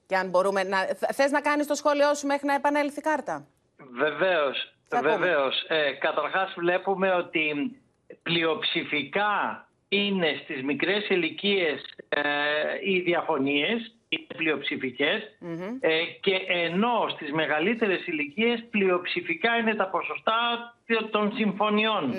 Και 0.06 0.16
αν 0.16 0.28
μπορούμε 0.28 0.62
να... 0.62 0.78
Θ- 0.78 1.12
Θες 1.14 1.30
να 1.30 1.40
κάνεις 1.40 1.66
το 1.66 1.74
σχόλιο 1.74 2.14
σου 2.14 2.26
μέχρι 2.26 2.46
να 2.46 2.54
επανέλθει 2.54 2.98
η 2.98 3.02
κάρτα; 3.02 3.46
βεβαίως, 3.76 4.72
βεβαίως. 5.02 5.64
Ε, 5.68 5.90
καταρχάς 5.92 6.54
βλέπουμε 6.56 7.12
ότι 7.14 7.76
πλειοψηφικά 8.22 9.66
είναι 9.88 10.40
στις 10.44 10.62
μικρές 10.62 11.08
ηλικίες 11.08 11.82
ε, 12.08 12.22
οι 12.82 13.00
διαφωνίες, 13.00 13.94
οι 14.08 14.18
πλειοψηφικές, 14.18 15.22
ε, 15.80 16.04
και 16.20 16.34
ενώ 16.48 17.08
στις 17.08 17.32
μεγαλύτερες 17.32 18.06
ηλικίες 18.06 18.64
πλειοψηφικά 18.70 19.56
είναι 19.56 19.74
τα 19.74 19.88
ποσοστά 19.88 20.74
των 21.10 21.32
συμφωνιών. 21.34 22.14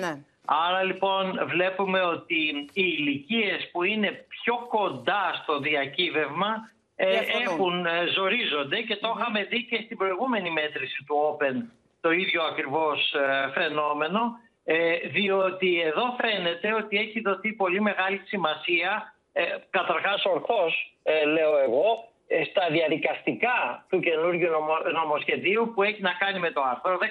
Άρα 0.50 0.82
λοιπόν 0.82 1.40
βλέπουμε 1.46 2.00
ότι 2.00 2.34
οι 2.72 2.94
ηλικίες 2.98 3.70
που 3.72 3.82
είναι 3.82 4.10
πιο 4.28 4.66
κοντά 4.68 5.40
στο 5.42 5.58
διακύβευμα 5.58 6.70
ε, 6.96 7.10
Διαφωνούν. 7.10 7.42
έχουν, 7.42 7.86
ε, 7.86 8.06
ζορίζονται 8.14 8.80
και 8.80 8.96
το 8.96 9.16
είχαμε 9.18 9.42
δει 9.44 9.64
και 9.64 9.80
στην 9.84 9.96
προηγούμενη 9.96 10.50
μέτρηση 10.50 11.04
του 11.06 11.16
Open 11.28 11.56
το 12.00 12.10
ίδιο 12.10 12.42
ακριβώς 12.42 13.12
ε, 13.12 13.50
φαινόμενο 13.52 14.20
ε, 14.64 14.96
διότι 14.96 15.80
εδώ 15.80 16.16
φαίνεται 16.20 16.74
ότι 16.74 16.96
έχει 16.96 17.20
δοθεί 17.20 17.52
πολύ 17.52 17.80
μεγάλη 17.80 18.20
σημασία 18.24 19.14
ε, 19.32 19.42
καταρχάς 19.70 20.24
ορθώς 20.24 20.94
ε, 21.02 21.24
λέω 21.24 21.58
εγώ 21.58 22.08
ε, 22.28 22.44
στα 22.44 22.68
διαδικαστικά 22.70 23.86
του 23.88 24.00
καινούργιου 24.00 24.50
νομο- 24.50 24.90
νομοσχεδίου 24.92 25.72
που 25.74 25.82
έχει 25.82 26.02
να 26.02 26.12
κάνει 26.12 26.38
με 26.38 26.50
το 26.50 26.62
άρθρο 26.62 26.98
16, 27.00 27.04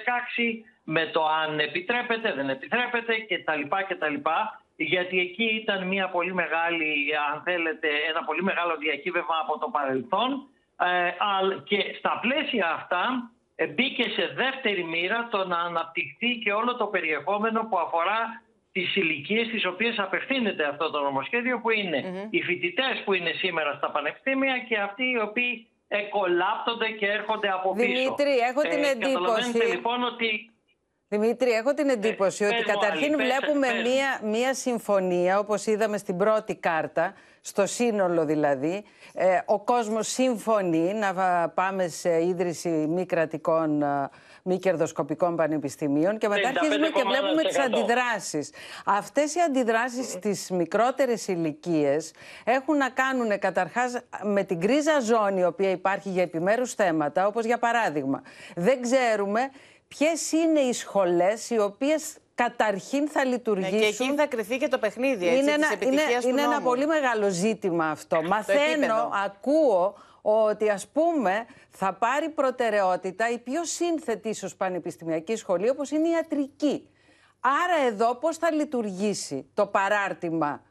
με 0.94 1.06
το 1.14 1.22
αν 1.42 1.58
επιτρέπεται, 1.58 2.32
δεν 2.32 2.48
επιτρέπεται 2.48 3.14
κτλ. 3.28 3.62
κτλ. 3.88 4.14
Γιατί 4.76 5.20
εκεί 5.20 5.44
ήταν 5.62 5.86
μια 5.86 6.08
πολύ 6.08 6.34
μεγάλη, 6.34 6.88
αν 7.32 7.42
θέλετε, 7.42 7.88
ένα 8.10 8.24
πολύ 8.24 8.42
μεγάλο 8.42 8.76
διακύβευμα 8.76 9.36
από 9.42 9.58
το 9.58 9.68
παρελθόν. 9.76 10.30
Ε, 10.80 11.10
αλ- 11.36 11.62
και 11.64 11.78
στα 11.98 12.18
πλαίσια 12.22 12.66
αυτά 12.78 13.30
ε, 13.56 13.66
μπήκε 13.66 14.02
σε 14.02 14.24
δεύτερη 14.42 14.84
μοίρα 14.84 15.28
το 15.30 15.46
να 15.46 15.58
αναπτυχθεί 15.58 16.30
και 16.44 16.52
όλο 16.52 16.76
το 16.76 16.86
περιεχόμενο 16.86 17.60
που 17.68 17.78
αφορά 17.78 18.42
τις 18.72 18.96
ηλικίες 18.96 19.48
τις 19.48 19.66
οποίες 19.66 19.98
απευθύνεται 19.98 20.64
αυτό 20.64 20.90
το 20.90 21.00
νομοσχέδιο 21.00 21.60
που 21.60 21.70
είναι 21.70 22.28
οι 22.30 22.42
φοιτητές 22.42 23.02
που 23.04 23.12
είναι 23.12 23.30
σήμερα 23.32 23.72
στα 23.76 23.90
πανεπιστήμια 23.90 24.58
και 24.68 24.76
αυτοί 24.78 25.04
οι 25.10 25.18
οποίοι 25.20 25.66
εκολάπτονται 25.88 26.88
και 26.88 27.06
έρχονται 27.06 27.48
από 27.50 27.72
πίσω. 27.74 27.86
Δημήτρη, 27.86 28.32
έχω 28.50 28.60
την 28.60 28.82
εντύπωση- 28.84 29.14
Καταλαβαίνετε 29.14 29.64
λοιπόν 29.74 30.02
ότι 30.04 30.50
Δημήτρη, 31.10 31.50
έχω 31.50 31.74
την 31.74 31.88
εντύπωση 31.88 32.44
ότι 32.44 32.54
πες 32.54 32.64
μου 32.66 32.72
καταρχήν 32.80 33.14
άλλη, 33.14 33.16
πες- 33.16 33.26
βλέπουμε 33.26 33.66
πες 33.66 33.76
μου. 33.82 33.90
μία, 33.90 34.20
μία 34.38 34.54
συμφωνία, 34.54 35.38
όπως 35.38 35.66
είδαμε 35.66 35.96
στην 35.98 36.16
πρώτη 36.16 36.54
κάρτα, 36.54 37.14
στο 37.40 37.66
σύνολο 37.66 38.24
δηλαδή. 38.24 38.84
Ε, 39.14 39.38
ο 39.44 39.60
κόσμος 39.60 40.08
συμφωνεί 40.08 40.92
να 40.94 41.12
βα- 41.12 41.48
πάμε 41.48 41.88
σε 41.88 42.24
ίδρυση 42.24 42.68
μη 42.68 43.06
κρατικών, 43.06 43.82
ε, 43.82 44.08
μη 44.42 44.58
κερδοσκοπικών 44.58 45.36
πανεπιστημίων 45.36 46.18
και 46.18 46.28
μετά 46.28 46.48
αρχίζουμε 46.48 46.88
και 46.88 47.02
βλέπουμε 47.06 47.42
τις 47.42 47.56
55,1%. 47.56 47.78
αντιδράσεις. 47.78 48.50
Αυτές 48.84 49.34
οι 49.34 49.40
αντιδράσεις 49.40 50.10
στις 50.10 50.50
μικρότερες 50.50 51.28
ηλικίες 51.28 52.12
έχουν 52.44 52.76
να 52.76 52.88
κάνουν 52.88 53.38
καταρχάς 53.38 53.98
με 54.22 54.42
την 54.44 54.60
κρίζα 54.60 55.00
ζώνη 55.00 55.40
η 55.40 55.44
οποία 55.44 55.70
υπάρχει 55.70 56.08
για 56.08 56.22
επιμέρους 56.22 56.74
θέματα, 56.74 57.26
όπως 57.26 57.44
για 57.44 57.58
παράδειγμα. 57.58 58.22
Δεν 58.56 58.82
ξέρουμε 58.82 59.40
ποιες 59.88 60.32
είναι 60.32 60.60
οι 60.60 60.72
σχολές 60.72 61.50
οι 61.50 61.58
οποίες 61.58 62.16
καταρχήν 62.34 63.08
θα 63.08 63.24
λειτουργήσουν; 63.24 63.78
Ναι, 63.78 63.80
και 63.90 64.04
εκεί 64.04 64.14
θα 64.14 64.26
κρυθεί 64.26 64.56
και 64.56 64.68
το 64.68 64.78
παιχνίδι 64.78 65.26
έτσι, 65.28 65.38
είναι 65.40 65.54
της 65.54 65.64
ένα, 65.64 65.72
επιτυχίας 65.72 66.10
είναι, 66.10 66.20
του 66.20 66.28
είναι 66.28 66.40
ένα 66.40 66.50
νόμου. 66.52 66.64
πολύ 66.64 66.86
μεγάλο 66.86 67.28
ζήτημα 67.28 67.90
αυτό. 67.90 68.22
Μαθαίνω, 68.22 68.70
επίπεδο. 68.72 69.10
ακούω 69.24 69.94
ότι 70.22 70.70
ας 70.70 70.86
πούμε 70.88 71.46
θα 71.70 71.92
πάρει 71.92 72.28
προτεραιότητα 72.28 73.30
η 73.30 73.38
πιο 73.38 73.64
σύνθετη 73.64 74.28
ίσως 74.28 74.56
πανεπιστημιακή 74.56 75.36
σχολή 75.36 75.68
όπως 75.68 75.90
είναι 75.90 76.08
η 76.08 76.10
ιατρική. 76.10 76.88
Άρα 77.40 77.86
εδώ 77.86 78.14
πώς 78.14 78.36
θα 78.36 78.52
λειτουργήσει 78.52 79.46
το 79.54 79.66
παράρτημα 79.66 80.62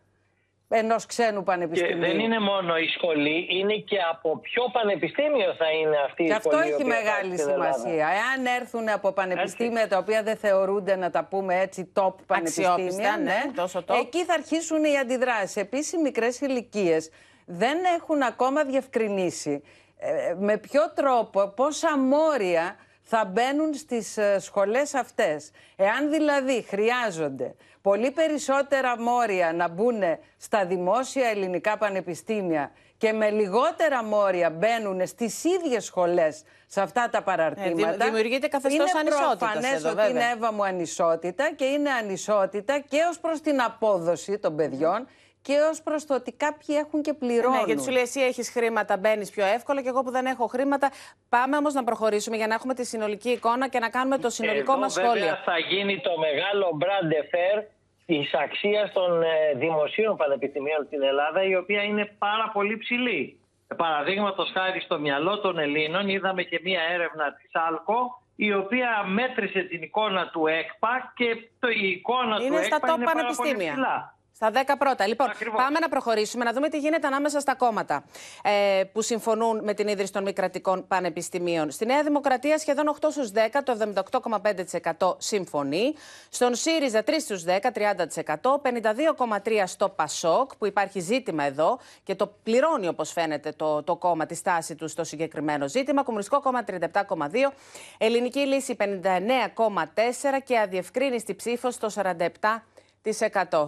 ενός 0.70 1.06
ξένου 1.06 1.38
και 1.38 1.44
πανεπιστημίου. 1.44 2.00
δεν 2.00 2.20
είναι 2.20 2.40
μόνο 2.40 2.78
η 2.78 2.88
σχολή, 2.88 3.48
είναι 3.50 3.74
και 3.76 3.98
από 4.12 4.40
ποιο 4.40 4.64
πανεπιστήμιο 4.72 5.54
θα 5.58 5.72
είναι 5.72 5.98
αυτή 6.06 6.24
η 6.24 6.28
Και 6.28 6.34
αυτό 6.34 6.50
σχολή. 6.50 6.66
η 6.66 6.72
έχει 6.72 6.82
οποία 6.84 6.96
μεγάλη 6.96 7.26
υπάρχει 7.26 7.38
στην 7.42 7.52
Ελλάδα. 7.54 7.74
σημασία. 7.74 8.08
Εάν 8.08 8.46
έρθουν 8.60 8.90
από 8.90 9.12
πανεπιστήμια 9.12 9.88
τα 9.88 9.98
οποία 9.98 10.24
δεν 10.24 10.36
θεωρούνται, 10.38 10.96
να 10.96 11.10
τα 11.10 11.24
πούμε 11.26 11.60
έτσι, 11.60 11.92
top 11.96 12.14
πανεπιστήμια, 12.26 12.72
Αξιόπιστα, 12.74 13.18
ναι, 13.18 13.42
τόσο 13.56 13.84
top. 13.88 13.96
εκεί 14.00 14.26
θα 14.26 14.34
αρχίσουν 14.34 14.84
οι 14.84 14.98
αντιδράσεις. 14.98 15.56
Επίσης, 15.56 15.92
οι 15.94 15.98
μικρές 15.98 16.40
ηλικίες 16.42 17.10
δεν 17.46 17.78
έχουν 17.98 18.22
ακόμα 18.22 18.64
διευκρινίσει 18.64 19.64
ε, 19.98 20.36
με 20.40 20.58
ποιο 20.58 20.82
τρόπο, 20.96 21.48
πόσα 21.48 21.98
μόρια 21.98 22.76
θα 23.02 23.26
μπαίνουν 23.26 23.74
στις 23.74 24.18
ε, 24.18 24.40
σχολές 24.40 24.94
αυτές. 24.94 25.52
Εάν 25.76 26.10
δηλαδή 26.12 26.62
χρειάζονται 26.68 27.56
πολύ 27.90 28.12
περισσότερα 28.12 29.02
μόρια 29.02 29.54
να 29.54 29.68
μπουν 29.70 30.02
στα 30.38 30.66
δημόσια 30.66 31.30
ελληνικά 31.30 31.78
πανεπιστήμια 31.78 32.72
και 32.98 33.14
με 33.14 33.30
λιγότερα 33.30 34.04
μόρια 34.04 34.50
μπαίνουν 34.50 35.08
στις 35.08 35.44
ίδιες 35.44 35.86
σχολές 35.86 36.44
σε 36.68 36.82
αυτά 36.82 37.10
τα 37.12 37.22
παραρτήματα. 37.24 37.90
Ε, 37.90 37.96
δη- 37.96 38.04
δημιουργείται 38.04 38.48
καθεστώς 38.48 38.92
είναι 38.92 39.00
ανισότητας 39.00 39.38
προφανές 39.40 39.72
εδώ, 39.74 39.88
ότι 39.90 39.96
βέβαια. 40.02 40.10
είναι 40.12 40.32
Εύα 40.36 40.54
μου 40.54 40.66
ανισότητα 40.66 41.54
και 41.56 41.66
είναι 41.66 41.90
ανισότητα 41.90 42.80
και 42.80 42.98
ως 43.10 43.20
προς 43.20 43.42
την 43.42 43.62
απόδοση 43.62 44.38
των 44.40 44.56
παιδιών 44.56 45.08
και 45.42 45.54
ως 45.72 45.82
προς 45.82 46.06
το 46.06 46.14
ότι 46.14 46.32
κάποιοι 46.32 46.76
έχουν 46.86 47.02
και 47.02 47.14
πληρώνουν. 47.14 47.58
Ναι, 47.58 47.64
γιατί 47.66 47.82
σου 47.84 47.92
λέει 47.92 48.02
εσύ 48.02 48.22
έχεις 48.22 48.50
χρήματα, 48.50 48.98
μπαίνεις 48.98 49.30
πιο 49.30 49.46
εύκολα 49.46 49.82
και 49.82 49.90
εγώ 49.90 50.04
που 50.04 50.12
δεν 50.12 50.26
έχω 50.26 50.48
χρήματα. 50.48 50.92
Πάμε 51.30 51.58
όμως 51.58 51.74
να 51.74 51.84
προχωρήσουμε 51.84 52.36
για 52.38 52.48
να 52.48 52.54
έχουμε 52.54 52.74
τη 52.74 52.86
συνολική 52.86 53.30
εικόνα 53.30 53.68
και 53.68 53.80
να 53.80 53.90
κάνουμε 53.90 54.18
το 54.18 54.30
συνολικό 54.30 54.72
Εδώ 54.72 54.82
μας 54.82 54.94
σχόλιο. 54.94 55.12
Βέβαια 55.14 55.42
θα 55.46 55.58
γίνει 55.58 56.00
το 56.02 56.12
μεγάλο 56.20 56.78
brand 56.82 57.12
affair 57.24 57.64
της 58.08 58.34
αξίας 58.34 58.92
των 58.94 59.22
ε, 59.24 59.54
δημοσίων 59.56 60.18
πανεπιστημίων 60.18 60.86
στην 60.86 61.04
Ελλάδα, 61.04 61.44
η 61.44 61.56
οποία 61.56 61.84
είναι 61.84 62.06
πάρα 62.18 62.50
πολύ 62.54 62.78
ψηλή. 62.78 63.40
Παραδείγματος 63.78 64.52
χάρη 64.54 64.80
στο 64.80 65.00
μυαλό 65.00 65.40
των 65.40 65.58
Ελλήνων, 65.58 66.08
είδαμε 66.10 66.44
και 66.44 66.60
μία 66.64 66.82
έρευνα 66.92 67.34
της 67.34 67.50
ΑΛΚΟ, 67.54 68.22
η 68.36 68.54
οποία 68.54 69.04
μέτρησε 69.08 69.62
την 69.62 69.82
εικόνα 69.82 70.30
του 70.30 70.48
ΕΚΠΑ 70.48 71.14
και 71.16 71.50
το, 71.60 71.68
η 71.70 71.88
εικόνα 71.88 72.38
Είναι 72.42 72.58
του 72.58 72.64
στα 72.64 72.76
ΕΚΠΑ 72.76 72.94
top 72.94 72.96
είναι 72.96 73.06
πάρα 73.06 73.20
πολύ 73.20 73.36
πανεπιστήμια. 73.36 73.72
ψηλά. 73.72 74.17
Στα 74.40 74.52
10 74.54 74.76
πρώτα. 74.78 75.08
Λοιπόν, 75.08 75.28
πάμε 75.56 75.80
να 75.80 75.90
προχωρήσουμε, 75.90 76.44
να 76.44 76.54
δούμε 76.54 76.70
τι 76.70 76.78
γίνεται 76.78 77.08
ανάμεσα 77.08 77.40
στα 77.40 77.56
κόμματα 77.56 78.04
ε, 78.44 78.84
που 78.84 79.02
συμφωνούν 79.02 79.64
με 79.64 79.74
την 79.74 79.88
ίδρυση 79.88 80.12
των 80.12 80.24
μη 80.24 80.34
κρατικών 80.34 80.88
πανεπιστημίων. 80.88 81.72
Στη 81.72 81.86
Νέα 81.86 82.04
Δημοκρατία 82.04 82.58
σχεδόν 82.58 82.96
8 83.02 83.08
στους 83.12 83.32
10, 83.34 83.38
το 83.64 83.94
78,5% 84.98 85.16
συμφωνεί. 85.18 85.94
Στον 86.30 86.56
ΣΥΡΙΖΑ 86.56 87.04
3 87.06 87.12
στους 87.20 87.44
10, 87.44 87.72
30%. 87.72 88.62
52,3% 88.62 89.64
στο 89.66 89.90
ΠΑΣΟΚ, 89.90 90.56
που 90.56 90.66
υπάρχει 90.66 91.00
ζήτημα 91.00 91.44
εδώ 91.44 91.80
και 92.04 92.16
το 92.16 92.34
πληρώνει 92.44 92.88
όπως 92.88 93.12
φαίνεται 93.12 93.52
το, 93.52 93.84
το 93.84 93.96
κόμμα 93.96 94.26
τη 94.26 94.36
στάση 94.36 94.76
του 94.76 94.88
στο 94.88 95.04
συγκεκριμένο 95.04 95.68
ζήτημα. 95.68 96.04
Κομμουνιστικό 96.04 96.42
κόμμα 96.42 96.64
37,2%. 96.68 96.78
Ελληνική 97.98 98.40
λύση 98.40 98.76
59,4% 98.80 98.86
και 100.44 100.60
αδιευκρίνηστη 100.60 101.36
ψήφος 101.36 101.74
στο 101.74 101.88
47%. 101.96 102.22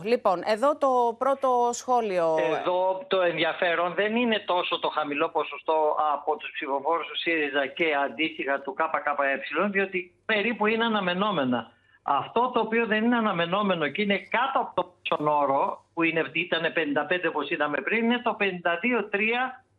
Λοιπόν, 0.03 0.41
εδώ 0.45 0.77
το 0.77 1.15
πρώτο 1.17 1.69
σχόλιο. 1.71 2.35
Εδώ 2.59 3.05
το 3.07 3.21
ενδιαφέρον 3.21 3.93
δεν 3.93 4.15
είναι 4.15 4.39
τόσο 4.45 4.79
το 4.79 4.89
χαμηλό 4.89 5.29
ποσοστό 5.29 5.95
από 6.13 6.37
τους 6.37 6.51
ψηφοφόρους 6.53 7.07
του 7.07 7.17
ΣΥΡΙΖΑ 7.17 7.65
και 7.65 7.85
αντίστοιχα 8.05 8.59
του 8.59 8.73
ΚΚΕ, 8.73 9.69
διότι 9.71 10.13
περίπου 10.25 10.65
είναι 10.65 10.85
αναμενόμενα. 10.85 11.71
Αυτό 12.01 12.51
το 12.53 12.59
οποίο 12.59 12.85
δεν 12.85 13.03
είναι 13.03 13.15
αναμενόμενο 13.15 13.87
και 13.87 14.01
είναι 14.01 14.17
κάτω 14.17 14.59
από 14.59 14.71
το 14.73 14.93
μέσον 15.09 15.27
όρο, 15.27 15.83
που 15.93 16.03
είναι, 16.03 16.29
ήταν 16.33 16.61
55 16.61 17.27
όπως 17.29 17.49
είδαμε 17.49 17.77
πριν, 17.81 18.03
είναι 18.03 18.21
το 18.23 18.37
52-3 18.39 18.43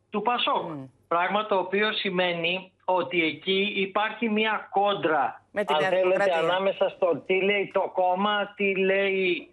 του 0.09 0.21
ΠΑΣΟΚ. 0.21 0.71
Πράγμα 1.07 1.45
το 1.45 1.57
οποίο 1.57 1.93
σημαίνει 1.93 2.71
ότι 2.85 3.23
εκεί 3.23 3.73
υπάρχει 3.75 4.29
μια 4.29 4.67
κόντρα 4.71 5.41
Με 5.51 5.63
την 5.63 5.75
αν 5.75 5.81
Νέα 5.81 5.89
θέλετε, 5.89 6.07
Δημοκρατία. 6.07 6.37
ανάμεσα 6.37 6.89
στο 6.89 7.23
τι 7.25 7.41
λέει 7.41 7.71
το 7.73 7.91
κόμμα, 7.93 8.53
τι 8.55 8.75
λέει 8.75 9.47
ε, 9.47 9.50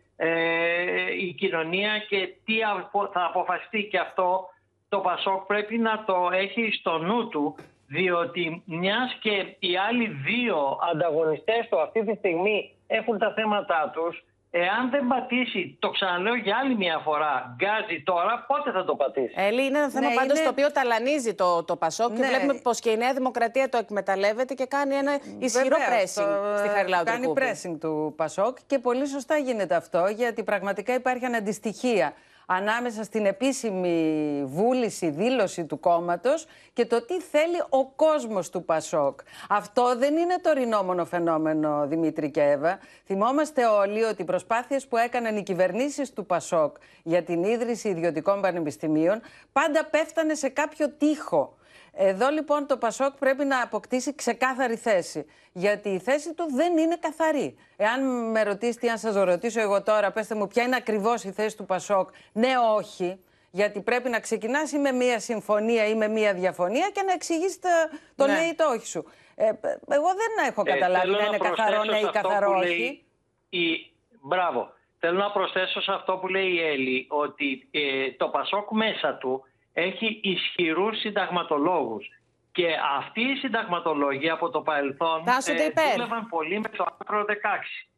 η 1.21 1.33
κοινωνία 1.33 1.99
και 2.09 2.29
τι 2.45 2.65
απο- 2.65 3.11
θα 3.13 3.25
αποφασιστεί 3.25 3.89
και 3.91 3.99
αυτό 3.99 4.49
το 4.89 4.99
Πασόκ 4.99 5.47
πρέπει 5.47 5.79
να 5.79 6.05
το 6.05 6.29
έχει 6.33 6.71
στο 6.73 6.99
νου 6.99 7.29
του 7.29 7.55
διότι 7.87 8.63
μιας 8.67 9.17
και 9.21 9.57
οι 9.59 9.77
άλλοι 9.77 10.07
δύο 10.07 10.79
ανταγωνιστές 10.93 11.67
του 11.71 11.81
αυτή 11.81 12.05
τη 12.05 12.15
στιγμή 12.15 12.75
έχουν 12.87 13.19
τα 13.19 13.33
θέματα 13.33 13.91
τους 13.95 14.25
εάν 14.51 14.91
δεν 14.91 15.07
πατήσει, 15.07 15.77
το 15.79 15.91
ξαναλέω 15.91 16.35
για 16.35 16.57
άλλη 16.63 16.77
μια 16.77 16.99
φορά, 16.99 17.57
γκάζι 17.57 18.03
τώρα, 18.05 18.45
πότε 18.49 18.71
θα 18.71 18.85
το 18.85 18.95
πατήσει; 18.97 19.33
Έλλη, 19.37 19.65
είναι 19.65 19.79
ένα 19.79 19.91
θέμα 19.91 20.09
Ναι, 20.09 20.15
πάντως 20.15 20.37
είναι- 20.37 20.45
το 20.47 20.51
οποίο 20.51 20.73
ταλανίζει 20.73 21.35
το, 21.35 21.65
το 21.65 21.77
Πασόκ 21.77 22.13
και 22.13 22.21
Ναι. 22.21 22.27
βλέπουμε 22.29 22.55
πως 22.55 22.81
και 22.81 22.91
η 22.91 22.97
Νέα 22.97 23.13
Δημοκρατία 23.13 23.69
το 23.69 23.79
εκμεταλλεύεται 23.79 24.55
και 24.55 24.67
κάνει 24.67 24.95
ένα 24.95 25.19
ισχυρό 25.39 25.77
Βεβαίως, 25.77 26.13
pressing 26.15 26.25
το- 26.53 26.59
στη 26.59 26.69
Χαριλάου 26.69 27.05
Κάνει 27.05 27.19
Τρικούπη. 27.19 27.43
pressing 27.45 27.77
του 27.81 28.13
Πασόκ 28.17 28.57
και 28.67 28.79
πολύ 28.79 29.07
σωστά 29.07 29.37
γίνεται 29.37 29.75
αυτό 29.75 30.07
γιατί 30.17 30.43
πραγματικά 30.43 30.95
υπάρχει 30.95 31.25
αναντιστοιχία 31.25 32.13
ανάμεσα 32.51 33.03
στην 33.03 33.27
επίσημη 33.27 34.43
βούληση, 34.47 35.11
δήλωση 35.11 35.65
του 35.65 35.81
κόμματος 35.81 36.47
και 36.73 36.87
το 36.87 37.05
τι 37.05 37.21
θέλει 37.21 37.63
ο 37.69 37.87
κόσμος 37.87 38.51
του 38.51 38.65
Πασόκ. 38.65 39.21
Αυτό 39.49 39.97
δεν 39.99 40.17
είναι 40.17 40.39
το 40.43 40.53
ρινόμονο 40.53 41.05
φαινόμενο, 41.05 41.87
Δημήτρη 41.87 42.31
και 42.31 42.43
Εύα. 42.43 42.79
Θυμόμαστε 43.07 43.67
όλοι 43.67 44.03
ότι 44.03 44.23
οι 44.23 44.25
προσπάθειες 44.25 44.87
που 44.87 44.97
έκαναν 44.97 45.37
οι 45.37 45.43
κυβερνήσεις 45.43 46.13
του 46.13 46.27
Πασόκ 46.27 46.77
για 47.03 47.23
την 47.23 47.43
ίδρυση 47.43 47.89
ιδιωτικών 47.89 48.41
πανεπιστημίων 48.41 49.21
πάντα 49.53 49.85
πέφτανε 49.85 50.35
σε 50.35 50.49
κάποιο 50.49 50.91
τείχο. 50.91 51.58
Εδώ 52.01 52.29
λοιπόν 52.29 52.67
το 52.67 52.77
Πασόκ 52.77 53.17
πρέπει 53.19 53.45
να 53.45 53.63
αποκτήσει 53.63 54.15
ξεκάθαρη 54.15 54.77
θέση. 54.77 55.27
Γιατί 55.53 55.89
η 55.89 55.99
θέση 55.99 56.35
του 56.35 56.47
δεν 56.55 56.77
είναι 56.79 56.97
καθαρή. 56.97 57.57
Εάν 57.77 58.31
με 58.31 58.43
ρωτήσετε, 58.43 58.87
ή 58.87 58.89
αν 58.91 58.99
σας 58.99 59.15
ρωτήσω 59.15 59.61
εγώ 59.61 59.83
τώρα, 59.83 60.13
πέστε 60.13 60.35
μου 60.35 60.47
ποια 60.47 60.63
είναι 60.63 60.77
ακριβώς 60.77 61.25
η 61.25 61.33
θέση 61.33 61.57
του 61.57 61.65
Πασόκ. 61.67 62.09
Ναι, 62.33 62.53
όχι. 62.77 63.21
Γιατί 63.51 63.81
πρέπει 63.81 64.09
να 64.09 64.21
ξεκινάς 64.21 64.73
ή 64.73 64.79
με 64.79 64.93
μία 64.93 65.19
συμφωνία 65.21 65.87
ή 65.87 65.95
με 65.95 66.09
μία 66.09 66.35
διαφωνία 66.35 66.91
και 66.95 67.03
να 67.03 67.13
εξηγήσεις 67.13 67.59
το, 67.61 67.69
το 68.17 68.27
Ναι. 68.27 68.33
ναι 68.33 68.39
ή 68.39 68.55
το 68.55 68.65
όχι 68.65 68.87
σου. 68.87 69.05
Ε, 69.35 69.45
εγώ 69.89 70.09
δεν 70.21 70.47
έχω 70.49 70.63
Ε, 70.67 70.71
καταλάβει 70.73 71.07
θέλω 71.07 71.19
να 71.19 71.27
είναι 71.27 71.37
καθαρό 71.39 71.77
προσθέσω 71.77 71.91
ναι 71.91 71.99
σε 71.99 72.05
ή 72.05 72.07
αυτό 72.07 72.21
καθαρό 72.21 72.47
που 72.53 72.59
όχι. 72.59 72.69
λέει 72.69 73.05
Η... 73.49 73.93
Μπράβο. 74.21 74.73
Θέλω 74.99 75.19
να 75.19 75.31
προσθέσω 75.31 75.81
σε 75.81 75.93
αυτό 75.93 76.17
που 76.17 76.29
λέει 76.29 76.49
η 76.53 76.63
Έλλη 76.63 77.07
ότι 77.09 77.69
ε, 77.71 78.11
το 78.17 78.29
Πασόκ 78.29 78.71
μέσα 78.71 79.15
του 79.15 79.45
έχει 79.73 80.21
ισχυρούς 80.23 80.99
συνταγματολόγους. 80.99 82.07
Και 82.53 82.69
αυτοί 82.99 83.21
οι 83.21 83.37
συνταγματολόγοι 83.37 84.31
από 84.31 84.51
το 84.51 84.61
παρελθόν 84.61 85.25
Τάσσονται 85.25 85.63
υπέρ. 85.65 85.93
δούλευαν 85.93 86.29
πολύ 86.29 86.61
με 86.61 86.69
το 86.69 86.87
άρθρο 86.99 87.25
16. 87.25 87.89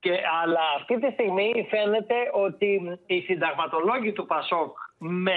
Και, 0.00 0.12
αλλά 0.42 0.60
αυτή 0.76 0.98
τη 1.00 1.10
στιγμή 1.12 1.66
φαίνεται 1.70 2.14
ότι 2.32 2.98
οι 3.06 3.20
συνταγματολόγοι 3.20 4.12
του 4.12 4.26
Πασόκ, 4.26 4.76
με 4.98 5.32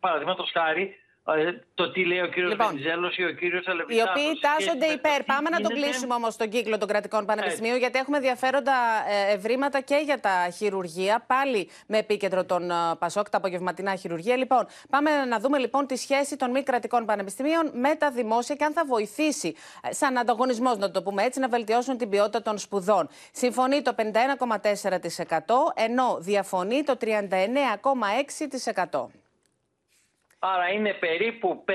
παραδείγματος 0.00 0.50
χάρη, 0.50 0.82
ε, 0.82 1.01
το 1.74 1.90
τι 1.92 2.04
λέει 2.04 2.20
ο 2.20 2.26
κύριος 2.26 2.50
Λοιπόν, 2.50 2.66
Βενιζέλος 2.66 3.16
ή 3.16 3.24
ο 3.24 3.32
κύριος 3.32 3.66
Οι 3.66 3.70
Αλεβιτάκος. 3.70 4.10
οποίοι 4.10 4.22
σε 4.24 4.28
σχέση 4.30 4.40
τάσσονται 4.40 4.86
με 4.86 4.86
το 4.86 4.92
υπέρ. 4.92 5.16
τι 5.18 5.24
Πάμε 5.24 5.48
να 5.50 5.60
τον 5.60 5.70
γίνεται. 5.70 5.86
κλείσουμε 5.90 6.14
όμως 6.14 6.36
τον 6.36 6.48
κύκλο 6.48 6.78
των 6.78 6.88
κρατικών 6.88 7.24
πανεπιστημίων, 7.26 7.76
γιατί 7.78 7.98
έχουμε 7.98 8.16
ενδιαφέροντα 8.16 8.72
ε, 9.30 9.34
ευρήματα 9.34 9.80
και 9.80 10.00
για 10.04 10.20
τα 10.20 10.48
χειρουργεία. 10.56 11.24
Πάλι 11.26 11.68
με 11.86 11.98
επίκεντρο 11.98 12.44
τον 12.44 12.70
ε, 12.70 12.74
Πασόκ, 12.98 13.30
τα 13.30 13.36
απογευματινά 13.36 13.94
χειρουργεία. 13.96 14.36
Λοιπόν, 14.36 14.66
πάμε 14.90 15.24
να 15.24 15.38
δούμε 15.40 15.58
λοιπόν 15.58 15.86
τη 15.86 15.96
σχέση 15.96 16.36
των 16.36 16.50
μη 16.50 16.62
κρατικών 16.62 17.04
πανεπιστημίων 17.04 17.70
με 17.74 17.94
τα 17.94 18.10
δημόσια 18.10 18.54
και 18.54 18.64
αν 18.64 18.72
θα 18.72 18.84
βοηθήσει, 18.84 19.54
ε, 19.82 19.92
σαν 19.92 20.18
ανταγωνισμός, 20.18 20.78
να 20.78 20.90
το 20.90 21.02
πούμε 21.02 21.22
έτσι, 21.22 21.40
να 21.40 21.48
βελτιώσουν 21.48 21.96
την 21.98 22.08
ποιότητα 22.08 22.42
των 22.42 22.58
σπουδών. 22.58 23.08
Συμφωνεί 23.32 23.82
το 23.82 23.94
51,4%, 23.94 25.72
ενώ 25.74 26.16
διαφωνεί 26.20 26.82
το 26.82 26.96
39,6%. 26.96 29.10
Άρα 30.44 30.68
είναι 30.68 30.92
περίπου 30.92 31.64
52-40 31.68 31.72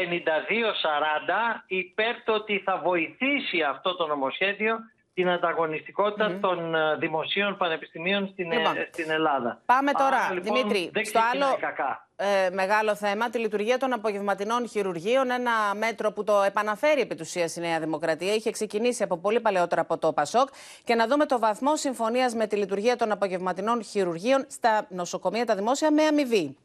υπέρ 1.67 2.23
το 2.23 2.33
ότι 2.33 2.61
θα 2.65 2.77
βοηθήσει 2.77 3.61
αυτό 3.61 3.95
το 3.95 4.07
νομοσχέδιο 4.07 4.77
την 5.13 5.29
ανταγωνιστικότητα 5.29 6.39
των 6.39 6.75
ε, 6.75 6.95
δημοσίων 6.95 7.57
πανεπιστημίων 7.57 8.27
στην, 8.27 8.51
ε, 8.51 8.55
Λοιπόν, 8.55 8.73
στην 8.91 9.11
Ελλάδα. 9.11 9.61
Πάμε 9.65 9.91
τώρα, 9.91 10.17
Άρα, 10.17 10.33
λοιπόν, 10.33 10.55
Δημήτρη, 10.55 10.89
δεν 10.93 11.05
στο 11.05 11.19
ξεκινάει 11.19 11.49
άλλο 11.49 11.57
κακά. 11.59 12.06
Ε, 12.19 12.49
μεγάλο 12.49 12.95
θέμα, 12.95 13.29
τη 13.29 13.37
λειτουργία 13.37 13.77
των 13.77 13.93
απογευματινών 13.93 14.67
χειρουργείων. 14.67 15.31
Ένα 15.31 15.51
μέτρο 15.75 16.11
που 16.11 16.23
το 16.23 16.41
επαναφέρει 16.41 17.01
επί 17.01 17.15
του 17.15 17.21
ουσίας 17.25 17.55
η 17.55 17.59
Νέα 17.59 17.79
Δημοκρατία. 17.79 18.33
Είχε 18.33 18.51
ξεκινήσει 18.51 19.03
από 19.03 19.17
πολύ 19.17 19.39
παλαιότερα 19.39 19.81
από 19.81 19.97
το 19.97 20.13
ΠΑΣΟΚ. 20.13 20.49
Και 20.83 20.95
να 20.95 21.07
δούμε 21.07 21.25
το 21.25 21.39
βαθμό 21.39 21.75
συμφωνίας 21.75 22.33
με 22.33 22.47
τη 22.47 22.55
λειτουργία 22.55 22.95
των 22.95 23.11
απογευματινών 23.11 23.83
χειρουργείων 23.83 24.45
στα 24.47 24.87
νοσοκομεία 24.89 25.45
τα 25.45 25.55
δημόσια 25.55 25.91
με 25.91 26.03
αμοιβή. 26.03 26.57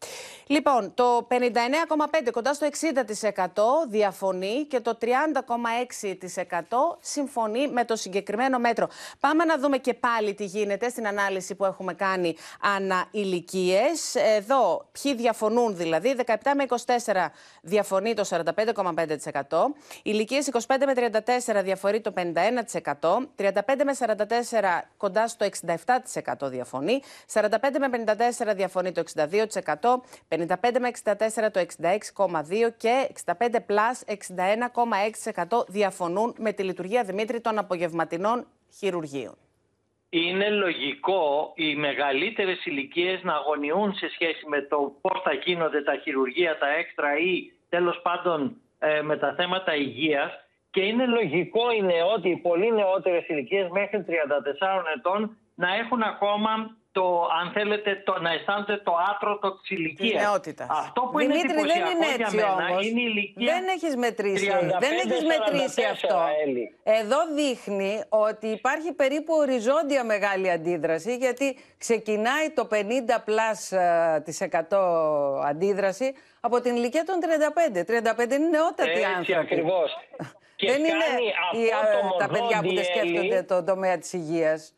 Λοιπόν, 0.46 0.94
το 0.94 1.26
59,5 1.30 1.36
κοντά 2.32 2.54
στο 2.54 2.66
60% 2.66 3.88
διαφωνεί 3.88 4.64
και 4.68 4.80
το 4.80 4.98
30,6% 5.00 5.08
συμφωνεί 7.00 7.68
με 7.68 7.84
το 7.84 7.96
συγκεκριμένο 7.96 8.58
μέτρο. 8.58 8.88
Πάμε 9.20 9.44
να 9.44 9.58
δούμε 9.58 9.78
και 9.78 9.94
πάλι 9.94 10.34
τι 10.34 10.44
γίνεται 10.44 10.88
στην 10.88 11.06
ανάλυση 11.06 11.54
που 11.54 11.64
έχουμε 11.64 11.94
κάνει 11.94 12.36
ανά 12.60 13.06
ηλικίες. 13.10 14.14
Εδώ, 14.14 14.84
ποιοι 15.02 15.14
διαφωνούν 15.14 15.40
δηλαδή, 15.76 16.16
17 16.26 16.34
με 16.56 16.64
24 16.68 17.26
διαφωνεί 17.62 18.14
το 18.14 18.24
45,5%, 18.28 19.74
ηλικίες 20.02 20.48
25 20.52 20.58
με 20.86 20.92
34 21.56 21.62
διαφορεί 21.62 22.00
το 22.00 22.12
51%, 22.16 23.28
35 23.36 23.84
με 23.84 23.92
44 23.98 24.82
κοντά 24.96 25.28
στο 25.28 25.46
67% 26.36 26.50
διαφωνεί, 26.50 27.02
45 27.32 27.48
με 27.78 27.88
54 28.50 28.54
διαφωνεί 28.54 28.92
το 28.92 29.02
62%, 29.14 30.02
55 30.28 30.78
με 30.80 30.90
64 31.04 31.14
το 31.52 31.66
66,2% 31.82 32.70
και 32.76 33.10
65 33.24 33.32
plus 33.66 34.14
61,6% 35.48 35.66
διαφωνούν 35.68 36.34
με 36.38 36.52
τη 36.52 36.62
λειτουργία 36.62 37.04
Δημήτρη 37.04 37.40
των 37.40 37.58
απογευματινών 37.58 38.46
χειρουργείων. 38.78 39.36
Είναι 40.14 40.50
λογικό 40.50 41.52
οι 41.54 41.74
μεγαλύτερες 41.74 42.64
ηλικίες 42.64 43.22
να 43.22 43.34
αγωνιούν 43.34 43.94
σε 43.94 44.08
σχέση 44.08 44.44
με 44.48 44.60
το 44.62 44.92
πώς 45.00 45.20
θα 45.24 45.32
γίνονται 45.32 45.82
τα 45.82 45.96
χειρουργεία, 45.96 46.58
τα 46.58 46.68
έξτρα 46.68 47.18
ή 47.18 47.52
τέλος 47.68 48.00
πάντων 48.02 48.56
ε, 48.78 49.02
με 49.02 49.16
τα 49.16 49.34
θέματα 49.34 49.74
υγείας. 49.74 50.32
Και 50.70 50.80
είναι 50.80 51.06
λογικό 51.06 51.70
οι 51.72 51.82
νεότεροι, 51.82 52.34
οι 52.34 52.36
πολύ 52.36 52.72
νεότερες 52.72 53.28
ηλικίες 53.28 53.68
μέχρι 53.68 54.04
34 54.08 54.12
ετών 54.96 55.36
να 55.54 55.74
έχουν 55.74 56.02
ακόμα 56.02 56.76
το, 56.92 57.28
αν 57.40 57.52
θέλετε, 57.52 58.02
το, 58.04 58.18
να 58.20 58.30
αισθάνονται 58.32 58.76
το 58.76 58.92
άτρωτο 59.10 59.52
της 59.58 59.70
ηλικίας. 59.70 60.22
νεότητας. 60.22 60.66
Αυτό 60.70 61.00
που 61.00 61.18
Δημήτρη, 61.18 61.38
είναι 61.40 61.48
δεν 61.52 61.58
εντυπωσιακό 61.58 61.90
είναι 61.90 62.06
για 62.16 62.24
έτσι 62.24 62.36
μένα 62.36 62.52
όμως. 62.68 62.86
είναι 62.86 63.00
η 63.00 63.04
ηλικία. 63.08 63.52
Δεν 63.54 63.64
έχεις 63.74 63.96
μετρήσει, 63.96 64.50
35, 64.50 64.76
δεν 64.80 64.92
έχεις 64.92 65.24
μετρήσει 65.24 65.82
44, 65.82 65.90
αυτό. 65.92 66.16
Έλλη. 66.46 66.74
Εδώ 66.82 67.16
δείχνει 67.34 68.02
ότι 68.08 68.46
υπάρχει 68.46 68.92
περίπου 68.92 69.34
οριζόντια 69.34 70.04
μεγάλη 70.04 70.50
αντίδραση 70.50 71.16
γιατί 71.16 71.56
ξεκινάει 71.78 72.50
το 72.54 72.68
50 72.70 72.74
πλάς 73.24 73.72
ε, 73.72 74.22
της 74.24 74.42
100 74.70 74.76
αντίδραση 75.44 76.14
από 76.40 76.60
την 76.60 76.76
ηλικία 76.76 77.04
των 77.04 77.16
35. 77.74 77.78
35 77.78 78.32
είναι 78.32 78.48
νεότατοι 78.48 78.90
Έτσι 78.90 79.04
άνθρωποι. 79.04 79.34
ακριβώς. 79.34 79.90
Και 80.56 80.66
Δεν 80.70 80.78
είναι 80.78 80.88
κάνει 80.88 81.24
οι, 81.66 81.70
αυτό 81.82 81.96
α, 81.98 82.10
το 82.10 82.16
τα 82.16 82.28
παιδιά 82.28 82.46
που 82.46 82.48
δεν 82.50 82.60
μοδόντι, 82.62 82.82
σκέφτονται 82.84 83.34
Έλλη. 83.36 83.44
τον 83.44 83.64
τομέα 83.64 83.98
της 83.98 84.12
υγείας. 84.12 84.74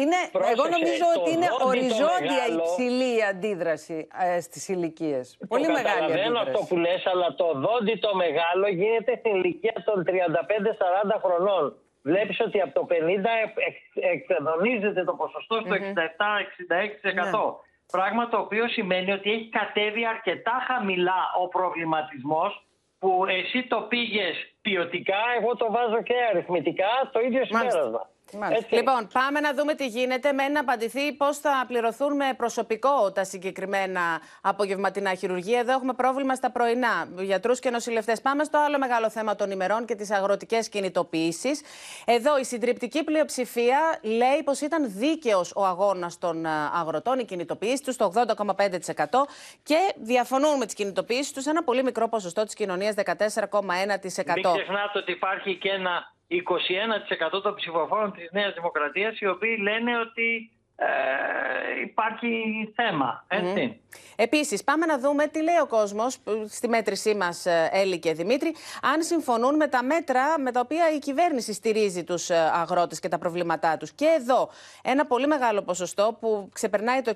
Είναι, 0.00 0.16
Πρόσεξε, 0.32 0.52
εγώ 0.56 0.64
νομίζω 0.76 1.04
το 1.14 1.20
ότι 1.20 1.30
είναι 1.36 1.46
δόντι 1.48 1.62
το 1.62 1.68
οριζόντια 1.68 2.36
μεγάλο- 2.38 2.58
υψηλή 2.62 3.10
η 3.18 3.22
αντίδραση 3.32 4.08
ε, 4.36 4.40
στις 4.40 4.68
ηλικίες. 4.68 5.24
Πολύ 5.48 5.66
το 5.66 5.72
μεγάλη 5.72 5.88
καταλαβαίνω 6.00 6.38
αντίδραση. 6.38 6.50
αυτό 6.50 6.60
που 6.68 6.76
λες, 6.84 7.06
αλλά 7.12 7.34
το 7.34 7.48
δόντι 7.66 7.94
το 8.06 8.10
μεγάλο 8.24 8.66
γίνεται 8.68 9.12
στην 9.18 9.34
ηλικία 9.36 9.76
των 9.84 10.04
35-40 10.06 11.20
χρονών. 11.24 11.76
Βλέπεις 12.02 12.40
ότι 12.40 12.60
από 12.60 12.72
το 12.80 12.86
50 12.90 13.30
εξ- 13.44 13.58
εξ- 13.68 13.96
εξεδονίζεται 14.14 15.04
το 15.04 15.12
ποσοστό 15.14 15.54
στο 15.64 15.74
67-66%. 15.74 17.60
Πράγμα 17.92 18.28
το 18.28 18.38
οποίο 18.38 18.68
σημαίνει 18.68 19.12
ότι 19.12 19.30
έχει 19.32 19.48
κατέβει 19.48 20.06
αρκετά 20.06 20.64
χαμηλά 20.66 21.20
ο 21.42 21.48
προβληματισμός 21.48 22.66
που 22.98 23.24
εσύ 23.28 23.62
το 23.62 23.80
πήγες 23.80 24.34
ποιοτικά, 24.60 25.20
εγώ 25.40 25.56
το 25.56 25.66
βάζω 25.70 26.02
και 26.02 26.14
αριθμητικά, 26.30 26.90
το 27.12 27.20
ίδιο 27.20 27.44
συμπέρασμα. 27.44 28.10
Έτσι. 28.50 28.74
Λοιπόν, 28.74 29.08
πάμε 29.12 29.40
να 29.40 29.54
δούμε 29.54 29.74
τι 29.74 29.86
γίνεται. 29.86 30.32
Μένει 30.32 30.52
να 30.52 30.60
απαντηθεί 30.60 31.12
πώς 31.12 31.38
θα 31.38 31.64
πληρωθούν 31.66 32.16
με 32.16 32.34
προσωπικό 32.36 33.12
τα 33.12 33.24
συγκεκριμένα 33.24 34.20
απογευματινά 34.40 35.14
χειρουργία. 35.14 35.58
Εδώ 35.58 35.72
έχουμε 35.72 35.92
πρόβλημα 35.92 36.34
στα 36.34 36.50
πρωινά. 36.50 37.08
Γιατρούς 37.18 37.58
και 37.60 37.70
νοσηλευτές. 37.70 38.20
Πάμε 38.20 38.44
στο 38.44 38.58
άλλο 38.58 38.78
μεγάλο 38.78 39.10
θέμα 39.10 39.34
των 39.34 39.50
ημερών 39.50 39.84
και 39.84 39.94
τις 39.94 40.10
αγροτικές 40.10 40.68
κινητοποιήσεις. 40.68 41.62
Εδώ 42.04 42.38
η 42.38 42.44
συντριπτική 42.44 43.04
πλειοψηφία 43.04 43.98
λέει 44.02 44.42
πως 44.44 44.60
ήταν 44.60 44.84
δίκαιος 44.88 45.52
ο 45.56 45.64
αγώνας 45.64 46.18
των 46.18 46.46
α, 46.46 46.70
αγροτών, 46.74 47.18
η 47.18 47.24
κινητοποίηση 47.24 47.82
τους 47.82 47.94
στο 47.94 48.12
80,5% 48.14 48.24
και 49.62 49.94
διαφωνούν 49.96 50.56
με 50.58 50.64
τις 50.64 50.74
κινητοποιήσεις 50.74 51.32
τους 51.32 51.46
ένα 51.46 51.64
πολύ 51.64 51.82
μικρό 51.82 52.08
ποσοστό 52.08 52.44
της 52.44 52.54
κοινωνίας, 52.54 52.94
14,1%. 52.94 53.02
Μην 53.64 54.52
ξεχνάτε 54.52 54.98
ότι 54.98 55.12
υπάρχει 55.12 55.56
και 55.56 55.68
ένα 55.68 56.12
21% 56.32 57.42
των 57.42 57.54
ψηφοφόρων 57.54 58.12
της 58.12 58.28
Νέας 58.32 58.54
Δημοκρατίας 58.54 59.20
οι 59.20 59.26
οποίοι 59.26 59.58
λένε 59.60 59.98
ότι 59.98 60.50
ε, 60.76 60.86
υπάρχει 61.82 62.28
θέμα. 62.74 63.24
Έτσι. 63.28 63.80
Επίσης, 64.16 64.64
πάμε 64.64 64.86
να 64.86 64.98
δούμε 64.98 65.26
τι 65.26 65.42
λέει 65.42 65.58
ο 65.62 65.66
κόσμος 65.66 66.18
στη 66.48 66.68
μέτρησή 66.68 67.14
μας, 67.14 67.46
Έλλη 67.70 67.98
και 67.98 68.12
Δημήτρη, 68.12 68.54
αν 68.82 69.02
συμφωνούν 69.02 69.56
με 69.56 69.66
τα 69.66 69.82
μέτρα 69.82 70.38
με 70.38 70.52
τα 70.52 70.60
οποία 70.60 70.92
η 70.94 70.98
κυβέρνηση 70.98 71.52
στηρίζει 71.52 72.04
τους 72.04 72.30
αγρότες 72.30 73.00
και 73.00 73.08
τα 73.08 73.18
προβλήματά 73.18 73.76
τους. 73.76 73.92
Και 73.92 74.06
εδώ, 74.18 74.50
ένα 74.82 75.06
πολύ 75.06 75.26
μεγάλο 75.26 75.62
ποσοστό 75.62 76.16
που 76.20 76.48
ξεπερνάει 76.52 77.02
το 77.02 77.12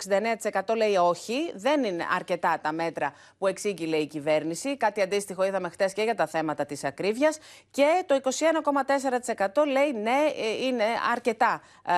69% 0.65 0.77
λέει 0.77 0.97
όχι, 0.97 1.53
δεν 1.55 1.85
είναι 1.85 2.07
αρκετά 2.15 2.59
τα 2.63 2.73
μέτρα 2.73 3.13
που 3.39 3.47
εξήγηλε 3.47 3.97
η 3.97 4.07
κυβέρνηση. 4.07 4.77
Κάτι 4.77 5.01
αντίστοιχο 5.01 5.45
είδαμε 5.45 5.69
χτες 5.69 5.93
και 5.93 6.03
για 6.03 6.15
τα 6.15 6.27
θέματα 6.27 6.67
της 6.67 6.85
ακρίβειας. 6.85 7.39
Και 7.71 8.05
το 8.07 8.21
21,4% 8.23 9.67
λέει 9.67 9.93
ναι, 10.03 10.19
ε, 10.37 10.67
είναι 10.67 10.85
αρκετά 11.13 11.63
ε, 11.87 11.93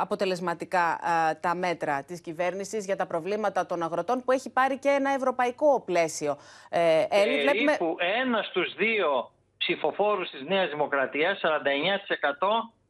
αποτελεσματικά 0.00 0.98
ε, 1.04 1.13
τα 1.40 1.54
μέτρα 1.54 2.02
της 2.02 2.20
κυβέρνησης 2.20 2.84
για 2.84 2.96
τα 2.96 3.06
προβλήματα 3.06 3.66
των 3.66 3.82
αγροτών 3.82 4.22
που 4.24 4.32
έχει 4.32 4.50
πάρει 4.50 4.78
και 4.78 4.88
ένα 4.88 5.10
ευρωπαϊκό 5.10 5.82
πλαίσιο. 5.86 6.36
Ε, 6.70 7.04
Έλλη, 7.10 7.40
βλέπουμε... 7.40 7.64
Περίπου 7.64 7.96
ένας 8.20 8.46
στους 8.46 8.74
δύο 8.74 9.30
ψηφοφόρους 9.58 10.30
της 10.30 10.42
Νέας 10.42 10.68
Δημοκρατίας, 10.70 11.40
49% 11.42 11.48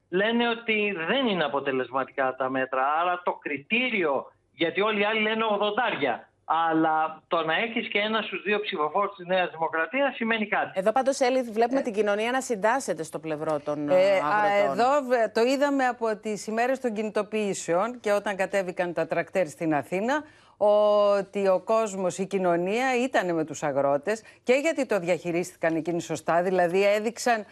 λένε 0.08 0.48
ότι 0.48 0.94
δεν 1.06 1.26
είναι 1.26 1.44
αποτελεσματικά 1.44 2.34
τα 2.34 2.50
μέτρα. 2.50 2.82
Άρα 3.00 3.22
το 3.24 3.32
κριτήριο, 3.32 4.32
γιατί 4.54 4.80
όλοι 4.80 5.00
οι 5.00 5.04
άλλοι 5.04 5.20
λένε 5.20 5.44
80. 5.60 6.33
Αλλά 6.44 7.22
το 7.28 7.44
να 7.44 7.54
έχεις 7.54 7.88
και 7.88 7.98
ένα 7.98 8.22
στους 8.22 8.42
δύο 8.42 8.60
ψηφοφόρους 8.60 9.16
της 9.16 9.26
Νέας 9.26 9.50
Δημοκρατίας 9.50 10.14
σημαίνει 10.14 10.46
κάτι. 10.46 10.70
Εδώ 10.74 10.92
πάντως, 10.92 11.20
Έλλη, 11.20 11.42
βλέπουμε 11.42 11.80
την 11.80 11.92
κοινωνία 11.92 12.30
να 12.30 12.40
συντάσσεται 12.40 13.02
στο 13.02 13.18
πλευρό 13.18 13.60
των 13.64 13.88
Ε, 13.88 13.94
ε, 13.94 14.18
α, 14.18 14.22
αγροτών. 14.28 14.78
εδώ 14.78 15.02
βε- 15.08 15.32
το 15.34 15.40
είδαμε 15.40 15.86
από 15.86 16.16
τις 16.16 16.46
ημέρες 16.46 16.80
των 16.80 16.92
κινητοποιήσεων 16.94 18.00
και 18.00 18.12
όταν 18.12 18.36
κατέβηκαν 18.36 18.92
τα 18.92 19.06
τρακτέρ 19.06 19.46
στην 19.48 19.74
Αθήνα 19.74 20.24
ότι 20.56 21.48
ο 21.48 21.60
κόσμος, 21.64 22.18
η 22.18 22.26
κοινωνία 22.26 22.96
ήταν 23.04 23.34
με 23.34 23.44
τους 23.44 23.62
αγρότες 23.62 24.22
και 24.42 24.52
γιατί 24.54 24.86
το 24.86 24.98
διαχειρίστηκαν 24.98 25.76
εκείνοι 25.76 26.00
σωστά, 26.00 26.42
δηλαδή 26.42 26.84
έδειξαν 26.86 27.44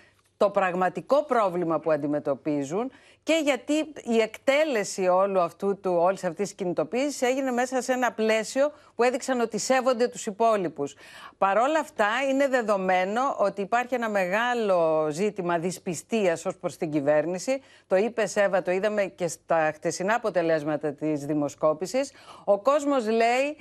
το 0.43 0.51
πραγματικό 0.51 1.25
πρόβλημα 1.25 1.79
που 1.79 1.93
αντιμετωπίζουν 1.93 2.91
και 3.23 3.41
γιατί 3.43 3.73
η 4.03 4.19
εκτέλεση 4.21 5.07
όλου 5.07 5.41
αυτού 5.41 5.81
του, 5.81 5.95
όλης 5.99 6.25
αυτής 6.25 6.47
της 6.47 6.55
κινητοποίησης 6.55 7.23
έγινε 7.23 7.51
μέσα 7.51 7.83
σε 7.83 7.93
ένα 7.93 8.13
πλαίσιο 8.13 8.73
που 8.95 9.03
έδειξαν 9.03 9.41
ότι 9.41 9.59
σέβονται 9.59 10.09
τους 10.09 10.27
υπόλοιπους. 10.27 10.95
Παρόλα 11.39 11.79
αυτά 11.79 12.09
είναι 12.31 12.49
δεδομένο 12.49 13.37
ότι 13.39 13.61
υπάρχει 13.61 13.95
ένα 13.95 14.11
μεγάλο 14.11 15.09
ζήτημα 15.11 15.59
δυσπιστίας 15.59 16.47
ως 16.47 16.57
προς 16.57 16.77
την 16.77 16.91
κυβέρνηση. 16.91 17.63
Το 17.87 17.97
είπε 17.97 18.27
Σέβα, 18.27 18.63
το 18.63 18.71
είδαμε 18.71 19.05
και 19.05 19.29
στα 19.29 19.71
χτεσινά 19.75 20.15
αποτελέσματα 20.15 20.93
της 20.93 21.25
δημοσκόπησης. 21.27 22.13
Ο 22.45 22.59
κόσμος 22.59 23.09
λέει 23.09 23.57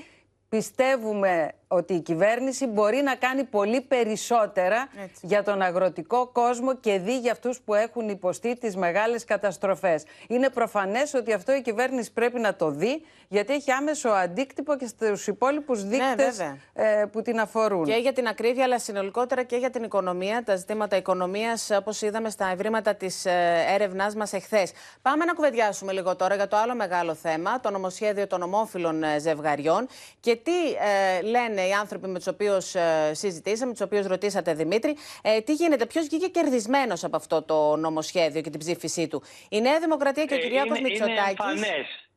πιστεύουμε 0.50 1.52
ότι 1.72 1.94
η 1.94 2.00
κυβέρνηση 2.00 2.66
μπορεί 2.68 3.02
να 3.02 3.16
κάνει 3.16 3.44
πολύ 3.44 3.82
περισσότερα 3.82 4.88
για 5.22 5.44
τον 5.44 5.62
αγροτικό 5.62 6.28
κόσμο 6.28 6.76
και 6.76 7.00
δει 7.00 7.20
για 7.20 7.32
αυτούς 7.32 7.60
που 7.66 7.74
έχουν 7.74 8.10
υποστεί 8.10 8.58
τις 8.58 8.76
μεγάλες 8.76 9.24
καταστροφές. 9.26 10.04
Είναι 10.28 10.50
προφανές 10.50 11.14
ότι 11.14 11.34
αυτό 11.34 11.54
η 11.54 11.62
κυβέρνηση 11.62 12.12
πρέπει 12.14 12.40
να 12.40 12.56
το 12.56 12.70
δει, 12.70 13.06
γιατί 13.28 13.54
έχει 13.54 13.72
άμεσο 13.72 14.10
αντίκτυπο 14.10 14.76
και 14.76 14.88
στους 14.88 15.28
υπόλοιπους 15.28 15.84
δείκτες 15.84 16.38
βέβαια. 16.38 16.58
ε, 16.74 17.06
που 17.06 17.22
την 17.22 17.40
αφορούν. 17.40 17.86
Και 17.86 17.94
για 17.96 18.14
την 18.14 18.28
ακρίβεια, 18.28 18.64
αλλά 18.64 18.80
συνολικότερα 18.80 19.44
και 19.44 19.56
για 19.56 19.70
την 19.70 19.84
οικονομία, 19.84 20.44
τα 20.44 20.56
ζητήματα 20.56 20.96
οικονομίας, 20.96 21.70
όπως 21.72 22.02
είδαμε 22.02 22.30
στα 22.30 22.48
ευρήματα 22.54 22.96
της 22.96 23.26
έρευνάς 23.74 24.16
μας 24.16 24.34
εχθές. 24.34 24.72
Πάμε 25.02 25.26
να 25.26 25.34
κουβεντιάσουμε 25.34 25.92
λίγο 25.92 26.16
τώρα 26.16 26.36
για 26.36 26.48
το 26.48 26.58
άλλο 26.58 26.76
μεγάλο 26.76 27.14
θέμα, 27.14 27.60
το 27.60 27.70
νομοσχέδιο 27.72 28.28
των 28.28 28.42
ομόφυλων 28.42 29.04
ε, 29.04 29.20
ζευγαριών 29.20 29.88
και 30.20 30.36
τι 30.36 30.52
ε, 30.72 31.22
λένε 31.22 31.61
οι 31.68 31.72
άνθρωποι 31.74 32.08
με 32.08 32.18
τους 32.18 32.28
οποίους 32.28 32.76
συζητήσαμε, 33.12 33.72
τους 33.72 33.82
οποίους 33.82 34.06
ρωτήσατε, 34.06 34.54
Δημήτρη, 34.54 34.96
ε, 35.22 35.42
τι 35.42 35.54
γίνεται, 35.54 35.86
ποιος 35.86 36.06
βγήκε 36.06 36.28
κερδισμένος 36.28 37.04
από 37.04 37.16
αυτό 37.16 37.42
το 37.42 37.76
νομοσχέδιο 37.76 38.42
και 38.42 38.50
την 38.50 38.60
ψήφισή 38.60 39.08
του; 39.08 39.24
Η 39.50 39.62
Νέα 39.62 39.80
Δημοκρατία 39.80 40.26
και 40.26 40.34
ο 40.34 40.38
Ε, 40.38 40.40
Κυριάκος 40.40 40.80
είναι, 40.80 40.90
είναι 40.90 41.06
Μητσοτάκης. 41.06 41.28
εμφανές. 41.30 42.10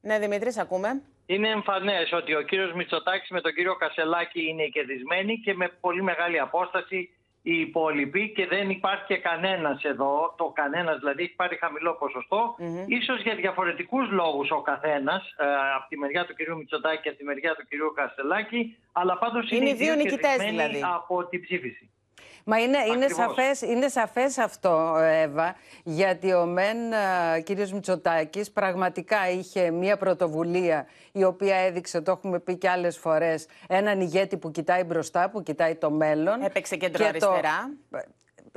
Ναι, 0.00 0.18
Δημήτρη, 0.18 0.52
σε 0.52 0.60
ακούμε. 0.60 1.02
Είναι 1.26 1.48
εμφανές 1.48 2.12
ότι 2.12 2.34
ο 2.34 2.42
κύριος 2.42 2.72
Μητσοτάκης 2.72 3.30
με 3.30 3.40
τον 3.40 3.52
κύριο 3.54 3.76
Κασελάκη 3.76 4.48
είναι 4.48 4.66
κερδισμένοι 4.66 5.38
και 5.38 5.54
με 5.54 5.68
πολύ 5.80 6.02
μεγάλη 6.02 6.38
απόσταση 6.38 7.10
οι 7.42 7.60
υπόλοιποι 7.60 8.32
και 8.32 8.46
δεν 8.46 8.70
υπάρχει 8.70 9.04
και 9.04 9.16
κανένας 9.16 9.82
εδώ, 9.84 10.34
το 10.38 10.52
κανένας 10.54 10.98
δηλαδή 10.98 11.22
έχει 11.22 11.34
πάρει 11.34 11.56
χαμηλό 11.56 11.94
ποσοστό, 11.94 12.56
ίσως 12.86 13.22
για 13.22 13.34
διαφορετικούς 13.34 14.10
λόγους 14.10 14.50
ο 14.50 14.60
καθένας, 14.60 15.34
ε, 15.36 15.44
από 15.76 15.88
τη 15.88 15.98
μεριά 15.98 16.26
του 16.26 16.34
κυρίου 16.34 16.56
Μητσοτάκη 16.56 17.02
και 17.02 17.08
από 17.08 17.18
τη 17.18 17.24
μεριά 17.24 17.54
του 17.54 17.66
κυρίου 17.68 17.92
Κασελάκη, 17.94 18.76
αλλά 18.92 19.18
πάντως 19.18 19.50
Είναι 19.50 19.60
είναι, 19.60 19.70
οι 19.70 19.74
δύο 19.74 19.94
νικητές, 19.94 20.20
κερδισμένοι 20.20 20.72
δηλαδή. 20.74 20.94
από 20.94 21.24
την 21.24 21.40
ψήφιση. 21.42 21.90
Μα 22.50 22.58
είναι, 22.58 22.78
είναι, 22.86 23.04
Ακριβώς. 23.04 23.16
σαφές, 23.16 23.60
είναι 23.60 23.88
σαφές 23.88 24.38
αυτό, 24.38 24.96
Εύα, 24.98 25.56
γιατί 25.84 26.32
ο 26.32 26.46
Μεν 26.46 26.92
α, 26.92 27.40
κύριος 27.40 27.72
Μητσοτάκης 27.72 28.50
πραγματικά 28.50 29.30
είχε 29.30 29.70
μια 29.70 29.96
πρωτοβουλία 29.96 30.86
η 31.12 31.24
οποία 31.24 31.56
έδειξε, 31.56 32.00
το 32.00 32.10
έχουμε 32.10 32.38
πει 32.38 32.56
και 32.56 32.68
άλλες 32.68 32.98
φορές, 32.98 33.46
έναν 33.68 34.00
ηγέτη 34.00 34.36
που 34.36 34.50
κοιτάει 34.50 34.84
μπροστά, 34.84 35.30
που 35.30 35.42
κοιτάει 35.42 35.74
το 35.74 35.90
μέλλον. 35.90 36.42
Έπαιξε 36.42 36.76
Και 36.76 36.86
κέντρο-αριστερά. 36.86 37.70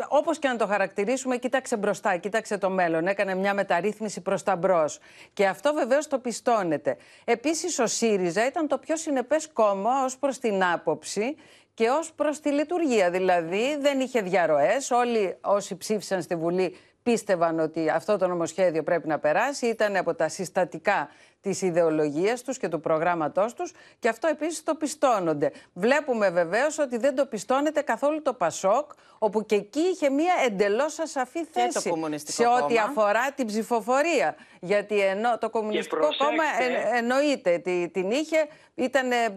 Όπως 0.07 0.39
και 0.39 0.47
να 0.47 0.55
το 0.55 0.67
χαρακτηρίσουμε, 0.67 1.37
κοίταξε 1.37 1.77
μπροστά, 1.77 2.17
κοίταξε 2.17 2.57
το 2.57 2.69
μέλλον. 2.69 3.07
Έκανε 3.07 3.35
μια 3.35 3.53
μεταρρύθμιση 3.53 4.21
προς 4.21 4.43
τα 4.43 4.55
μπρος. 4.55 4.99
Και 5.33 5.47
αυτό 5.47 5.73
βεβαίως 5.73 6.07
το 6.07 6.19
πιστώνεται. 6.19 6.97
Επίσης 7.23 7.79
ο 7.79 7.87
ΣΥΡΙΖΑ 7.87 8.45
ήταν 8.45 8.67
το 8.67 8.77
πιο 8.77 8.95
συνεπές 8.95 9.49
κόμμα 9.53 10.03
ως 10.03 10.17
προς 10.17 10.39
την 10.39 10.63
άποψη 10.63 11.35
και 11.73 11.89
ως 11.89 12.13
προς 12.13 12.39
τη 12.39 12.49
λειτουργία. 12.51 13.09
Δηλαδή 13.11 13.77
δεν 13.79 13.99
είχε 13.99 14.21
διαρροές. 14.21 14.91
Όλοι 14.91 15.37
όσοι 15.41 15.77
ψήφισαν 15.77 16.21
στη 16.21 16.35
Βουλή 16.35 16.77
πίστευαν 17.03 17.59
ότι 17.59 17.89
αυτό 17.89 18.17
το 18.17 18.27
νομοσχέδιο 18.27 18.83
πρέπει 18.83 19.07
να 19.07 19.19
περάσει, 19.19 19.65
ήταν 19.65 19.95
από 19.95 20.15
τα 20.15 20.29
συστατικά 20.29 21.09
της 21.43 21.61
ιδεολογίας 21.61 22.41
τους 22.41 22.57
και 22.57 22.67
του 22.67 22.79
προγράμματός 22.79 23.53
τους 23.53 23.73
και 23.99 24.09
αυτό 24.09 24.27
επίσης 24.27 24.63
το 24.63 24.75
πιστώνονται. 24.75 25.51
Βλέπουμε 25.73 26.29
βεβαίως 26.29 26.79
ότι 26.79 26.97
δεν 26.97 27.15
το 27.15 27.25
πιστώνεται 27.25 27.81
καθόλου 27.81 28.21
το 28.21 28.33
Πασόκ, 28.33 28.91
όπου 29.17 29.45
και 29.45 29.55
εκεί 29.55 29.79
είχε 29.79 30.09
μία 30.09 30.33
εντελώς 30.45 30.99
ασαφή 30.99 31.45
θέση 31.45 31.93
σε 32.23 32.47
ό,τι 32.47 32.77
αφορά 32.77 33.31
την 33.31 33.45
ψηφοφορία. 33.47 34.35
Γιατί 34.59 34.99
ενώ 34.99 35.37
το 35.37 35.49
Κομμουνιστικό 35.49 36.07
Κόμμα 36.17 36.43
εν, 36.59 36.95
εννοείται 36.95 37.57
τι, 37.57 37.89
την 37.89 38.11
είχε, 38.11 38.47
ήταν 38.75 39.11
ε, 39.11 39.35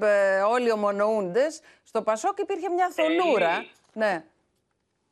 όλοι 0.51 0.71
ομονοούντες. 0.73 1.61
Στο 1.83 2.03
Πασόκ 2.03 2.39
υπήρχε 2.39 2.69
μια 2.69 2.91
θολούρα. 2.95 3.67
Ναι. 3.93 4.25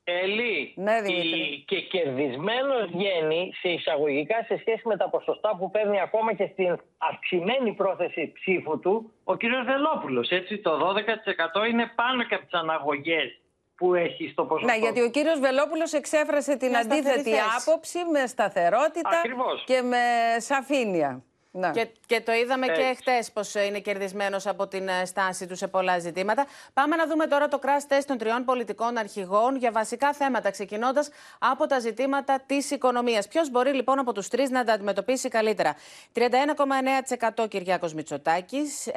Ελί, 0.07 0.73
Ναι, 0.77 0.93
η- 0.97 1.03
Δημήτρη. 1.03 1.65
και 1.67 1.81
κερδισμένος 1.81 2.91
βγαίνει 2.93 3.53
σε 3.61 3.69
εισαγωγικά 3.69 4.45
σε 4.47 4.57
σχέση 4.59 4.83
με 4.89 4.97
τα 4.97 5.09
ποσοστά 5.09 5.57
που 5.59 5.71
παίρνει 5.71 6.01
ακόμα 6.01 6.33
και 6.35 6.49
στην 6.53 6.77
αυξημένη 6.99 7.73
πρόθεση 7.73 8.33
ψήφου 8.35 8.79
του 8.81 9.13
ο 9.25 9.37
κύριος 9.37 9.65
Βελόπουλος. 9.65 10.29
Έτσι, 10.31 10.59
το 10.59 10.77
12% 10.77 11.65
είναι 11.71 11.87
πάνω 11.95 12.23
και 12.25 12.35
από 12.35 12.45
τις 12.45 12.53
αναγωγές 12.61 13.39
που 13.77 13.95
έχει 13.95 14.29
στο 14.33 14.45
ποσοστό. 14.45 14.73
Ναι, 14.73 14.79
γιατί 14.79 15.01
ο 15.01 15.11
κύριος 15.11 15.39
Βελόπουλος 15.41 15.93
εξέφρασε 15.93 16.57
την 16.57 16.69
Μια 16.69 16.83
σταθερή 16.83 17.01
αντίθετη 17.09 17.31
θέση. 17.31 17.43
άποψη 17.69 17.99
με 18.13 18.27
σταθερότητα 18.27 19.09
Ακριβώς. 19.19 19.65
και 19.67 19.83
με 19.83 19.99
σαφήνεια. 20.37 21.23
Ναι. 21.57 21.71
Και, 21.71 21.89
και 22.07 22.21
το 22.21 22.33
είδαμε 22.33 22.67
και 22.67 22.81
Έτσι. 22.81 22.95
χτες 22.95 23.33
πως 23.33 23.55
είναι 23.55 23.79
κερδισμένος 23.81 24.47
από 24.47 24.67
την 24.67 24.89
ε, 24.89 25.05
στάση 25.05 25.47
του 25.47 25.57
σε 25.57 25.69
πολλά 25.69 25.99
ζητήματα. 25.99 26.47
Πάμε 26.73 26.97
να 26.97 27.07
δούμε 27.07 27.27
τώρα 27.27 27.49
το 27.49 27.59
crash 27.63 27.93
test 27.93 28.03
των 28.07 28.19
τριών 28.19 28.45
πολιτικών 28.45 28.97
αρχηγών 28.97 29.57
για 29.57 29.71
βασικά 29.71 30.13
θέματα, 30.13 30.51
ξεκινώντας 30.51 31.11
από 31.39 31.67
τα 31.67 31.79
ζητήματα 31.79 32.43
της 32.47 32.71
οικονομίας. 32.71 33.29
Ποιος 33.29 33.51
μπορεί 33.51 33.73
λοιπόν 33.73 33.99
από 33.99 34.13
τους 34.13 34.29
τρεις 34.29 34.51
να 34.51 34.65
τα 34.65 34.73
αντιμετωπίσει 34.73 35.29
καλύτερα; 35.29 35.75
31,9% 36.15 37.49
Κυριάκος 37.49 37.95
Μητσοτάκης, 37.95 38.89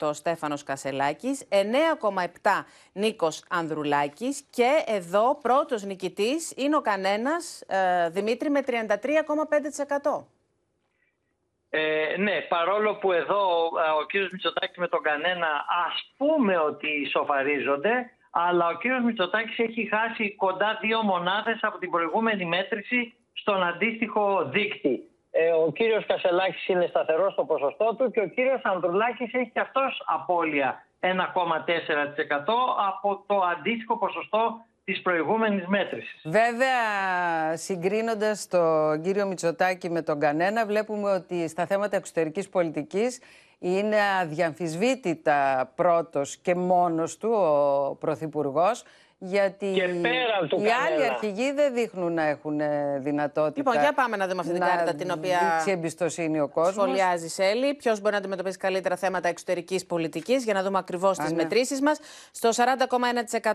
11,4% 0.00 0.14
Στέφανος 0.14 0.62
Κασελάκης, 0.62 1.42
9,7% 1.48 2.64
Νίκος 2.92 3.44
Ανδρουλάκης 3.48 4.42
και 4.50 4.84
εδώ 4.86 5.38
πρώτος 5.42 5.84
νικητής 5.84 6.52
είναι 6.56 6.76
ο 6.76 6.80
κανένας 6.80 7.62
Δημήτρη 8.10 8.50
με 8.50 8.60
33,5%. 8.60 10.26
Ε, 11.72 12.16
ναι, 12.18 12.40
παρόλο 12.40 12.94
που 12.94 13.12
εδώ 13.12 13.40
ε, 13.86 13.90
ο 14.00 14.06
κύριος 14.06 14.30
Μητσοτάκης 14.30 14.76
με 14.76 14.88
τον 14.88 15.02
κανένα 15.02 15.46
ας 15.86 16.12
πούμε 16.16 16.58
ότι 16.58 16.88
ισοφαρίζονται, 16.88 18.10
αλλά 18.30 18.66
ο 18.68 18.74
κύριος 18.74 19.02
Μητσοτάκης 19.02 19.58
έχει 19.58 19.88
χάσει 19.88 20.34
κοντά 20.36 20.78
δύο 20.80 21.02
μονάδες 21.02 21.58
από 21.62 21.78
την 21.78 21.90
προηγούμενη 21.90 22.44
μέτρηση 22.44 23.14
στον 23.32 23.62
αντίστοιχο 23.62 24.44
δίκτυ. 24.44 25.00
Ε, 25.30 25.50
ο 25.50 25.72
κύριος 25.72 26.06
Κασελάκης 26.06 26.68
είναι 26.68 26.86
σταθερός 26.86 27.32
στο 27.32 27.44
ποσοστό 27.44 27.94
του 27.98 28.10
και 28.10 28.20
ο 28.20 28.28
κύριος 28.28 28.60
Ανδρουλάκης 28.62 29.32
έχει 29.34 29.50
και 29.50 29.60
αυτός 29.60 30.02
απώλεια 30.06 30.84
1,4% 31.00 31.14
από 32.88 33.24
το 33.26 33.40
αντίστοιχο 33.40 33.98
ποσοστό 33.98 34.64
της 34.92 35.02
προηγούμενης 35.02 35.66
μέτρησης. 35.66 36.20
Βέβαια, 36.24 37.56
συγκρίνοντας 37.56 38.46
τον 38.46 39.02
κύριο 39.02 39.26
Μητσοτάκη 39.26 39.90
με 39.90 40.02
τον 40.02 40.20
κανένα, 40.20 40.66
βλέπουμε 40.66 41.10
ότι 41.10 41.48
στα 41.48 41.66
θέματα 41.66 41.96
εξωτερικής 41.96 42.48
πολιτικής 42.48 43.18
είναι 43.58 43.96
αδιαμφισβήτητα 44.20 45.70
πρώτος 45.74 46.36
και 46.36 46.54
μόνος 46.54 47.16
του 47.16 47.30
ο 47.30 47.94
Πρωθυπουργός, 47.94 48.84
γιατί 49.22 49.72
Και 49.72 49.82
πέραν 49.82 50.48
του 50.48 50.56
οι 50.56 50.70
άλλοι 50.70 50.96
κανένα. 50.96 51.12
αρχηγοί 51.12 51.52
δεν 51.52 51.74
δείχνουν 51.74 52.12
να 52.12 52.22
έχουν 52.22 52.60
ε, 52.60 52.98
δυνατότητα 52.98 53.52
Λοιπόν, 53.56 53.74
για 53.82 53.92
πάμε 53.92 54.16
να 54.16 54.26
δούμε 54.26 54.40
αυτή 54.40 54.52
την 54.52 54.60
να 54.60 54.68
κάρτα 54.68 54.94
την 54.94 55.10
οποία 55.10 55.38
δείξει 55.54 55.70
εμπιστοσύνη 55.70 56.40
ο 56.40 56.48
κόσμος. 56.48 56.74
σχολιάζει 56.74 57.28
Σέλη. 57.28 57.74
Ποιος 57.74 58.00
μπορεί 58.00 58.12
να 58.12 58.18
αντιμετωπίσει 58.18 58.58
καλύτερα 58.58 58.96
θέματα 58.96 59.28
εξωτερικής 59.28 59.86
πολιτικής, 59.86 60.44
για 60.44 60.54
να 60.54 60.62
δούμε 60.62 60.78
ακριβώς 60.78 61.18
τις 61.18 61.30
ναι. 61.30 61.36
μετρήσεις 61.36 61.80
μας. 61.80 61.98
Στο 62.30 62.50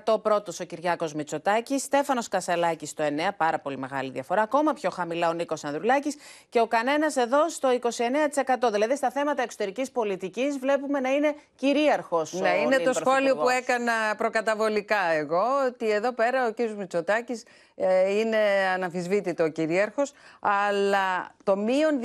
40,1% 0.05 0.21
πρώτος 0.21 0.59
ο 0.59 0.63
Κυριάκος 0.63 1.13
Μητσοτάκης, 1.13 1.83
Στέφανος 1.83 2.27
Κασελάκης 2.27 2.89
στο 2.89 3.03
9%, 3.03 3.33
πάρα 3.37 3.59
πολύ 3.59 3.77
μεγάλη 3.77 4.11
διαφορά. 4.11 4.41
Ακόμα 4.41 4.73
πιο 4.73 4.89
χαμηλά 4.89 5.29
ο 5.29 5.33
Νίκος 5.33 5.63
Ανδρουλάκης 5.63 6.15
και 6.49 6.59
ο 6.59 6.67
κανένας 6.67 7.15
εδώ 7.15 7.49
στο 7.49 7.69
29%. 7.71 8.71
Δηλαδή 8.71 8.95
στα 8.95 9.11
θέματα 9.11 9.41
εξωτερικής 9.41 9.91
πολιτικής 9.91 10.57
βλέπουμε 10.57 10.99
να 10.99 11.09
είναι 11.09 11.35
κυρίαρχος. 11.55 12.33
Ναι, 12.33 12.49
είναι 12.49 12.77
το 12.77 12.93
σχόλιο 12.93 13.35
που 13.35 13.49
έκανα 13.49 13.93
προκαταβολικά 14.17 15.11
εγώ, 15.11 15.54
ότι 15.67 15.89
εδώ 15.89 16.13
πέρα 16.13 16.47
ο 16.47 16.51
κύριος 16.51 16.75
Μητσοτάκης 16.75 17.43
ε, 17.75 18.19
είναι 18.19 18.37
αναμφισβήτητο 18.73 19.43
ο 19.43 19.47
κυρίαρχος, 19.47 20.13
αλλά 20.39 21.35
το 21.43 21.55
μείον 21.55 21.99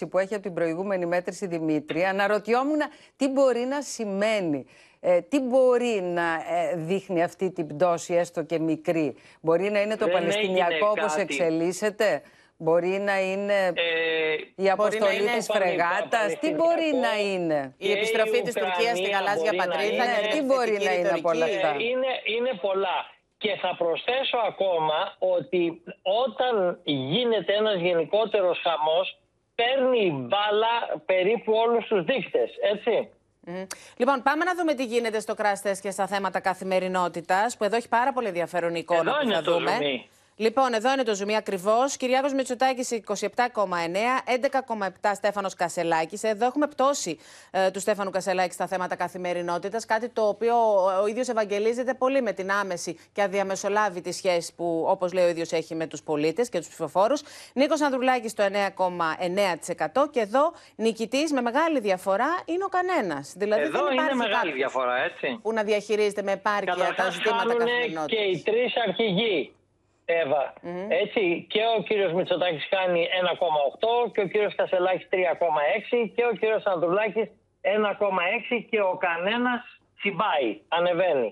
2,6 0.00 0.06
που 0.10 0.18
έχει 0.18 0.34
από 0.34 0.42
την 0.42 0.54
προηγούμενη 0.54 1.06
μέτρηση 1.06 1.46
Δημήτρη, 1.46 2.04
αναρωτιόμουν 2.04 2.78
τι 3.16 3.28
μπορεί 3.28 3.60
να 3.60 3.82
σημαίνει. 3.82 4.66
Ε, 5.00 5.20
τι 5.20 5.40
μπορεί 5.40 6.00
να 6.02 6.34
ε, 6.34 6.76
δείχνει 6.76 7.22
αυτή 7.22 7.50
την 7.50 7.66
πτώση 7.66 8.14
έστω 8.14 8.42
και 8.42 8.58
μικρή. 8.58 9.14
Μπορεί 9.40 9.70
να 9.70 9.80
είναι 9.82 9.96
το 9.96 10.04
Δεν 10.04 10.14
Παλαιστινιακό 10.14 10.74
έγινε 10.74 10.88
όπως 10.88 11.14
κάτι. 11.14 11.20
εξελίσσεται; 11.20 12.22
Μπορεί 12.60 12.88
να 12.88 13.20
είναι 13.20 13.72
Ε, 13.74 14.36
η 14.56 14.70
αποστολή 14.70 15.20
είναι 15.22 15.32
της 15.36 15.46
πανε- 15.46 15.64
φρεγάτας. 15.66 16.38
Τι 16.40 16.50
μπορεί 16.50 16.90
να 17.06 17.20
είναι; 17.20 17.74
Η 17.78 17.90
επιστροφή 17.92 18.42
της 18.42 18.54
Τουρκίας 18.54 18.98
στην 18.98 19.10
γαλάζια 19.10 19.52
πατρίδα 19.56 20.04
Ναι, 20.04 20.14
και 20.20 20.26
τι 20.28 20.36
την 20.36 20.44
μπορεί 20.46 20.70
θετική 20.70 20.84
να 20.84 20.92
είναι 20.92 21.08
από 21.08 21.28
όλα 21.28 21.46
ρητορική. 21.46 21.66
αυτά; 21.66 21.78
Ε, 21.78 21.82
είναι, 21.90 22.10
είναι 22.36 22.52
πολλά. 22.60 22.98
Και 23.38 23.56
θα 23.62 23.74
προσθέσω 23.78 24.36
ακόμα 24.48 25.16
ότι 25.18 25.82
όταν 26.26 26.78
γίνεται 26.84 27.52
ένας 27.54 27.80
γενικότερος 27.80 28.60
χαμός, 28.62 29.18
παίρνει 29.54 30.00
η 30.04 30.10
μπάλα 30.28 30.74
περίπου 31.06 31.52
όλους 31.52 31.86
τους 31.86 32.04
δείκτες, 32.04 32.50
έτσι. 32.72 33.08
Μμμ. 33.40 33.64
Λοιπόν, 33.96 34.22
πάμε 34.22 34.44
να 34.44 34.54
δούμε 34.54 34.74
τι 34.74 34.84
γίνεται 34.84 35.20
στο 35.20 35.34
crash 35.38 35.68
test 35.68 35.78
και 35.82 35.90
στα 35.90 36.06
θέματα 36.06 36.40
καθημερινότητας, 36.40 37.56
που 37.56 37.64
εδώ 37.64 37.76
έχει 37.76 37.88
πάρα 37.88 38.12
πολύ 38.12 38.26
ενδιαφέρον 38.26 38.74
η 38.74 38.78
εικόνα 38.82 39.00
Εδώ 39.00 39.12
που 39.18 39.24
είναι 39.24 39.34
θα 39.34 39.42
το 39.42 39.52
δούμε. 39.52 39.70
ζουμί. 39.70 40.08
Λοιπόν, 40.40 40.72
εδώ 40.74 40.92
είναι 40.92 41.02
το 41.02 41.14
ζουμί 41.14 41.36
ακριβώς. 41.36 41.96
Κυριάκος 41.96 42.32
Μητσοτάκης 42.32 42.90
27,9, 42.90 44.22
11,7 44.24 45.10
Στέφανος 45.14 45.54
Κασελάκης. 45.54 46.22
Εδώ 46.22 46.46
έχουμε 46.46 46.66
πτώση 46.66 47.18
ε, 47.50 47.70
του 47.70 47.80
Στέφανου 47.80 48.10
Κασελάκη 48.10 48.52
στα 48.52 48.66
θέματα 48.66 48.96
καθημερινότητας. 48.96 49.84
Κάτι 49.84 50.08
το 50.08 50.22
οποίο 50.28 50.54
ο, 50.56 51.00
ο 51.02 51.06
ίδιος 51.06 51.28
ευαγγελίζεται 51.28 51.94
πολύ 51.94 52.22
με 52.22 52.32
την 52.32 52.50
άμεση 52.50 52.98
και 53.12 53.22
αδιαμεσολάβητη 53.22 54.12
σχέση 54.12 54.54
που, 54.54 54.84
όπως 54.88 55.12
λέει 55.12 55.24
ο 55.24 55.28
ίδιος, 55.28 55.52
έχει 55.52 55.74
με 55.74 55.86
τους 55.86 56.02
πολίτες 56.02 56.48
και 56.48 56.58
τους 56.58 56.68
ψηφοφόρους. 56.68 57.22
Νίκος 57.54 57.80
Ανδρουλάκης 57.80 58.34
το 58.34 58.42
9,9% 58.42 60.10
και 60.10 60.20
εδώ 60.20 60.52
νικητής 60.76 61.32
με 61.32 61.40
μεγάλη 61.40 61.80
διαφορά 61.80 62.42
είναι 62.44 62.64
ο 62.64 62.68
κανένας. 62.68 63.32
Δηλαδή 63.36 63.62
Εδώ 63.62 63.72
δεν 63.82 63.92
είναι 63.92 63.94
υπάρχει 63.94 64.16
μεγάλη 64.16 64.34
κάποιος 64.34 64.54
διαφορά, 64.54 64.96
έτσι. 65.02 65.38
που 65.42 65.52
να 65.52 65.62
διαχειρίζεται 65.62 66.22
με 66.22 66.32
επάρκεια 66.32 66.74
τα 66.74 66.80
Καταρχάς 66.84 67.12
ζητήματα 67.14 67.38
χάνουνε 67.38 67.64
καθημερινότητα. 67.64 68.16
και 68.16 68.22
οι 68.22 68.42
τρεις 68.44 68.72
αρχηγοί, 68.86 69.52
Εύα. 70.10 70.52
Έτσι, 70.88 71.46
και 71.48 71.60
ο 71.78 71.82
κύριος 71.82 72.12
Μητσοτάκης 72.12 72.68
κάνει 72.68 73.08
1,8 73.22 74.10
και 74.12 74.20
ο 74.20 74.28
κύριος 74.28 74.54
Κασελάκης 74.54 75.08
3,6 75.10 76.12
και 76.14 76.24
ο 76.24 76.32
κύριος 76.40 76.64
Ανδρουλάκης 76.64 77.28
1,6 77.60 78.66
και 78.70 78.80
ο 78.80 78.96
κανένας 79.06 79.60
τσιμπάει, 79.98 80.50
ανεβαίνει. 80.68 81.30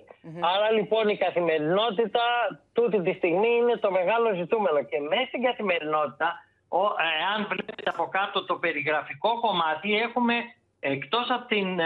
Άρα 0.53 0.71
λοιπόν 0.71 1.09
η 1.09 1.17
καθημερινότητα 1.17 2.25
τούτη 2.73 2.99
τη 3.03 3.13
στιγμή 3.13 3.51
είναι 3.61 3.77
το 3.77 3.91
μεγάλο 3.91 4.35
ζητούμενο 4.35 4.83
και 4.83 5.01
μέσα 5.01 5.27
στην 5.27 5.43
καθημερινότητα, 5.43 6.29
ο, 6.69 6.83
εάν 7.21 7.39
βλέπετε 7.51 7.91
από 7.95 8.05
κάτω 8.17 8.45
το 8.45 8.55
περιγραφικό 8.55 9.41
κομμάτι, 9.41 9.89
έχουμε 10.07 10.35
εκτός 10.93 11.27
από 11.31 11.47
την 11.47 11.79
ε, 11.79 11.85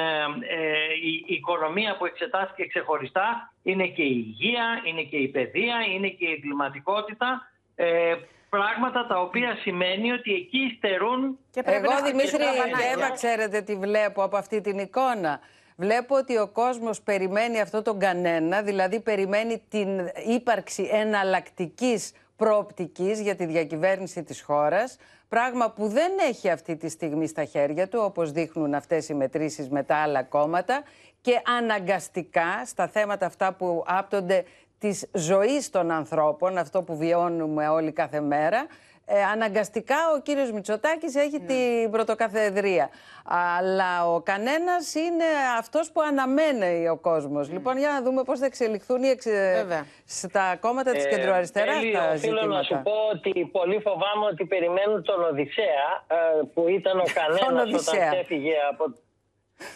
ε, 0.48 0.92
η- 1.02 1.24
η 1.26 1.34
οικονομία 1.34 1.96
που 1.96 2.06
εξετάστηκε 2.06 2.66
ξεχωριστά, 2.66 3.52
είναι 3.62 3.86
και 3.86 4.02
η 4.02 4.24
υγεία, 4.26 4.66
είναι 4.84 5.02
και 5.02 5.16
η 5.16 5.28
παιδεία, 5.28 5.76
είναι 5.94 6.08
και 6.08 6.24
η 6.26 6.32
εγκληματικότητα. 6.32 7.50
Ε, 7.74 8.14
πράγματα 8.50 9.06
τα 9.06 9.20
οποία 9.20 9.56
σημαίνει 9.60 10.12
ότι 10.12 10.34
εκεί 10.34 10.74
στερούν 10.76 11.38
Εγώ, 11.64 11.90
Δημήτρη 12.04 12.44
αρκετά 12.44 12.78
και 12.78 12.84
Εύα, 12.84 12.90
βανάκια. 12.94 13.10
ξέρετε 13.14 13.60
τι 13.60 13.76
βλέπω 13.76 14.22
από 14.22 14.36
αυτή 14.36 14.60
την 14.60 14.78
εικόνα. 14.78 15.40
Βλέπω 15.76 16.16
ότι 16.16 16.36
ο 16.38 16.48
κόσμος 16.48 17.02
περιμένει 17.02 17.60
αυτό 17.60 17.82
τον 17.82 17.98
κανένα, 17.98 18.62
δηλαδή 18.62 19.00
περιμένει 19.00 19.62
την 19.68 19.88
ύπαρξη 20.28 20.88
εναλλακτικής 20.92 22.12
προοπτικής 22.40 23.20
για 23.20 23.34
τη 23.34 23.44
διακυβέρνηση 23.46 24.22
της 24.22 24.42
χώρας, 24.42 24.96
πράγμα 25.28 25.70
που 25.70 25.88
δεν 25.88 26.12
έχει 26.28 26.50
αυτή 26.50 26.76
τη 26.76 26.88
στιγμή 26.88 27.26
στα 27.26 27.44
χέρια 27.44 27.88
του, 27.88 28.00
όπως 28.02 28.32
δείχνουν 28.32 28.74
αυτές 28.74 29.08
οι 29.08 29.14
μετρήσεις 29.14 29.68
με 29.68 29.82
τα 29.82 29.96
άλλα 29.96 30.22
κόμματα 30.22 30.82
και 31.20 31.40
αναγκαστικά 31.58 32.64
στα 32.66 32.88
θέματα 32.88 33.26
αυτά 33.26 33.52
που 33.52 33.84
άπτονται 33.86 34.44
της 34.78 35.06
ζωής 35.12 35.70
των 35.70 35.90
ανθρώπων, 35.90 36.58
αυτό 36.58 36.82
που 36.82 36.96
βιώνουμε 36.96 37.68
όλοι 37.68 37.92
κάθε 37.92 38.20
μέρα, 38.20 38.66
ε, 39.12 39.22
αναγκαστικά 39.32 39.96
ο 40.16 40.20
κύριος 40.20 40.52
Μητσοτάκης 40.52 41.14
έχει 41.14 41.38
Ναι. 41.38 41.46
την 41.46 41.90
πρωτοκαθεδρία. 41.90 42.90
Αλλά 43.24 44.06
ο 44.14 44.20
κανένας 44.20 44.94
είναι 44.94 45.24
αυτός 45.58 45.90
που 45.92 46.00
αναμένει 46.00 46.88
ο 46.88 46.96
κόσμος. 46.96 47.50
Λοιπόν, 47.50 47.78
για 47.78 47.88
να 47.88 48.02
δούμε 48.02 48.22
πώς 48.22 48.38
θα 48.38 48.46
εξελιχθούν 48.46 49.02
οι 49.02 49.08
εξε... 49.08 49.52
Βέβαια. 49.56 49.84
στα 50.06 50.56
κόμματα 50.60 50.90
της 50.92 51.04
Ε, 51.04 51.08
κεντροαριστεράς 51.08 51.74
Τέλει, 51.78 51.92
τα 51.92 52.10
οφείλω 52.14 52.42
να 52.46 52.56
σου 52.56 52.62
ζητήματα. 52.62 52.82
πω 52.90 52.96
ότι 53.12 53.44
πολύ 53.52 53.80
φοβάμαι 53.80 54.26
ότι 54.32 54.44
περιμένουν 54.44 55.02
τον 55.02 55.24
Οδυσσέα 55.24 55.88
ε, 56.08 56.14
που 56.54 56.68
ήταν 56.68 56.98
ο 56.98 57.04
κανένας 57.20 57.66
Οδυσσέα. 57.68 58.06
όταν 58.06 58.18
έφυγε 58.18 58.54
από 58.70 58.84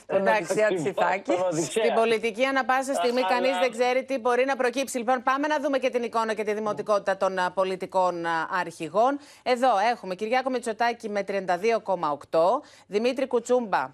Τον 0.06 0.16
Εντάξει, 0.16 0.42
Οδυσσέα 0.42 0.68
Τσιθάκη. 0.74 1.22
τον 1.32 1.40
Οδυσσέα. 1.42 1.84
Στην 1.84 1.94
πολιτική, 1.94 2.44
ανα 2.44 2.64
πάσα 2.64 2.94
στιγμή, 2.94 3.18
Αλλά- 3.20 3.28
κανείς 3.28 3.58
δεν 3.58 3.70
ξέρει 3.70 4.04
τι 4.04 4.18
μπορεί 4.18 4.44
να 4.44 4.56
προκύψει. 4.56 4.98
Λοιπόν, 4.98 5.22
πάμε 5.22 5.46
να 5.46 5.60
δούμε 5.60 5.78
και 5.78 5.90
την 5.90 6.02
εικόνα 6.02 6.34
και 6.34 6.44
τη 6.44 6.52
δημοτικότητα 6.54 7.16
των 7.16 7.38
α, 7.38 7.50
πολιτικών 7.50 8.26
α, 8.26 8.30
αρχηγών. 8.60 9.18
Εδώ 9.42 9.68
έχουμε 9.92 10.14
Κυριάκο 10.14 10.50
Μητσοτάκη 10.50 11.08
με 11.08 11.24
32,8, 11.28 12.62
Δημήτρη 12.86 13.26
Κουτσούμπα 13.26 13.78
ε, 13.82 13.88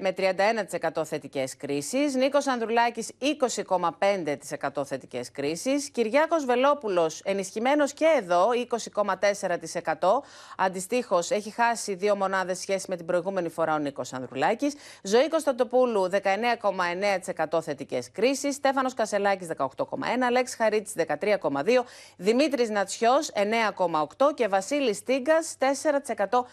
με 0.00 0.14
31% 0.16 1.04
θετικές 1.04 1.56
κρίσεις, 1.56 2.14
Νίκος 2.14 2.46
Ανδρουλάκης 2.46 3.10
20,5% 3.18 4.84
θετικές 4.84 5.30
κρίσεις, 5.30 5.90
Κυριάκος 5.90 6.44
Βελόπουλος 6.44 7.20
ενισχυμένος 7.24 7.92
και 7.92 8.06
εδώ 8.18 8.48
20,4%, 8.52 10.22
αντιστοίχως 10.56 11.30
έχει 11.30 11.50
χάσει 11.50 11.94
δύο 11.94 12.16
μονάδες 12.16 12.58
σχέση 12.58 12.86
με 12.88 12.96
την 12.96 13.06
προηγούμενη 13.06 13.48
φορά 13.48 13.74
ο 13.74 13.78
Νίκος 13.78 14.12
Ανδρουλάκης, 14.12 14.74
Ζωή 15.02 15.28
Κωνσταντοπούλου 15.28 16.10
19,9% 16.10 17.62
θετικές 17.62 18.10
κρίσεις, 18.10 18.54
Στέφανος 18.54 18.94
Κασελάκης 18.94 19.46
18,1%, 19.46 20.24
Αλέξη 20.26 20.56
Χαρίτης 20.56 20.92
13,2%, 20.96 21.84
Δημήτρης 22.16 22.70
Νατσιός 22.70 23.30
9,8% 23.34 24.34
και 24.34 24.48
Βασίλης 24.48 24.96
Στίγκας 24.96 25.56
4% 25.58 26.46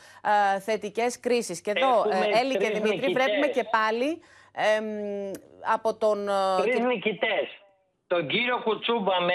ε, 0.55 0.59
θετικές 0.59 1.19
κρίσεις. 1.19 1.61
Και 1.61 1.71
εδώ, 1.75 2.09
Έχουμε 2.09 2.25
ε, 2.25 2.39
Έλλη 2.39 2.51
και 2.51 2.57
τρεις 2.57 2.67
Δημήτρη, 2.67 2.89
νικητές. 2.89 2.98
Βλέπουμε 3.07 3.47
και 3.47 3.63
πάλι 3.71 4.21
εμ, 4.77 4.85
από 5.73 5.95
τον... 5.95 6.27
ε, 6.29 6.61
Τρεις 6.61 6.75
και- 6.75 6.81
νικητές. 6.83 7.47
Τον 8.07 8.27
κύριο 8.27 8.57
Κουτσούμπα 8.63 9.21
με 9.21 9.33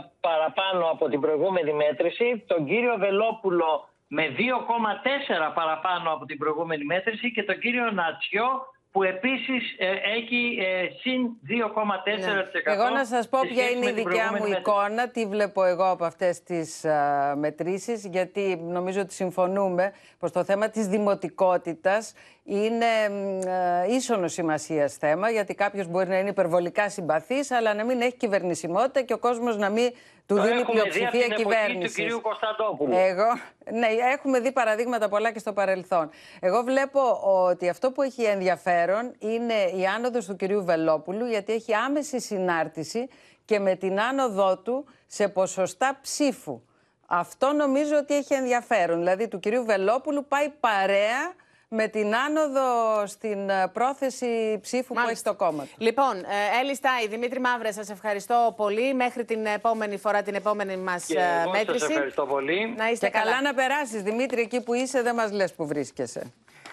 1,6 0.00 0.04
παραπάνω 0.20 0.86
από 0.90 1.08
την 1.08 1.20
προηγούμενη 1.20 1.72
μέτρηση, 1.72 2.44
τον 2.46 2.66
κύριο 2.66 2.94
Βελόπουλο 2.98 3.88
με 4.08 4.22
2,4 4.38 5.54
παραπάνω 5.54 6.12
από 6.12 6.24
την 6.24 6.38
προηγούμενη 6.38 6.84
μέτρηση 6.84 7.32
και 7.32 7.42
τον 7.42 7.58
κύριο 7.58 7.90
Νατσιό 7.90 8.48
που 8.92 9.02
επίσης 9.02 9.74
ε, 9.78 9.86
έχει 10.16 10.58
ε, 10.60 10.88
συν 11.00 11.28
2,4%. 11.48 12.60
Εγώ 12.64 12.88
να 12.88 13.04
σας 13.04 13.28
πω 13.28 13.38
σε 13.38 13.46
ποια 13.46 13.56
σχέση 13.62 13.76
είναι 13.76 13.84
με 13.84 13.90
η 13.90 13.94
την 13.94 14.04
δικιά 14.04 14.24
μου 14.24 14.28
προηγούμενη 14.30 14.48
μέτρηση. 14.48 14.60
εικόνα, 14.60 15.08
τι 15.10 15.26
βλέπω 15.26 15.64
εγώ 15.64 15.90
από 15.90 16.04
αυτές 16.04 16.42
τις 16.42 16.84
α, 16.84 17.34
μετρήσεις, 17.36 18.06
γιατί 18.06 18.56
νομίζω 18.62 19.00
ότι 19.00 19.12
συμφωνούμε 19.14 19.92
πως 20.18 20.32
το 20.32 20.44
θέμα 20.44 20.68
της 20.68 20.86
δημοτικότητας 20.86 22.12
είναι 22.48 22.86
μ, 23.08 23.48
α, 23.48 23.84
ίσονος 23.86 24.32
σημασίας 24.32 24.94
θέμα, 24.94 25.30
γιατί 25.30 25.54
κάποιος 25.54 25.86
μπορεί 25.86 26.08
να 26.08 26.18
είναι 26.18 26.28
υπερβολικά 26.28 26.90
συμπαθής, 26.90 27.50
αλλά 27.50 27.74
να 27.74 27.84
μην 27.84 28.00
έχει 28.00 28.16
κυβερνησιμότητα 28.16 29.02
και 29.02 29.12
ο 29.12 29.18
κόσμος 29.18 29.56
να 29.56 29.70
μην 29.70 29.90
του 30.26 30.34
Το 30.36 30.42
δίνει 30.42 30.60
έχουμε 30.60 30.60
δει 30.60 30.60
από 30.60 30.72
πλειοψηφία 30.72 31.10
την 31.10 31.20
εποχή 31.20 31.42
του 31.42 31.48
κυβέρνησης. 31.48 31.94
κυρίου 31.94 32.20
Κωνσταντόπουλου. 32.20 32.94
Εγώ, 32.96 33.26
ναι, 33.72 33.86
έχουμε 34.12 34.40
δει 34.40 34.52
παραδείγματα 34.52 35.08
πολλά 35.08 35.32
και 35.32 35.38
στο 35.38 35.52
παρελθόν. 35.52 36.10
Εγώ 36.40 36.62
βλέπω 36.62 37.00
ότι 37.22 37.68
αυτό 37.68 37.90
που 37.90 38.02
έχει 38.02 38.22
ενδιαφέρον 38.22 39.14
είναι 39.18 39.54
η 39.54 39.86
άνοδος 39.86 40.26
του 40.26 40.36
κυρίου 40.36 40.64
Βελόπουλου, 40.64 41.26
γιατί 41.26 41.52
έχει 41.52 41.74
άμεση 41.74 42.20
συνάρτηση 42.20 43.08
και 43.44 43.58
με 43.58 43.74
την 43.74 44.00
άνοδό 44.00 44.58
του 44.58 44.86
σε 45.06 45.28
ποσοστά 45.28 45.98
ψήφου. 46.02 46.62
Αυτό 47.06 47.52
νομίζω 47.52 47.96
ότι 47.96 48.14
έχει 48.16 48.34
ενδιαφέρον. 48.34 48.98
Δηλαδή 48.98 49.28
του 49.28 49.38
κυρίου 49.38 49.64
Βελόπουλου 49.64 50.24
πάει 50.28 50.48
παρέα 50.60 51.34
με 51.68 51.88
την 51.88 52.14
άνοδο 52.16 52.66
στην 53.06 53.48
ε, 53.50 53.68
πρόθεση 53.72 54.58
ψήφου 54.62 54.94
που 54.94 55.00
έχει 55.08 55.16
στο 55.16 55.34
κόμμα 55.34 55.62
του. 55.62 55.70
Λοιπόν, 55.78 56.16
ε, 56.16 56.60
Έλλη 56.60 56.74
Στάι, 56.74 57.08
Δημήτρη 57.08 57.40
Μαύρε, 57.40 57.72
σας 57.72 57.90
ευχαριστώ 57.90 58.54
πολύ. 58.56 58.94
Μέχρι 58.94 59.24
την 59.24 59.46
επόμενη 59.46 59.96
φορά, 59.98 60.22
την 60.22 60.34
επόμενη 60.34 60.76
μας 60.76 61.04
Και 61.04 61.18
ε, 61.18 61.22
εγώ 61.22 61.54
σας 61.54 61.58
μέτρηση. 61.58 61.84
ευχαριστώ 61.90 62.26
πολύ. 62.26 62.74
Να 62.76 62.88
είστε 62.90 63.06
Και 63.06 63.12
καλά 63.12 63.30
καλά. 63.30 63.42
να 63.42 63.54
περάσεις, 63.54 64.02
Δημήτρι, 64.02 64.40
εκεί 64.40 64.60
που 64.62 64.74
είσαι 64.74 65.02
δεν 65.02 65.14
μας 65.14 65.32
λες 65.32 65.52
που 65.54 65.66
βρίσκεσαι. 65.66 66.32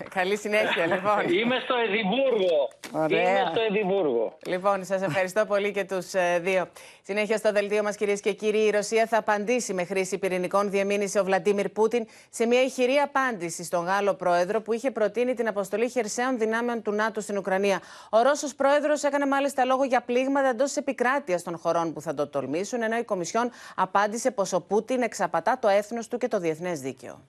Καλή 0.09 0.37
συνέχεια, 0.37 0.85
λοιπόν. 0.85 1.29
Είμαι 1.39 1.59
στο 1.63 1.75
Εδιμβούργο. 1.87 2.69
Ωραία. 2.91 3.29
Είμαι 3.29 3.49
στο 3.51 3.61
Εδιμβούργο. 3.69 4.37
Λοιπόν, 4.45 4.85
σας 4.85 5.01
ευχαριστώ 5.01 5.45
πολύ 5.45 5.71
και 5.71 5.83
τους 5.83 6.11
δύο. 6.41 6.67
Συνέχεια 7.01 7.37
στο 7.37 7.51
δελτίο 7.51 7.83
μας, 7.83 7.95
κυρίες 7.95 8.21
και 8.21 8.33
κύριοι, 8.33 8.65
η 8.65 8.69
Ρωσία 8.69 9.05
θα 9.05 9.17
απαντήσει 9.17 9.73
με 9.73 9.83
χρήση 9.83 10.17
πυρηνικών, 10.17 10.69
διεμήνυσε 10.69 11.19
ο 11.19 11.23
Βλαντίμιρ 11.23 11.69
Πούτιν 11.69 12.05
σε 12.29 12.45
μια 12.45 12.63
ηχηρή 12.63 12.95
απάντηση 12.95 13.63
στον 13.63 13.85
Γάλλο 13.85 14.13
πρόεδρο 14.13 14.61
που 14.61 14.73
είχε 14.73 14.91
προτείνει 14.91 15.33
την 15.33 15.47
αποστολή 15.47 15.89
χερσαίων 15.89 16.37
δυνάμεων 16.37 16.81
του 16.81 16.91
ΝΑΤΟ 16.91 17.21
στην 17.21 17.37
Ουκρανία. 17.37 17.81
Ο 18.09 18.21
Ρώσος 18.21 18.55
πρόεδρος 18.55 19.03
έκανε 19.03 19.25
μάλιστα 19.25 19.65
λόγο 19.65 19.83
για 19.83 20.01
πλήγματα 20.01 20.47
εντός 20.47 20.75
επικράτειας 20.75 21.43
των 21.43 21.57
χωρών 21.57 21.93
που 21.93 22.01
θα 22.01 22.13
το 22.13 22.27
τολμήσουν, 22.27 22.81
ενώ 22.81 22.97
η 22.97 23.03
Κομισιόν 23.03 23.49
απάντησε 23.75 24.31
πως 24.31 24.53
ο 24.53 24.61
Πούτιν 24.61 25.01
εξαπατά 25.01 25.57
το 25.61 25.67
έθνος 25.67 26.07
του 26.07 26.17
και 26.17 26.27
το 26.27 26.39
διεθνές 26.39 26.79
δίκαιο. 26.79 27.21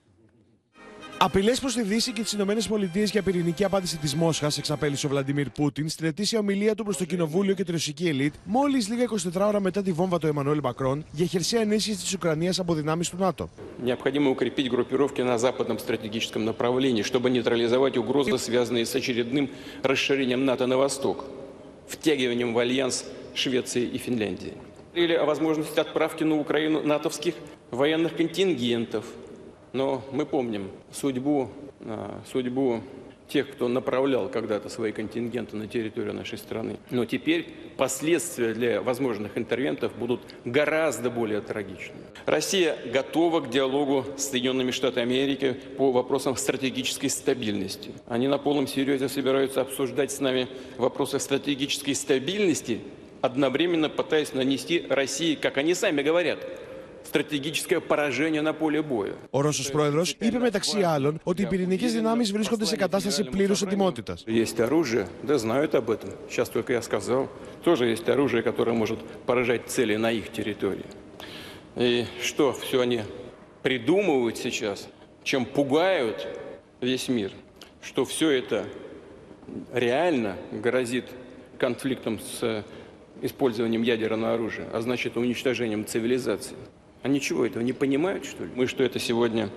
Απειλέ 1.23 1.51
προ 1.55 1.69
τη 1.69 1.81
Δύση 1.81 2.11
και 2.11 2.21
τι 2.21 2.37
ΗΠΑ 2.37 3.03
για 3.03 3.21
πυρηνική 3.21 3.63
απάντηση 3.63 3.97
τη 3.97 4.15
Μόσχα 4.15 4.51
εξαπέλυσε 4.57 5.05
ο 5.05 5.09
Βλαντιμίρ 5.09 5.49
Πούτιν 5.49 5.89
στην 5.89 6.05
ετήσια 6.05 6.39
ομιλία 6.39 6.75
του 6.75 6.83
προ 6.83 6.95
το 6.95 7.05
Κοινοβούλιο 7.05 7.53
και 7.53 7.63
τη 7.63 7.71
ρωσική 7.71 8.07
ελίτ, 8.07 8.33
μόλι 8.45 8.77
λίγα 8.89 9.05
24 9.33 9.47
ώρα 9.47 9.59
μετά 9.59 9.81
τη 9.81 9.91
βόμβα 9.91 10.19
του 10.19 10.27
Εμμανουέλ 10.27 10.59
Μακρόν 10.63 11.05
για 11.11 11.25
χερσαία 11.25 11.61
ενίσχυση 11.61 12.05
τη 12.05 12.15
Ουκρανία 12.15 12.53
από 12.57 12.73
δυνάμει 12.73 13.03
του 13.03 13.17
ΝΑΤΟ. 13.19 13.49
Необходимо 13.85 14.29
укрепить 14.29 14.69
группировки 14.69 15.21
на 15.21 15.37
западном 15.37 15.77
стратегическом 15.79 16.43
направлении, 16.45 17.03
чтобы 17.03 17.29
нейтрализовать 17.29 17.97
угрозы, 17.97 18.37
связанные 18.37 18.85
с 18.85 18.95
очередным 18.95 19.49
расширением 19.83 20.45
НАТО 20.45 20.65
на 20.67 20.77
восток, 20.77 21.25
втягиванием 21.87 22.53
в 22.53 22.57
альянс 22.57 23.05
Швеции 23.33 23.83
и 23.95 23.97
Финляндии. 23.97 24.53
Говорили 24.93 25.15
о 25.23 25.25
возможности 25.25 25.79
отправки 25.79 26.23
на 26.23 26.35
Украину 26.35 26.81
натовских 26.81 27.35
военных 27.71 28.15
контингентов. 28.15 29.05
Но 29.76 30.02
мы 30.10 30.24
помним 30.24 30.70
судьбу, 30.90 31.50
а, 31.80 32.22
судьбу 32.32 32.80
тех, 33.28 33.50
кто 33.50 33.68
направлял 33.68 34.30
когда-то 34.30 34.70
свои 34.70 34.90
контингенты 34.90 35.54
на 35.54 35.68
территорию 35.68 36.14
нашей 36.14 36.38
страны. 36.38 36.78
Но 36.90 37.04
теперь 37.04 37.46
последствия 37.76 38.54
для 38.54 38.80
возможных 38.80 39.36
интервентов 39.36 39.94
будут 39.94 40.22
гораздо 40.46 41.10
более 41.10 41.42
трагичны. 41.42 41.96
Россия 42.24 42.78
готова 42.90 43.40
к 43.40 43.50
диалогу 43.50 44.06
с 44.16 44.30
Соединенными 44.30 44.70
Штатами 44.70 45.14
Америки 45.14 45.54
по 45.76 45.92
вопросам 45.92 46.36
стратегической 46.36 47.10
стабильности. 47.10 47.90
Они 48.06 48.28
на 48.28 48.38
полном 48.38 48.66
серьезе 48.66 49.10
собираются 49.10 49.60
обсуждать 49.60 50.10
с 50.10 50.20
нами 50.20 50.48
вопросы 50.78 51.18
стратегической 51.18 51.94
стабильности, 51.94 52.80
одновременно 53.20 53.90
пытаясь 53.90 54.32
нанести 54.32 54.86
России, 54.88 55.34
как 55.34 55.58
они 55.58 55.74
сами 55.74 56.00
говорят, 56.00 56.38
стратегическое 57.05 57.79
поражение 57.79 58.41
на 58.41 58.53
поле 58.53 58.81
боя. 58.81 59.13
Ο 59.31 59.41
Ρώσο 59.41 59.71
πρόεδρο 59.71 60.03
είπε 60.19 60.39
μεταξύ 60.39 60.81
άλλων 60.81 61.19
ότι 61.23 61.41
οι 61.41 61.45
πυρηνικέ 61.45 61.87
δυνάμει 61.87 62.23
βρίσκονται 62.23 62.65
σε 62.65 62.75
κατάσταση 62.75 63.23
πλήρου 63.23 63.53
ετοιμότητα. 63.53 64.17
Есть 64.25 64.59
оружие, 64.59 65.07
да 65.23 65.37
знают 65.37 65.75
об 65.75 65.89
этом. 65.89 66.09
Сейчас 66.29 66.49
только 66.49 66.73
я 66.73 66.81
сказал. 66.81 67.29
Тоже 67.63 67.85
есть 67.85 68.07
оружие, 68.09 68.41
которое 68.43 68.73
может 68.73 68.99
поражать 69.25 69.61
цели 69.67 69.95
на 69.97 70.11
их 70.11 70.31
территории. 70.31 70.85
И 71.75 72.05
что 72.21 72.53
все 72.53 72.81
они 72.81 73.01
придумывают 73.61 74.37
сейчас, 74.37 74.87
чем 75.23 75.45
пугают 75.45 76.27
весь 76.81 77.07
мир, 77.09 77.31
что 77.81 78.05
все 78.05 78.29
это 78.29 78.65
реально 79.73 80.37
грозит 80.51 81.05
конфликтом 81.57 82.19
с 82.19 82.39
э, 82.41 82.63
использованием 83.21 83.83
ядерного 83.83 84.33
оружия, 84.33 84.67
а 84.73 84.81
значит 84.81 85.15
уничтожением 85.17 85.85
цивилизации. 85.85 86.55
Они 87.05 87.19
чего 87.19 87.45
этого 87.45 87.63
не 87.63 87.73
понимают, 87.73 88.25
что 88.25 88.43
ли? 88.43 88.49
Мы, 88.55 88.67
что 88.67 88.83
это 88.83 88.99
сегодня 88.99 89.49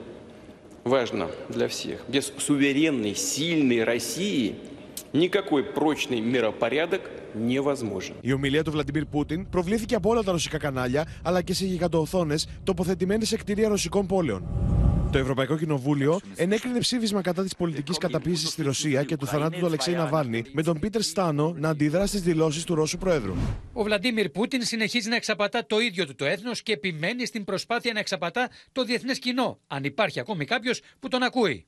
важно 0.85 1.29
для 1.49 1.69
всех. 1.69 2.05
Без 2.09 2.33
суверенной, 2.39 3.15
сильной 3.15 3.85
России 3.85 4.57
никакой 5.13 5.63
прочный 5.63 6.21
миропорядок 6.21 7.03
невозможен. 7.35 8.15
Η 8.21 8.33
ομιλία 8.33 8.65
του 8.65 8.71
Βλαντιμίρ 8.71 9.05
Πούτιν 9.05 9.49
προβλήθηκε 9.51 9.95
από 9.95 10.11
όλα 10.11 10.23
τα 10.23 10.33
ρωσικά 10.33 10.59
κανάλια 10.59 11.07
αλλά 11.23 11.43
και 11.43 11.55
σε 11.55 11.65
γιγαντοοθόνε 11.67 12.37
τοποθετημένε 12.65 13.25
σε 13.25 13.37
κτίρια 13.37 13.69
ρωσικών 13.69 14.07
πόλεων. 14.07 14.43
Το 15.12 15.18
Ευρωπαϊκό 15.18 15.58
Κοινοβούλιο 15.58 16.20
ενέκρινε 16.36 16.80
ψήφισμα 16.80 17.22
κατά 17.22 17.44
της 17.44 17.56
πολιτικής 17.56 17.98
καταπίεσης 17.98 18.50
στη 18.50 18.64
Ρωσία 18.64 19.04
και 19.04 19.18
του 19.18 19.26
θανάτου 19.26 19.60
του 19.60 19.66
Αλεξέη 19.66 19.94
Ναβάλνη, 19.94 20.44
με 20.52 20.64
τον 20.64 20.80
Πίτερ 20.80 21.02
Στάνο 21.02 21.56
να 21.58 21.70
αντιδρά 21.70 22.06
στις 22.06 22.22
δηλώσεις 22.22 22.64
του 22.64 22.76
Ρώσου 22.76 22.98
Προέδρου. 22.98 23.34
Ο 23.74 23.84
Βλαντίμιρ 23.84 24.30
Πούτιν 24.30 24.64
συνεχίζει 24.64 25.10
να 25.10 25.16
εξαπατά 25.16 25.66
το 25.66 25.80
ίδιο 25.80 26.06
του 26.06 26.16
το 26.16 26.26
έθνος 26.26 26.64
και 26.64 26.72
επιμένει 26.72 27.26
στην 27.26 27.44
προσπάθεια 27.44 27.94
να 27.94 28.00
εξαπατά 28.00 28.50
το 28.72 28.84
διεθνές 28.84 29.20
κοινό, 29.20 29.60
αν 29.68 29.84
υπάρχει 29.84 30.20
ακόμη 30.20 30.46
κάποιος 30.46 30.82
που 31.00 31.08
τον 31.08 31.24
ακούει. 31.24 31.66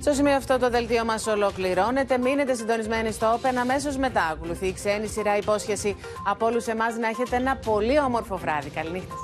Στο 0.00 0.12
σημείο 0.12 0.34
αυτό 0.34 0.58
το 0.58 0.70
δελτίο 0.70 1.04
μας 1.04 1.26
ολοκληρώνεται. 1.26 2.18
Μείνετε 2.18 2.54
συντονισμένοι 2.54 3.12
στο 3.12 3.40
Open. 3.42 3.54
Αμέσως 3.60 3.96
μετά 3.96 4.22
ακολουθεί 4.22 4.66
η 4.66 4.72
ξένη 4.72 5.06
σειρά 5.06 5.36
υπόσχεση 5.36 5.96
από 6.26 6.46
όλους 6.46 6.66
εμάς 6.66 6.96
να 6.96 7.08
έχετε 7.08 7.36
ένα 7.36 7.56
πολύ 7.56 7.98
όμορφο 7.98 8.36
βράδυ. 8.36 8.70
Καληνύχτα. 8.70 9.14